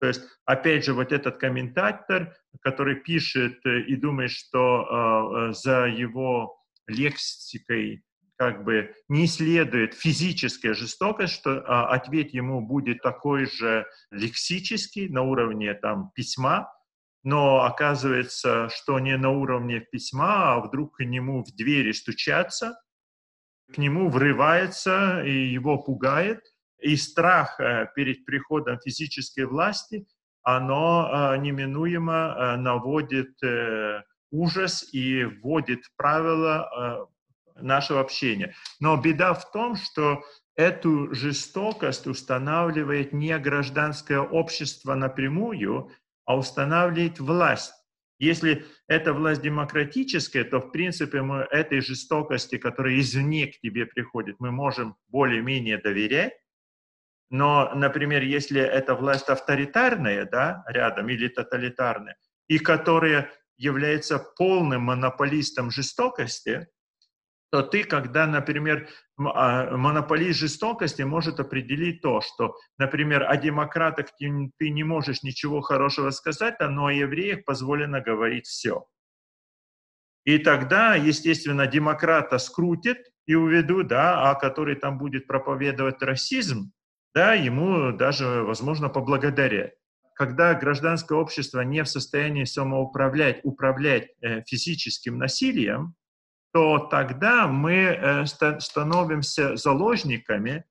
То 0.00 0.08
есть, 0.08 0.22
опять 0.44 0.84
же, 0.84 0.92
вот 0.92 1.12
этот 1.12 1.38
комментатор, 1.38 2.36
который 2.60 2.96
пишет 2.96 3.64
э, 3.64 3.80
и 3.80 3.96
думает, 3.96 4.30
что 4.30 5.48
э, 5.48 5.52
за 5.52 5.86
его 5.86 6.62
лексикой 6.86 8.04
как 8.36 8.64
бы 8.64 8.94
не 9.08 9.26
следует 9.26 9.94
физическая 9.94 10.74
жестокость, 10.74 11.34
что 11.34 11.52
э, 11.52 11.62
ответ 11.62 12.34
ему 12.34 12.60
будет 12.60 13.00
такой 13.00 13.46
же 13.46 13.86
лексический 14.10 15.08
на 15.08 15.22
уровне 15.22 15.72
там 15.74 16.10
письма, 16.14 16.70
но 17.24 17.64
оказывается, 17.64 18.68
что 18.68 19.00
не 19.00 19.16
на 19.16 19.30
уровне 19.30 19.80
письма, 19.80 20.54
а 20.54 20.60
вдруг 20.60 20.98
к 20.98 21.04
нему 21.04 21.42
в 21.42 21.56
двери 21.56 21.92
стучатся, 21.92 22.78
к 23.72 23.78
нему 23.78 24.10
врывается 24.10 25.22
и 25.24 25.48
его 25.48 25.78
пугает, 25.78 26.40
и 26.80 26.96
страх 26.96 27.58
э, 27.58 27.88
перед 27.94 28.24
приходом 28.24 28.78
физической 28.80 29.44
власти, 29.44 30.06
оно 30.42 31.08
э, 31.34 31.38
неминуемо 31.38 32.12
э, 32.12 32.56
наводит 32.56 33.34
ужас 34.30 34.92
и 34.92 35.24
вводит 35.24 35.84
правила 35.96 37.08
нашего 37.54 38.00
общения. 38.00 38.54
Но 38.80 38.96
беда 38.96 39.34
в 39.34 39.50
том, 39.52 39.76
что 39.76 40.22
эту 40.56 41.14
жестокость 41.14 42.06
устанавливает 42.06 43.12
не 43.12 43.38
гражданское 43.38 44.18
общество 44.18 44.94
напрямую, 44.94 45.90
а 46.24 46.36
устанавливает 46.36 47.20
власть. 47.20 47.72
Если 48.18 48.64
эта 48.88 49.12
власть 49.12 49.42
демократическая, 49.42 50.44
то, 50.44 50.60
в 50.60 50.70
принципе, 50.70 51.22
мы 51.22 51.46
этой 51.50 51.80
жестокости, 51.80 52.56
которая 52.56 52.98
извне 52.98 53.46
к 53.46 53.60
тебе 53.60 53.86
приходит, 53.86 54.36
мы 54.40 54.50
можем 54.50 54.96
более-менее 55.08 55.78
доверять. 55.78 56.32
Но, 57.30 57.72
например, 57.74 58.22
если 58.22 58.60
эта 58.60 58.94
власть 58.94 59.28
авторитарная, 59.28 60.26
да, 60.26 60.64
рядом, 60.68 61.08
или 61.08 61.28
тоталитарная, 61.28 62.16
и 62.48 62.58
которая 62.58 63.32
является 63.56 64.18
полным 64.18 64.82
монополистом 64.82 65.70
жестокости, 65.70 66.68
то 67.50 67.62
ты, 67.62 67.84
когда, 67.84 68.26
например, 68.26 68.88
а, 69.18 69.76
монополист 69.76 70.38
жестокости 70.38 71.02
может 71.02 71.40
определить 71.40 72.02
то, 72.02 72.20
что, 72.20 72.56
например, 72.76 73.24
о 73.28 73.36
демократах 73.36 74.08
ты 74.18 74.70
не 74.70 74.84
можешь 74.84 75.22
ничего 75.22 75.60
хорошего 75.60 76.10
сказать, 76.10 76.56
но 76.60 76.86
о 76.86 76.92
евреях 76.92 77.44
позволено 77.44 78.00
говорить 78.00 78.46
все. 78.46 78.86
И 80.24 80.38
тогда, 80.38 80.96
естественно, 80.96 81.68
демократа 81.68 82.38
скрутит 82.38 82.98
и 83.26 83.36
уведут, 83.36 83.86
да, 83.86 84.30
а 84.30 84.34
который 84.34 84.74
там 84.74 84.98
будет 84.98 85.28
проповедовать 85.28 86.02
расизм, 86.02 86.72
да, 87.16 87.32
ему 87.32 87.92
даже, 87.92 88.42
возможно, 88.42 88.90
поблагодарят. 88.90 89.72
Когда 90.14 90.52
гражданское 90.52 91.16
общество 91.16 91.62
не 91.62 91.82
в 91.82 91.88
состоянии 91.88 92.44
самоуправлять, 92.44 93.40
управлять 93.42 94.10
э, 94.20 94.42
физическим 94.42 95.16
насилием, 95.16 95.94
то 96.52 96.78
тогда 96.78 97.46
мы 97.46 97.72
э, 97.72 98.26
становимся 98.26 99.56
заложниками 99.56 100.64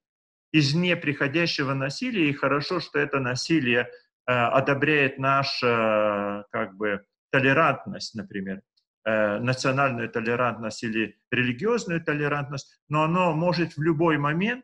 из 0.52 0.76
неприходящего 0.76 1.74
насилия, 1.74 2.30
и 2.30 2.34
хорошо, 2.34 2.80
что 2.80 3.00
это 3.00 3.20
насилие 3.20 3.90
э, 4.28 4.32
одобряет 4.32 5.18
наша 5.18 6.46
как 6.52 6.76
бы 6.78 7.04
толерантность, 7.32 8.14
например, 8.14 8.62
э, 9.04 9.40
национальную 9.40 10.12
толерантность 10.12 10.84
или 10.84 11.18
религиозную 11.32 12.04
толерантность, 12.04 12.80
но 12.88 13.02
оно 13.02 13.34
может 13.34 13.78
в 13.78 13.82
любой 13.82 14.20
момент 14.20 14.64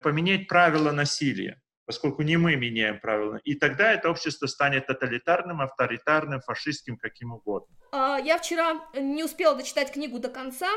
поменять 0.00 0.48
правила 0.48 0.92
насилия 0.92 1.60
поскольку 1.86 2.22
не 2.22 2.36
мы 2.36 2.56
меняем 2.56 3.00
правила. 3.00 3.40
И 3.44 3.54
тогда 3.54 3.92
это 3.92 4.10
общество 4.10 4.46
станет 4.46 4.88
тоталитарным, 4.88 5.60
авторитарным, 5.60 6.40
фашистским, 6.40 6.98
каким 6.98 7.32
угодно. 7.32 7.74
А, 7.92 8.18
я 8.18 8.38
вчера 8.38 8.84
не 8.94 9.24
успела 9.24 9.54
дочитать 9.54 9.92
книгу 9.92 10.18
до 10.18 10.28
конца, 10.28 10.68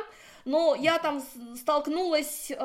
но 0.46 0.76
я 0.76 1.00
там 1.00 1.22
столкнулась 1.56 2.52
э, 2.52 2.56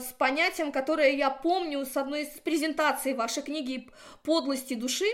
с 0.00 0.12
понятием, 0.18 0.72
которое 0.72 1.12
я 1.12 1.30
помню 1.30 1.86
с 1.86 1.96
одной 1.96 2.22
из 2.22 2.40
презентаций 2.40 3.14
вашей 3.14 3.42
книги 3.42 3.88
«Подлости 4.22 4.74
души». 4.74 5.06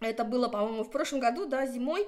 Это 0.00 0.24
было, 0.24 0.48
по-моему, 0.48 0.84
в 0.84 0.90
прошлом 0.90 1.20
году, 1.20 1.46
да, 1.46 1.66
зимой. 1.66 2.06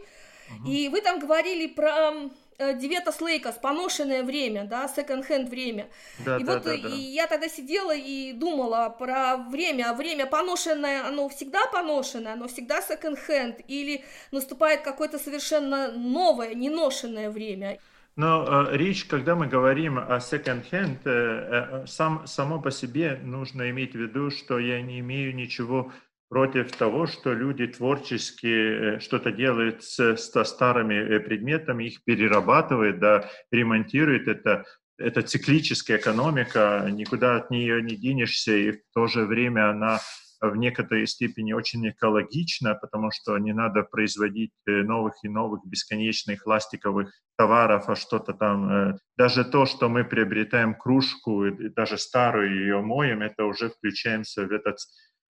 Угу. 0.61 0.71
И 0.71 0.89
вы 0.89 1.01
там 1.01 1.19
говорили 1.19 1.67
про 1.67 2.31
Э, 2.61 2.75
Dėvėtas 2.75 3.21
laikas, 3.21 3.55
поношенное 3.55 4.25
время, 4.25 4.65
да, 4.65 4.89
секонд-хенд 4.89 5.49
время. 5.49 5.87
Да, 6.27 6.39
и 6.39 6.43
да, 6.43 6.55
вот 6.55 6.65
да, 6.65 6.77
да. 6.77 6.89
И 6.89 6.99
я 6.99 7.29
тогда 7.29 7.49
сидела 7.49 7.95
и 7.95 8.33
думала 8.33 8.89
про 8.89 9.37
время, 9.37 9.91
а 9.91 9.95
время 9.95 10.27
поношенное, 10.27 11.07
оно 11.07 11.29
всегда 11.29 11.61
поношенное, 11.73 12.33
оно 12.33 12.49
всегда 12.49 12.83
секонд-хенд, 12.83 13.61
или 13.69 14.05
наступает 14.33 14.83
какое-то 14.83 15.21
совершенно 15.21 15.93
новое, 15.93 16.55
неношенное 16.55 17.31
время. 17.31 17.79
Но 18.17 18.45
э, 18.45 18.77
речь, 18.77 19.05
когда 19.05 19.37
мы 19.37 19.47
говорим 19.47 19.97
о 19.97 20.19
секонд-хенд, 20.19 20.99
э, 21.05 21.83
э, 21.83 21.87
сам, 21.87 22.27
само 22.27 22.61
по 22.61 22.73
себе 22.73 23.21
нужно 23.23 23.71
иметь 23.71 23.93
в 23.93 24.01
виду, 24.01 24.33
что 24.33 24.59
я 24.59 24.83
не 24.83 24.99
имею 24.99 25.33
ничего 25.33 25.93
против 26.29 26.73
того, 26.73 27.07
что 27.07 27.33
люди 27.33 27.67
творчески 27.67 28.47
э, 28.97 29.01
что-то 29.01 29.33
делают 29.33 29.83
с, 29.83 30.17
с 30.17 30.45
старыми 30.45 30.95
э, 30.95 31.21
предметами, 31.21 31.85
их 31.85 32.05
перерабатывают, 32.05 32.99
да, 32.99 33.31
ремонтируют. 33.51 34.29
Это, 34.29 34.65
это 34.99 35.23
циклическая 35.23 35.99
экономика, 35.99 36.87
никуда 36.91 37.37
от 37.37 37.51
нее 37.51 37.83
не 37.83 37.97
денешься, 37.97 38.55
и 38.55 38.73
в 38.73 38.81
то 38.95 39.07
же 39.07 39.25
время 39.25 39.71
она 39.71 40.01
в 40.41 40.55
некоторой 40.55 41.07
степени 41.07 41.53
очень 41.53 41.89
экологична, 41.89 42.77
потому 42.77 43.11
что 43.11 43.37
не 43.39 43.53
надо 43.53 43.83
производить 43.83 44.53
э, 44.67 44.83
новых 44.83 45.15
и 45.23 45.29
новых 45.29 45.65
бесконечных 45.65 46.45
пластиковых 46.45 47.11
товаров, 47.37 47.89
а 47.89 47.97
что-то 47.97 48.35
там. 48.35 48.99
Даже 49.17 49.45
то, 49.45 49.65
что 49.65 49.89
мы 49.89 50.05
приобретаем 50.05 50.75
кружку, 50.75 51.47
даже 51.75 51.97
старую 51.97 52.55
ее 52.55 52.81
моем, 52.81 53.23
это 53.23 53.45
уже 53.45 53.71
включаемся 53.71 54.47
в 54.47 54.53
этот 54.53 54.79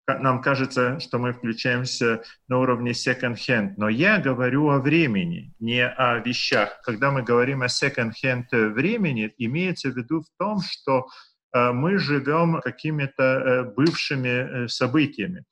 нам 0.08 0.42
кажется, 0.42 1.00
что 1.00 1.20
мы 1.20 1.34
включаемся 1.34 2.24
на 2.48 2.60
уровне 2.60 2.92
second-hand, 2.92 3.74
но 3.78 3.90
я 3.90 4.20
говорю 4.20 4.70
о 4.70 4.80
времени, 4.80 5.54
не 5.60 5.86
о 5.86 6.20
вещах. 6.20 6.80
Когда 6.84 7.12
мы 7.12 7.24
говорим 7.24 7.62
о 7.62 7.68
second-hand 7.68 8.72
времени, 8.74 9.34
имеется 9.38 9.90
в 9.90 9.98
виду 9.98 10.22
в 10.22 10.28
том, 10.40 10.62
что 10.62 11.08
э, 11.54 11.72
мы 11.74 11.98
живем 11.98 12.62
какими-то 12.62 13.24
э, 13.24 13.64
бывшими 13.66 14.28
э, 14.66 14.68
событиями. 14.70 15.44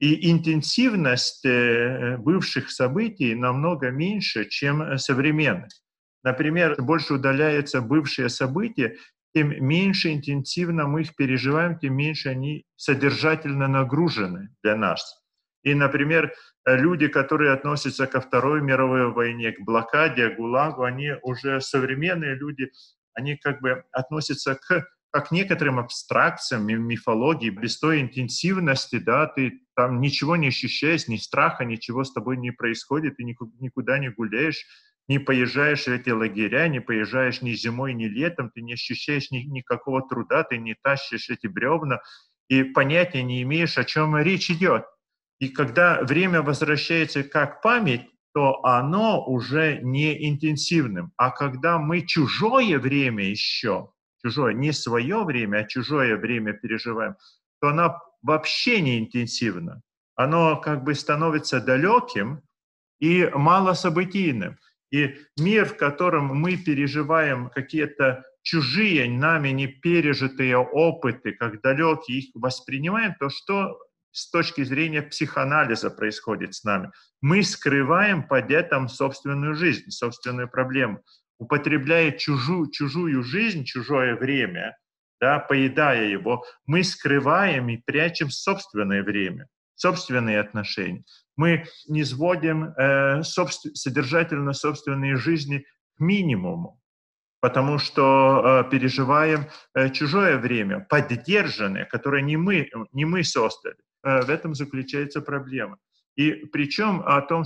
И 0.00 0.30
интенсивность 0.30 1.44
бывших 2.18 2.70
событий 2.70 3.34
намного 3.34 3.90
меньше, 3.90 4.44
чем 4.44 4.96
современных. 4.96 5.72
Например, 6.22 6.80
больше 6.80 7.14
удаляются 7.14 7.80
бывшие 7.80 8.28
события, 8.28 8.96
тем 9.38 9.54
меньше 9.64 10.12
интенсивно 10.12 10.88
мы 10.88 11.02
их 11.02 11.14
переживаем, 11.14 11.78
тем 11.78 11.94
меньше 11.94 12.28
они 12.28 12.64
содержательно 12.74 13.68
нагружены 13.68 14.48
для 14.64 14.74
нас. 14.74 15.22
И, 15.62 15.74
например, 15.74 16.32
люди, 16.66 17.06
которые 17.06 17.52
относятся 17.52 18.08
ко 18.08 18.20
Второй 18.20 18.62
мировой 18.62 19.12
войне, 19.12 19.52
к 19.52 19.60
блокаде, 19.60 20.30
к 20.30 20.36
ГУЛАГу, 20.38 20.82
они 20.82 21.12
уже 21.22 21.60
современные 21.60 22.34
люди, 22.34 22.72
они 23.14 23.36
как 23.36 23.60
бы 23.60 23.84
относятся 23.92 24.56
к 24.56 24.88
как 25.10 25.30
некоторым 25.30 25.78
абстракциям, 25.78 26.66
мифологии, 26.66 27.50
без 27.50 27.78
той 27.78 28.00
интенсивности, 28.00 28.98
да, 28.98 29.26
ты 29.26 29.60
там 29.76 30.00
ничего 30.00 30.34
не 30.34 30.48
ощущаешь, 30.48 31.06
ни 31.06 31.16
страха, 31.16 31.64
ничего 31.64 32.02
с 32.02 32.12
тобой 32.12 32.38
не 32.38 32.50
происходит, 32.50 33.18
ты 33.18 33.22
никуда 33.22 33.98
не 34.00 34.08
гуляешь, 34.10 34.66
не 35.08 35.18
поезжаешь 35.18 35.84
в 35.84 35.88
эти 35.88 36.10
лагеря, 36.10 36.68
не 36.68 36.80
поезжаешь 36.80 37.42
ни 37.42 37.52
зимой, 37.52 37.94
ни 37.94 38.04
летом, 38.04 38.50
ты 38.50 38.60
не 38.60 38.74
ощущаешь 38.74 39.30
ни, 39.30 39.38
никакого 39.38 40.06
труда, 40.06 40.44
ты 40.44 40.58
не 40.58 40.74
тащишь 40.82 41.30
эти 41.30 41.46
бревна 41.46 42.00
и 42.48 42.62
понятия 42.62 43.22
не 43.22 43.42
имеешь, 43.42 43.78
о 43.78 43.84
чем 43.84 44.16
речь 44.16 44.50
идет. 44.50 44.84
И 45.38 45.48
когда 45.48 46.02
время 46.02 46.42
возвращается 46.42 47.22
как 47.22 47.62
память, 47.62 48.08
то 48.34 48.64
оно 48.64 49.24
уже 49.24 49.80
не 49.82 50.28
интенсивным. 50.28 51.12
А 51.16 51.30
когда 51.30 51.78
мы 51.78 52.06
чужое 52.06 52.78
время 52.78 53.24
еще, 53.24 53.90
чужое, 54.22 54.54
не 54.54 54.72
свое 54.72 55.24
время, 55.24 55.58
а 55.58 55.64
чужое 55.64 56.16
время 56.16 56.52
переживаем, 56.52 57.16
то 57.60 57.68
оно 57.68 57.98
вообще 58.22 58.80
не 58.80 58.98
интенсивно. 58.98 59.82
Оно 60.14 60.60
как 60.60 60.84
бы 60.84 60.94
становится 60.94 61.60
далеким 61.60 62.42
и 63.00 63.30
малособытийным. 63.32 64.58
И 64.90 65.16
мир, 65.38 65.66
в 65.66 65.76
котором 65.76 66.26
мы 66.26 66.56
переживаем 66.56 67.50
какие-то 67.50 68.24
чужие, 68.42 69.10
нами 69.10 69.50
не 69.50 69.66
пережитые 69.66 70.56
опыты, 70.56 71.32
как 71.32 71.60
далекие, 71.60 72.18
их 72.20 72.30
воспринимаем, 72.34 73.14
то 73.18 73.28
что 73.28 73.78
с 74.12 74.30
точки 74.30 74.64
зрения 74.64 75.02
психоанализа 75.02 75.90
происходит 75.90 76.54
с 76.54 76.64
нами? 76.64 76.90
Мы 77.20 77.42
скрываем 77.42 78.26
под 78.26 78.50
этим 78.50 78.88
собственную 78.88 79.54
жизнь, 79.54 79.90
собственную 79.90 80.48
проблему. 80.48 81.02
употребляя 81.38 82.10
чужую, 82.12 82.70
чужую 82.70 83.22
жизнь, 83.22 83.64
чужое 83.64 84.16
время, 84.16 84.76
да, 85.20 85.38
поедая 85.38 86.08
его, 86.08 86.44
мы 86.66 86.82
скрываем 86.82 87.68
и 87.68 87.76
прячем 87.76 88.30
собственное 88.30 89.02
время, 89.02 89.46
собственные 89.76 90.40
отношения. 90.40 91.04
Мы 91.38 91.64
не 91.86 92.04
сводим 92.04 92.64
э, 92.64 93.22
собствен, 93.22 93.74
содержательно 93.74 94.52
собственные 94.52 95.16
жизни 95.16 95.64
к 95.96 96.00
минимуму, 96.00 96.80
потому 97.40 97.78
что 97.78 98.64
э, 98.66 98.70
переживаем 98.70 99.46
э, 99.74 99.90
чужое 99.90 100.36
время, 100.36 100.80
поддержанное, 100.90 101.84
которое 101.84 102.22
не 102.22 102.36
мы, 102.36 102.68
не 102.92 103.04
мы 103.04 103.22
создали. 103.22 103.76
Э, 104.02 104.22
в 104.22 104.30
этом 104.30 104.56
заключается 104.56 105.20
проблема. 105.20 105.78
И 106.16 106.32
причем 106.52 107.02
о 107.06 107.20
том, 107.20 107.44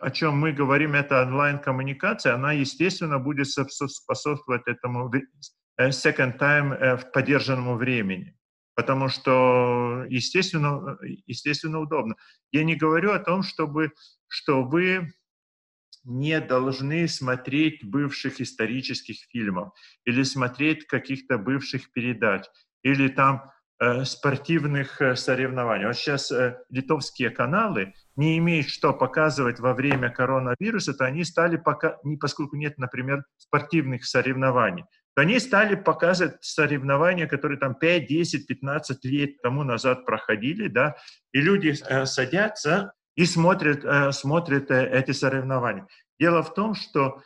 о 0.00 0.10
чем 0.10 0.36
мы 0.36 0.50
говорим, 0.50 0.94
это 0.94 1.22
онлайн-коммуникация, 1.22 2.34
она, 2.34 2.50
естественно, 2.50 3.20
будет 3.20 3.46
способствовать 3.48 4.62
этому 4.66 5.08
э, 5.14 5.90
second 5.90 6.36
time 6.36 6.74
э, 6.74 6.96
в 6.96 7.12
поддержанному 7.12 7.76
времени. 7.76 8.34
Потому 8.74 9.08
что, 9.08 10.04
естественно, 10.08 10.96
естественно, 11.26 11.80
удобно. 11.80 12.14
Я 12.52 12.64
не 12.64 12.76
говорю 12.76 13.12
о 13.12 13.18
том, 13.18 13.42
чтобы, 13.42 13.92
что 14.28 14.62
вы 14.62 15.12
не 16.04 16.40
должны 16.40 17.08
смотреть 17.08 17.84
бывших 17.84 18.40
исторических 18.40 19.16
фильмов 19.30 19.72
или 20.04 20.22
смотреть 20.22 20.86
каких-то 20.86 21.38
бывших 21.38 21.92
передач, 21.92 22.44
или 22.82 23.08
там 23.08 23.50
э, 23.78 24.04
спортивных 24.04 25.00
э, 25.00 25.16
соревнований. 25.16 25.86
Вот 25.86 25.96
сейчас 25.96 26.32
э, 26.32 26.58
литовские 26.70 27.30
каналы 27.30 27.94
не 28.16 28.38
имеют 28.38 28.68
что 28.68 28.92
показывать 28.92 29.60
во 29.60 29.74
время 29.74 30.10
коронавируса, 30.10 30.94
то 30.94 31.04
они 31.04 31.24
стали, 31.24 31.56
пока, 31.56 31.98
не, 32.02 32.16
поскольку 32.16 32.56
нет, 32.56 32.78
например, 32.78 33.24
спортивных 33.36 34.06
соревнований, 34.06 34.84
они 35.16 35.38
стали 35.38 35.74
показывать 35.74 36.42
соревнования, 36.42 37.26
которые 37.26 37.58
там 37.58 37.74
5, 37.74 38.06
10, 38.06 38.46
15 38.46 39.04
лет 39.04 39.42
тому 39.42 39.64
назад 39.64 40.06
проходили, 40.06 40.68
да, 40.68 40.96
и 41.32 41.40
люди 41.40 41.74
э, 41.88 42.06
садятся 42.06 42.92
и 43.16 43.24
смотрят, 43.26 43.84
э, 43.84 44.12
смотрят 44.12 44.70
э, 44.70 44.88
эти 44.90 45.12
соревнования. 45.12 45.86
Дело 46.18 46.42
в 46.42 46.54
том, 46.54 46.74
что 46.74 47.20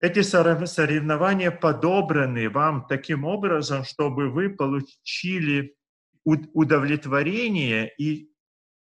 эти 0.00 0.22
соревнования 0.22 1.52
подобраны 1.52 2.50
вам 2.50 2.86
таким 2.88 3.24
образом, 3.24 3.84
чтобы 3.84 4.30
вы 4.30 4.50
получили 4.50 5.76
удовлетворение 6.24 7.92
и 7.98 8.32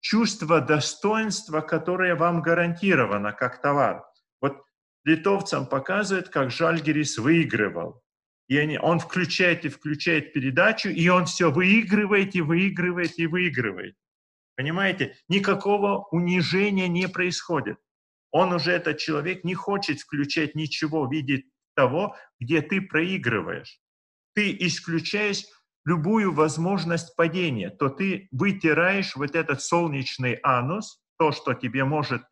чувство 0.01 0.61
достоинства, 0.61 1.61
которое 1.61 2.15
вам 2.15 2.41
гарантировано 2.43 3.33
как 3.33 3.61
товар. 3.61 4.08
Литовцам 5.09 5.67
показывает, 5.67 6.29
как 6.29 6.51
Жальгерис 6.51 7.17
выигрывал. 7.17 8.03
И 8.47 8.59
они, 8.59 8.79
он 8.79 8.99
включает 8.99 9.65
и 9.65 9.71
включает 9.71 10.35
передачу, 10.35 10.91
и 10.91 11.09
он 11.09 11.25
все 11.25 11.51
выигрывает 11.51 12.35
и 12.35 12.43
выигрывает 12.43 13.19
и 13.19 13.27
выигрывает. 13.27 13.97
Понимаете? 14.55 15.17
Никакого 15.29 16.09
унижения 16.11 16.89
не 16.89 17.09
происходит. 17.09 17.79
Он 18.33 18.53
уже, 18.53 18.73
этот 18.73 18.99
человек, 18.99 19.45
не 19.45 19.55
хочет 19.55 20.01
включать 20.01 20.55
ничего, 20.55 21.07
видеть 21.07 21.47
того, 21.75 22.15
где 22.39 22.61
ты 22.61 22.83
проигрываешь. 22.83 23.81
Ты 24.35 24.55
исключаешь 24.61 25.45
любую 25.87 26.35
возможность 26.35 27.17
падения, 27.17 27.71
то 27.71 27.89
ты 27.89 28.29
вытираешь 28.31 29.17
вот 29.17 29.35
этот 29.35 29.63
солнечный 29.63 30.39
анус, 30.43 31.01
то, 31.19 31.33
что 31.33 31.55
тебе 31.55 31.85
может 31.85 32.23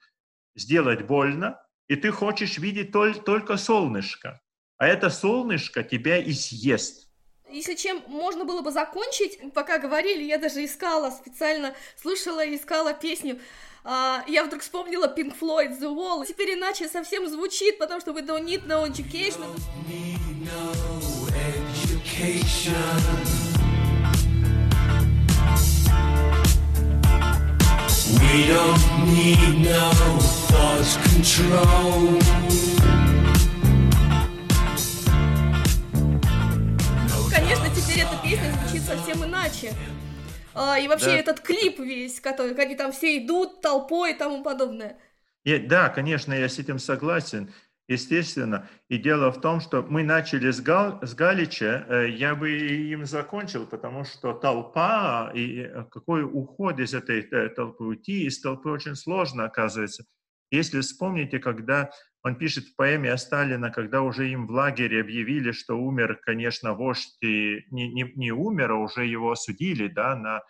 сделать 0.55 1.07
больно, 1.07 1.59
и 1.89 1.97
ты 1.97 2.11
хочешь 2.11 2.59
видеть 2.59 2.93
только 2.93 3.57
солнышко. 3.57 4.41
А 4.78 4.87
это 4.87 5.11
солнышко 5.11 5.82
тебя 5.82 6.18
и 6.18 6.32
съест. 6.32 7.07
Если 7.51 7.74
чем 7.74 8.03
можно 8.09 8.45
было 8.45 8.61
бы 8.61 8.72
закончить, 8.72 9.39
пока 9.55 9.78
говорили, 9.78 10.24
я 10.24 10.37
даже 10.37 10.64
искала 10.64 11.11
специально, 11.11 11.74
слушала 11.97 12.45
и 12.45 12.57
искала 12.57 12.93
песню. 12.93 13.41
А, 13.84 14.24
я 14.26 14.45
вдруг 14.45 14.62
вспомнила 14.62 15.07
Pink 15.07 15.39
Floyd 15.39 15.78
The 15.78 15.95
Wall. 15.95 16.26
Теперь 16.26 16.55
иначе 16.55 16.89
совсем 16.89 17.28
звучит, 17.28 17.78
потому 17.78 18.01
что 18.01 18.11
we 18.11 18.26
don't 18.26 18.45
need 18.45 18.66
no 18.66 18.84
education. 18.84 19.41
Don't 19.41 19.89
need 19.89 20.18
no 20.45 20.72
education. 21.87 23.45
We 28.33 28.49
don't 28.49 28.83
need 29.14 29.61
no 29.62 29.91
thought 30.49 30.99
control. 31.05 32.20
конечно, 37.31 37.68
теперь 37.74 38.05
эта 38.05 38.16
песня 38.22 38.53
звучит 38.53 38.83
совсем 38.83 39.24
иначе. 39.24 39.72
А, 40.55 40.79
и 40.79 40.89
вообще 40.89 41.07
да. 41.07 41.16
этот 41.18 41.41
клип 41.41 41.79
весь, 41.79 42.20
который, 42.20 42.55
они 42.55 42.74
там 42.74 42.93
все 42.93 43.18
идут 43.18 43.61
толпой 43.61 44.12
и 44.12 44.14
тому 44.14 44.43
подобное. 44.43 44.97
И, 45.45 45.59
да, 45.59 45.89
конечно, 45.89 46.33
я 46.33 46.49
с 46.49 46.59
этим 46.59 46.79
согласен. 46.79 47.53
Естественно. 47.89 48.68
И 48.89 48.99
дело 48.99 49.30
в 49.30 49.41
том, 49.41 49.61
что 49.61 49.82
мы 49.82 50.03
начали 50.03 50.51
с, 50.51 50.61
Гал, 50.61 50.99
с 51.03 51.14
Галича, 51.14 51.87
э, 51.89 52.09
я 52.11 52.34
бы 52.34 52.51
им 52.51 53.07
закончил, 53.07 53.64
потому 53.64 54.05
что 54.05 54.32
толпа, 54.32 55.30
и 55.32 55.61
э, 55.61 55.84
какой 55.91 56.24
уход 56.24 56.80
из 56.80 56.95
этой 56.95 57.20
э, 57.20 57.49
толпы, 57.51 57.84
уйти 57.84 58.24
из 58.24 58.41
толпы 58.41 58.70
очень 58.70 58.97
сложно 58.97 59.45
оказывается. 59.45 60.05
Если 60.51 60.80
вспомните, 60.80 61.39
когда 61.39 61.91
он 62.24 62.34
пишет 62.34 62.64
в 62.64 62.74
поэме 62.74 63.12
о 63.12 63.18
Сталина, 63.18 63.70
когда 63.70 64.03
уже 64.03 64.30
им 64.30 64.49
в 64.49 64.51
лагере 64.51 65.01
объявили, 65.01 65.53
что 65.53 65.78
умер, 65.78 66.18
конечно, 66.24 66.74
вождь, 66.74 67.16
и 67.22 67.66
не, 67.70 67.89
не, 67.93 68.12
не 68.16 68.32
умер, 68.32 68.72
а 68.72 68.76
уже 68.76 69.07
его 69.07 69.30
осудили 69.30 69.87
да, 69.87 70.16
на 70.16 70.43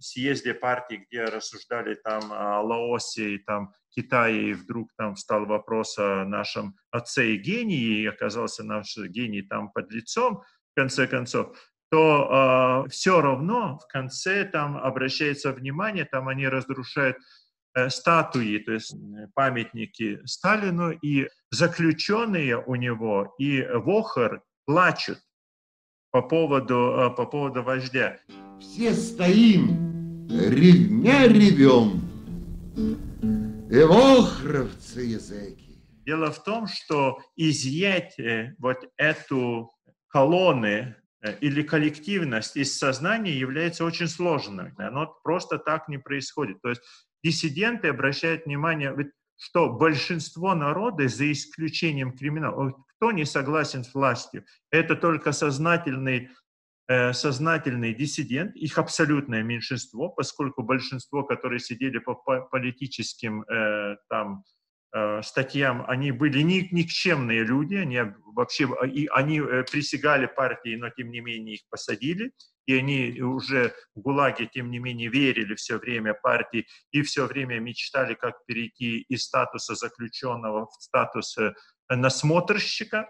съезде 0.00 0.54
партии, 0.54 1.06
где 1.06 1.24
рассуждали 1.24 1.94
там 1.94 2.32
о 2.32 2.60
Лаосе 2.62 3.34
и 3.34 3.38
там 3.38 3.72
Китае, 3.90 4.50
и 4.50 4.54
вдруг 4.54 4.90
там 4.96 5.14
встал 5.14 5.46
вопрос 5.46 5.98
о 5.98 6.24
нашем 6.24 6.76
отце 6.90 7.32
и 7.32 7.38
гении, 7.38 8.02
и 8.02 8.06
оказался 8.06 8.64
наш 8.64 8.96
гений 8.96 9.42
там 9.42 9.70
под 9.70 9.90
лицом, 9.92 10.42
в 10.72 10.80
конце 10.80 11.06
концов, 11.06 11.56
то 11.90 12.84
э, 12.86 12.90
все 12.90 13.20
равно 13.20 13.78
в 13.78 13.86
конце 13.86 14.44
там 14.44 14.76
обращается 14.76 15.52
внимание, 15.52 16.04
там 16.04 16.28
они 16.28 16.48
разрушают 16.48 17.16
Э, 17.76 17.90
статуи, 17.90 18.56
то 18.58 18.72
есть 18.72 18.94
памятники 19.34 20.18
Сталину, 20.24 20.92
и 20.92 21.28
заключенные 21.50 22.56
у 22.56 22.74
него, 22.74 23.34
и 23.38 23.62
Вохор 23.70 24.42
плачут 24.64 25.18
по 26.10 26.22
поводу, 26.22 26.74
э, 26.96 27.10
по 27.10 27.26
поводу 27.26 27.62
вождя. 27.62 28.16
Все 28.58 28.94
стоим, 28.94 29.85
ревня 30.28 31.26
ревем, 31.28 32.02
и 33.70 33.82
вохровцы 33.82 35.00
языки. 35.00 35.78
Дело 36.04 36.30
в 36.30 36.42
том, 36.44 36.66
что 36.66 37.18
изъять 37.36 38.18
э, 38.18 38.54
вот 38.58 38.78
эту 38.96 39.72
колонны 40.08 40.94
или 41.40 41.62
коллективность 41.62 42.56
из 42.56 42.78
сознания 42.78 43.36
является 43.36 43.84
очень 43.84 44.06
сложным. 44.06 44.72
Оно 44.78 45.18
просто 45.24 45.58
так 45.58 45.88
не 45.88 45.98
происходит. 45.98 46.60
То 46.62 46.70
есть 46.70 46.82
диссиденты 47.24 47.88
обращают 47.88 48.46
внимание, 48.46 48.94
что 49.36 49.70
большинство 49.70 50.54
народа, 50.54 51.08
за 51.08 51.30
исключением 51.32 52.12
криминала, 52.16 52.72
кто 52.96 53.12
не 53.12 53.24
согласен 53.24 53.84
с 53.84 53.92
властью, 53.94 54.44
это 54.70 54.94
только 54.96 55.32
сознательный, 55.32 56.30
э, 56.88 57.12
сознательный 57.12 57.94
диссидент, 57.94 58.54
их 58.56 58.78
абсолютное 58.78 59.42
меньшинство, 59.42 60.08
поскольку 60.08 60.62
большинство, 60.62 61.22
которые 61.22 61.60
сидели 61.60 61.98
по 61.98 62.14
политическим 62.14 63.42
э, 63.42 63.96
там, 64.08 64.44
э, 64.94 65.22
статьям, 65.22 65.84
они 65.88 66.12
были 66.12 66.42
ни, 66.42 66.68
никчемные 66.72 67.44
люди, 67.44 67.74
они 67.74 68.00
вообще 68.34 68.68
и 68.86 69.06
они 69.06 69.40
присягали 69.40 70.26
партии, 70.26 70.76
но 70.76 70.90
тем 70.90 71.10
не 71.10 71.20
менее 71.20 71.54
их 71.54 71.62
посадили 71.70 72.32
и 72.66 72.74
они 72.74 73.20
уже 73.22 73.74
в 73.94 74.00
ГУЛАГе, 74.00 74.46
тем 74.46 74.70
не 74.70 74.78
менее, 74.78 75.08
верили 75.08 75.54
все 75.54 75.78
время 75.78 76.14
партии 76.14 76.66
и 76.90 77.02
все 77.02 77.26
время 77.26 77.60
мечтали, 77.60 78.14
как 78.14 78.44
перейти 78.44 79.02
из 79.02 79.24
статуса 79.24 79.74
заключенного 79.74 80.66
в 80.66 80.82
статус 80.82 81.36
насмотрщика. 81.88 83.08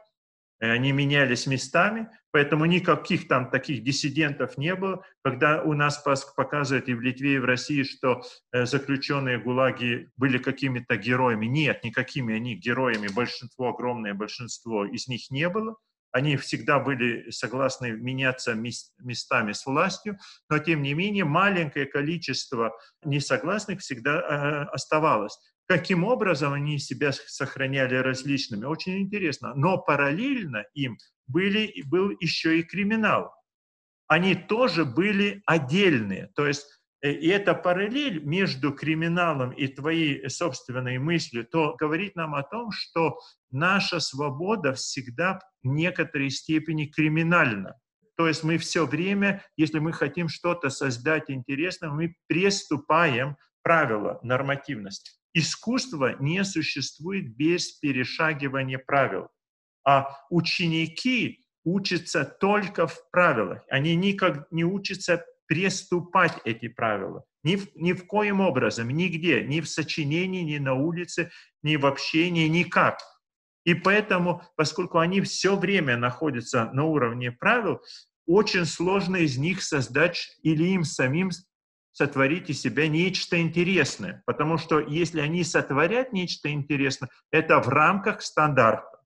Они 0.59 0.93
менялись 0.93 1.47
местами, 1.47 2.09
поэтому 2.31 2.65
никаких 2.65 3.29
там 3.29 3.51
таких 3.51 3.83
диссидентов 3.83 4.57
не 4.57 4.75
было. 4.75 5.05
Когда 5.23 5.63
у 5.63 5.75
нас 5.75 6.03
показывают 6.37 6.89
и 6.89 6.95
в 6.95 7.01
Литве, 7.01 7.35
и 7.35 7.39
в 7.39 7.45
России, 7.45 7.83
что 7.83 8.23
э, 8.53 8.65
заключенные 8.65 9.39
ГУЛАГи 9.39 10.11
были 10.17 10.39
какими-то 10.39 10.97
героями. 10.97 11.47
Нет, 11.47 11.85
никакими 11.85 12.35
они 12.35 12.55
героями, 12.55 13.09
большинство, 13.09 13.69
огромное 13.69 14.15
большинство 14.15 14.87
из 14.87 15.09
них 15.09 15.31
не 15.31 15.49
было 15.49 15.77
они 16.17 16.39
всегда 16.39 16.79
были 16.79 17.31
согласны 17.31 17.91
меняться 17.91 18.55
местами 18.55 19.53
с 19.53 19.67
властью, 19.67 20.19
но 20.49 20.59
тем 20.59 20.81
не 20.81 20.95
менее 20.95 21.27
маленькое 21.27 21.85
количество 21.85 22.73
несогласных 23.05 23.81
всегда 23.81 24.21
э, 24.21 24.65
оставалось. 24.73 25.39
Каким 25.69 26.05
образом 26.05 26.53
они 26.53 26.79
себя 26.79 27.13
сохраняли 27.13 27.97
различными, 27.97 28.65
очень 28.65 29.01
интересно. 29.01 29.53
Но 29.55 29.79
параллельно 29.79 30.65
им 30.75 30.97
были, 31.27 31.83
был 31.87 32.11
еще 32.21 32.61
и 32.61 32.63
криминал. 32.63 33.35
Они 34.07 34.37
тоже 34.37 34.85
были 34.85 35.43
отдельные. 35.45 36.31
То 36.37 36.47
есть 36.47 36.67
э, 37.03 37.11
и 37.11 37.27
эта 37.27 37.53
параллель 37.55 38.23
между 38.25 38.73
криминалом 38.73 39.51
и 39.51 39.67
твоей 39.67 40.31
собственной 40.31 40.99
мыслью, 40.99 41.45
то 41.45 41.75
говорит 41.75 42.15
нам 42.15 42.37
о 42.37 42.45
том, 42.45 42.71
что 42.71 43.19
наша 43.51 43.99
свобода 43.99 44.73
всегда 44.75 45.41
в 45.65 45.67
некоторой 45.67 46.31
степени 46.31 46.87
криминальна. 46.87 47.75
То 48.17 48.29
есть 48.29 48.45
мы 48.45 48.59
все 48.59 48.87
время, 48.87 49.45
если 49.57 49.81
мы 49.81 49.93
хотим 49.93 50.29
что-то 50.29 50.71
создать 50.71 51.29
интересное, 51.29 51.91
мы 51.91 52.15
приступаем 52.29 53.37
правила 53.63 54.21
нормативности. 54.23 55.11
Искусство 55.39 56.17
не 56.19 56.43
существует 56.45 57.37
без 57.37 57.73
перешагивания 57.73 58.79
правил. 58.79 59.29
А 59.87 60.09
ученики 60.31 61.45
учатся 61.63 62.25
только 62.25 62.87
в 62.87 63.11
правилах. 63.11 63.63
Они 63.69 63.95
никак 63.97 64.51
не 64.51 64.65
учатся 64.65 65.23
приступать 65.47 66.33
эти 66.47 66.69
правила. 66.69 67.23
Ни 67.45 67.57
в, 67.57 67.67
ни 67.77 67.93
в 67.93 68.07
коем 68.07 68.41
образом, 68.41 68.89
нигде, 68.89 69.45
ни 69.45 69.61
в 69.61 69.69
сочинении, 69.69 70.41
ни 70.41 70.57
на 70.57 70.73
улице, 70.73 71.31
ни 71.63 71.77
в 71.77 71.85
общении, 71.85 72.49
никак. 72.49 72.99
И 73.67 73.75
поэтому, 73.75 74.43
поскольку 74.57 75.01
они 75.01 75.21
все 75.21 75.55
время 75.55 75.99
находятся 75.99 76.71
на 76.73 76.85
уровне 76.85 77.31
правил, 77.31 77.83
очень 78.25 78.65
сложно 78.65 79.17
из 79.17 79.37
них 79.37 79.63
создать 79.63 80.39
или 80.43 80.65
им 80.65 80.85
самим 80.85 81.31
сотворить 81.97 82.51
из 82.51 82.61
себя 82.61 82.89
нечто 82.89 83.41
интересное. 83.41 84.23
Потому 84.27 84.59
что 84.59 84.81
если 84.81 85.21
они 85.21 85.43
сотворят 85.45 86.13
нечто 86.13 86.53
интересное, 86.53 87.09
это 87.31 87.59
в 87.59 87.69
рамках 87.69 88.21
стандарта. 88.21 89.01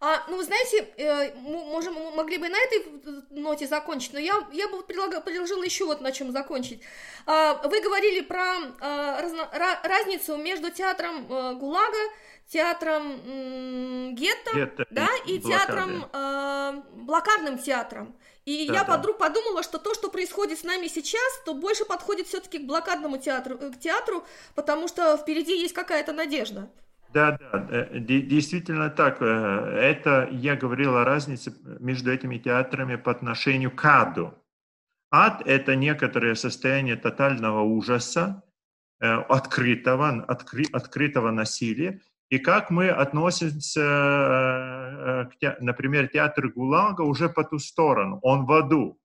А, 0.00 0.24
ну, 0.28 0.36
вы 0.36 0.44
знаете, 0.44 0.88
э, 0.96 1.34
можем, 1.34 1.94
могли 2.16 2.38
бы 2.38 2.48
на 2.48 2.56
этой 2.58 3.20
ноте 3.30 3.66
закончить, 3.66 4.12
но 4.14 4.18
я, 4.18 4.34
я 4.52 4.68
бы 4.68 4.82
предлагала, 4.82 5.20
предложила 5.20 5.62
еще 5.62 5.84
вот 5.84 6.00
на 6.00 6.12
чем 6.12 6.32
закончить. 6.32 6.82
А, 7.26 7.54
вы 7.68 7.80
говорили 7.82 8.20
про 8.20 8.54
а, 8.80 9.20
разно, 9.20 9.48
ra, 9.54 9.78
разницу 9.82 10.36
между 10.36 10.70
театром 10.70 11.26
а, 11.30 11.54
ГУЛАГа, 11.54 12.10
театром 12.48 13.20
м, 13.26 14.14
гетто, 14.14 14.54
гетто 14.54 14.86
да, 14.90 15.08
и, 15.26 15.36
и 15.36 15.40
театром, 15.40 16.06
а, 16.12 16.82
блокадным 16.92 17.58
театром. 17.58 18.16
И 18.44 18.66
да, 18.68 18.74
я 18.74 18.84
да. 18.84 18.98
вдруг 18.98 19.18
подумала, 19.18 19.62
что 19.62 19.78
то, 19.78 19.94
что 19.94 20.10
происходит 20.10 20.58
с 20.58 20.64
нами 20.64 20.86
сейчас, 20.86 21.42
то 21.46 21.54
больше 21.54 21.84
подходит 21.86 22.26
все-таки 22.26 22.58
к 22.58 22.66
блокадному 22.66 23.16
театру, 23.16 23.56
э, 23.58 23.70
к 23.70 23.80
театру, 23.80 24.24
потому 24.54 24.86
что 24.86 25.16
впереди 25.16 25.58
есть 25.58 25.74
какая-то 25.74 26.12
надежда. 26.12 26.70
Да, 27.14 27.38
да, 27.38 27.66
э, 27.70 27.98
действительно 28.00 28.90
так. 28.90 29.22
Э, 29.22 29.78
это 29.80 30.28
я 30.30 30.56
говорил 30.56 30.96
о 30.96 31.04
разнице 31.04 31.54
между 31.80 32.12
этими 32.12 32.36
театрами 32.36 32.96
по 32.96 33.12
отношению 33.12 33.70
к 33.70 33.82
аду. 33.84 34.34
Ад– 35.10 35.42
это 35.46 35.74
некоторое 35.76 36.34
состояние 36.34 36.96
тотального 36.96 37.60
ужаса, 37.62 38.42
открытого, 38.98 40.24
откры, 40.24 40.64
открытого 40.72 41.30
насилия, 41.30 42.00
и 42.30 42.38
как 42.38 42.70
мы 42.70 42.88
относимся, 42.88 43.80
э, 43.80 45.24
к, 45.26 45.56
например, 45.60 46.08
театр 46.08 46.48
ГУЛАГа 46.48 47.02
уже 47.02 47.28
по 47.28 47.44
ту 47.44 47.58
сторону, 47.58 48.18
он 48.22 48.46
в 48.46 48.52
аду. 48.52 48.98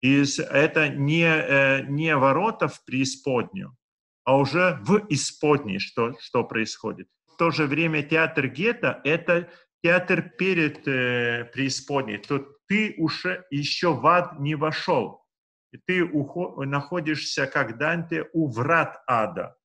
И 0.00 0.24
это 0.38 0.88
не, 0.88 1.24
э, 1.24 1.82
не 1.82 2.16
ворота 2.16 2.68
в 2.68 2.84
преисподнюю, 2.84 3.76
а 4.24 4.38
уже 4.38 4.78
в 4.82 5.06
исподней, 5.10 5.78
что, 5.78 6.14
что 6.20 6.44
происходит. 6.44 7.08
В 7.26 7.36
то 7.36 7.50
же 7.50 7.66
время 7.66 8.02
театр 8.02 8.46
гетто– 8.46 9.00
это 9.04 9.50
театр 9.82 10.22
перед 10.38 10.86
э, 10.86 11.50
преисподней. 11.52 12.18
То 12.18 12.46
ты 12.66 12.94
уже 12.98 13.44
еще 13.50 13.92
в 13.92 14.06
ад 14.06 14.38
не 14.38 14.54
вошел. 14.54 15.24
И 15.72 15.78
ты 15.78 16.04
уход, 16.04 16.64
находишься, 16.66 17.46
как 17.46 17.78
Данте, 17.78 18.28
у 18.32 18.48
врат 18.50 19.02
ада. 19.06 19.56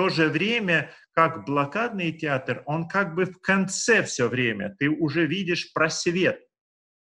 То 0.00 0.08
же 0.08 0.28
время 0.28 0.90
как 1.12 1.44
блокадный 1.44 2.10
театр, 2.10 2.62
он 2.64 2.88
как 2.88 3.14
бы 3.14 3.26
в 3.26 3.38
конце 3.42 4.02
все 4.02 4.28
время. 4.28 4.74
Ты 4.78 4.88
уже 4.88 5.26
видишь 5.26 5.74
просвет. 5.74 6.40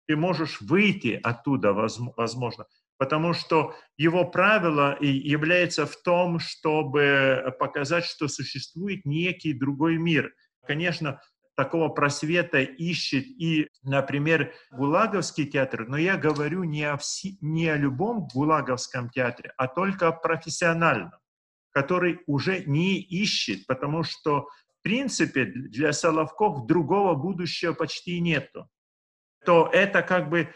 Ты 0.09 0.17
можешь 0.17 0.61
выйти 0.61 1.21
оттуда, 1.23 1.73
возможно. 1.73 2.67
Потому 2.99 3.33
что 3.33 3.77
его 3.97 4.25
правило 4.25 4.97
является 5.01 5.87
в 5.87 6.03
том, 6.03 6.41
чтобы 6.41 7.55
показать, 7.61 8.07
что 8.07 8.27
существует 8.27 9.05
некий 9.05 9.53
другой 9.53 9.97
мир. 9.97 10.35
Конечно, 10.67 11.21
такого 11.55 11.91
просвета 11.91 12.59
ищет 12.59 13.25
и, 13.25 13.69
например, 13.85 14.53
Гулаговский 14.73 15.47
театр, 15.47 15.87
но 15.87 15.97
я 15.97 16.17
говорю 16.17 16.65
не 16.65 16.83
о, 16.83 16.97
вси, 16.97 17.39
не 17.41 17.69
о 17.69 17.77
любом 17.77 18.27
Гулаговском 18.27 19.11
театре, 19.11 19.53
а 19.57 19.69
только 19.69 20.09
о 20.09 20.13
профессиональном 20.13 21.20
который 21.73 22.21
уже 22.27 22.65
не 22.65 23.01
ищет, 23.01 23.67
потому 23.67 24.03
что, 24.03 24.49
в 24.79 24.83
принципе, 24.83 25.45
для 25.45 25.93
Соловков 25.93 26.67
другого 26.67 27.15
будущего 27.15 27.73
почти 27.73 28.21
нету. 28.21 28.69
То 29.45 29.69
это 29.73 30.03
как 30.03 30.29
бы 30.29 30.49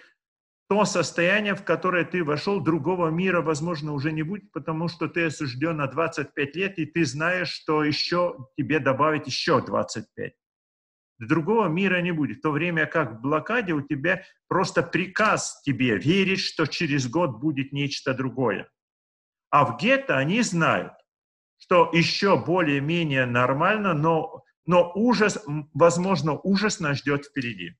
то 0.68 0.84
состояние, 0.86 1.54
в 1.54 1.62
которое 1.62 2.04
ты 2.04 2.24
вошел, 2.24 2.60
другого 2.60 3.08
мира, 3.08 3.42
возможно, 3.42 3.92
уже 3.92 4.12
не 4.12 4.22
будет, 4.22 4.50
потому 4.50 4.88
что 4.88 5.08
ты 5.08 5.26
осужден 5.26 5.76
на 5.76 5.86
25 5.86 6.56
лет, 6.56 6.78
и 6.78 6.86
ты 6.86 7.04
знаешь, 7.04 7.50
что 7.50 7.84
еще 7.84 8.48
тебе 8.56 8.78
добавить 8.80 9.26
еще 9.26 9.60
25. 9.60 10.32
Другого 11.18 11.68
мира 11.68 12.00
не 12.00 12.12
будет. 12.12 12.38
В 12.38 12.42
то 12.42 12.50
время 12.50 12.86
как 12.86 13.12
в 13.12 13.20
блокаде 13.20 13.72
у 13.72 13.82
тебя 13.82 14.24
просто 14.48 14.82
приказ 14.82 15.60
тебе 15.62 15.96
верить, 15.98 16.40
что 16.40 16.66
через 16.66 17.08
год 17.08 17.38
будет 17.38 17.72
нечто 17.72 18.14
другое. 18.14 18.68
А 19.50 19.64
в 19.64 19.76
гетто 19.76 20.16
они 20.18 20.42
знают, 20.42 20.94
что 21.64 21.88
еще 21.94 22.36
более-менее 22.36 23.24
нормально, 23.24 23.94
но, 23.94 24.44
но 24.66 24.92
ужас, 24.94 25.42
возможно, 25.72 26.38
ужас 26.42 26.78
нас 26.78 26.98
ждет 26.98 27.24
впереди. 27.24 27.74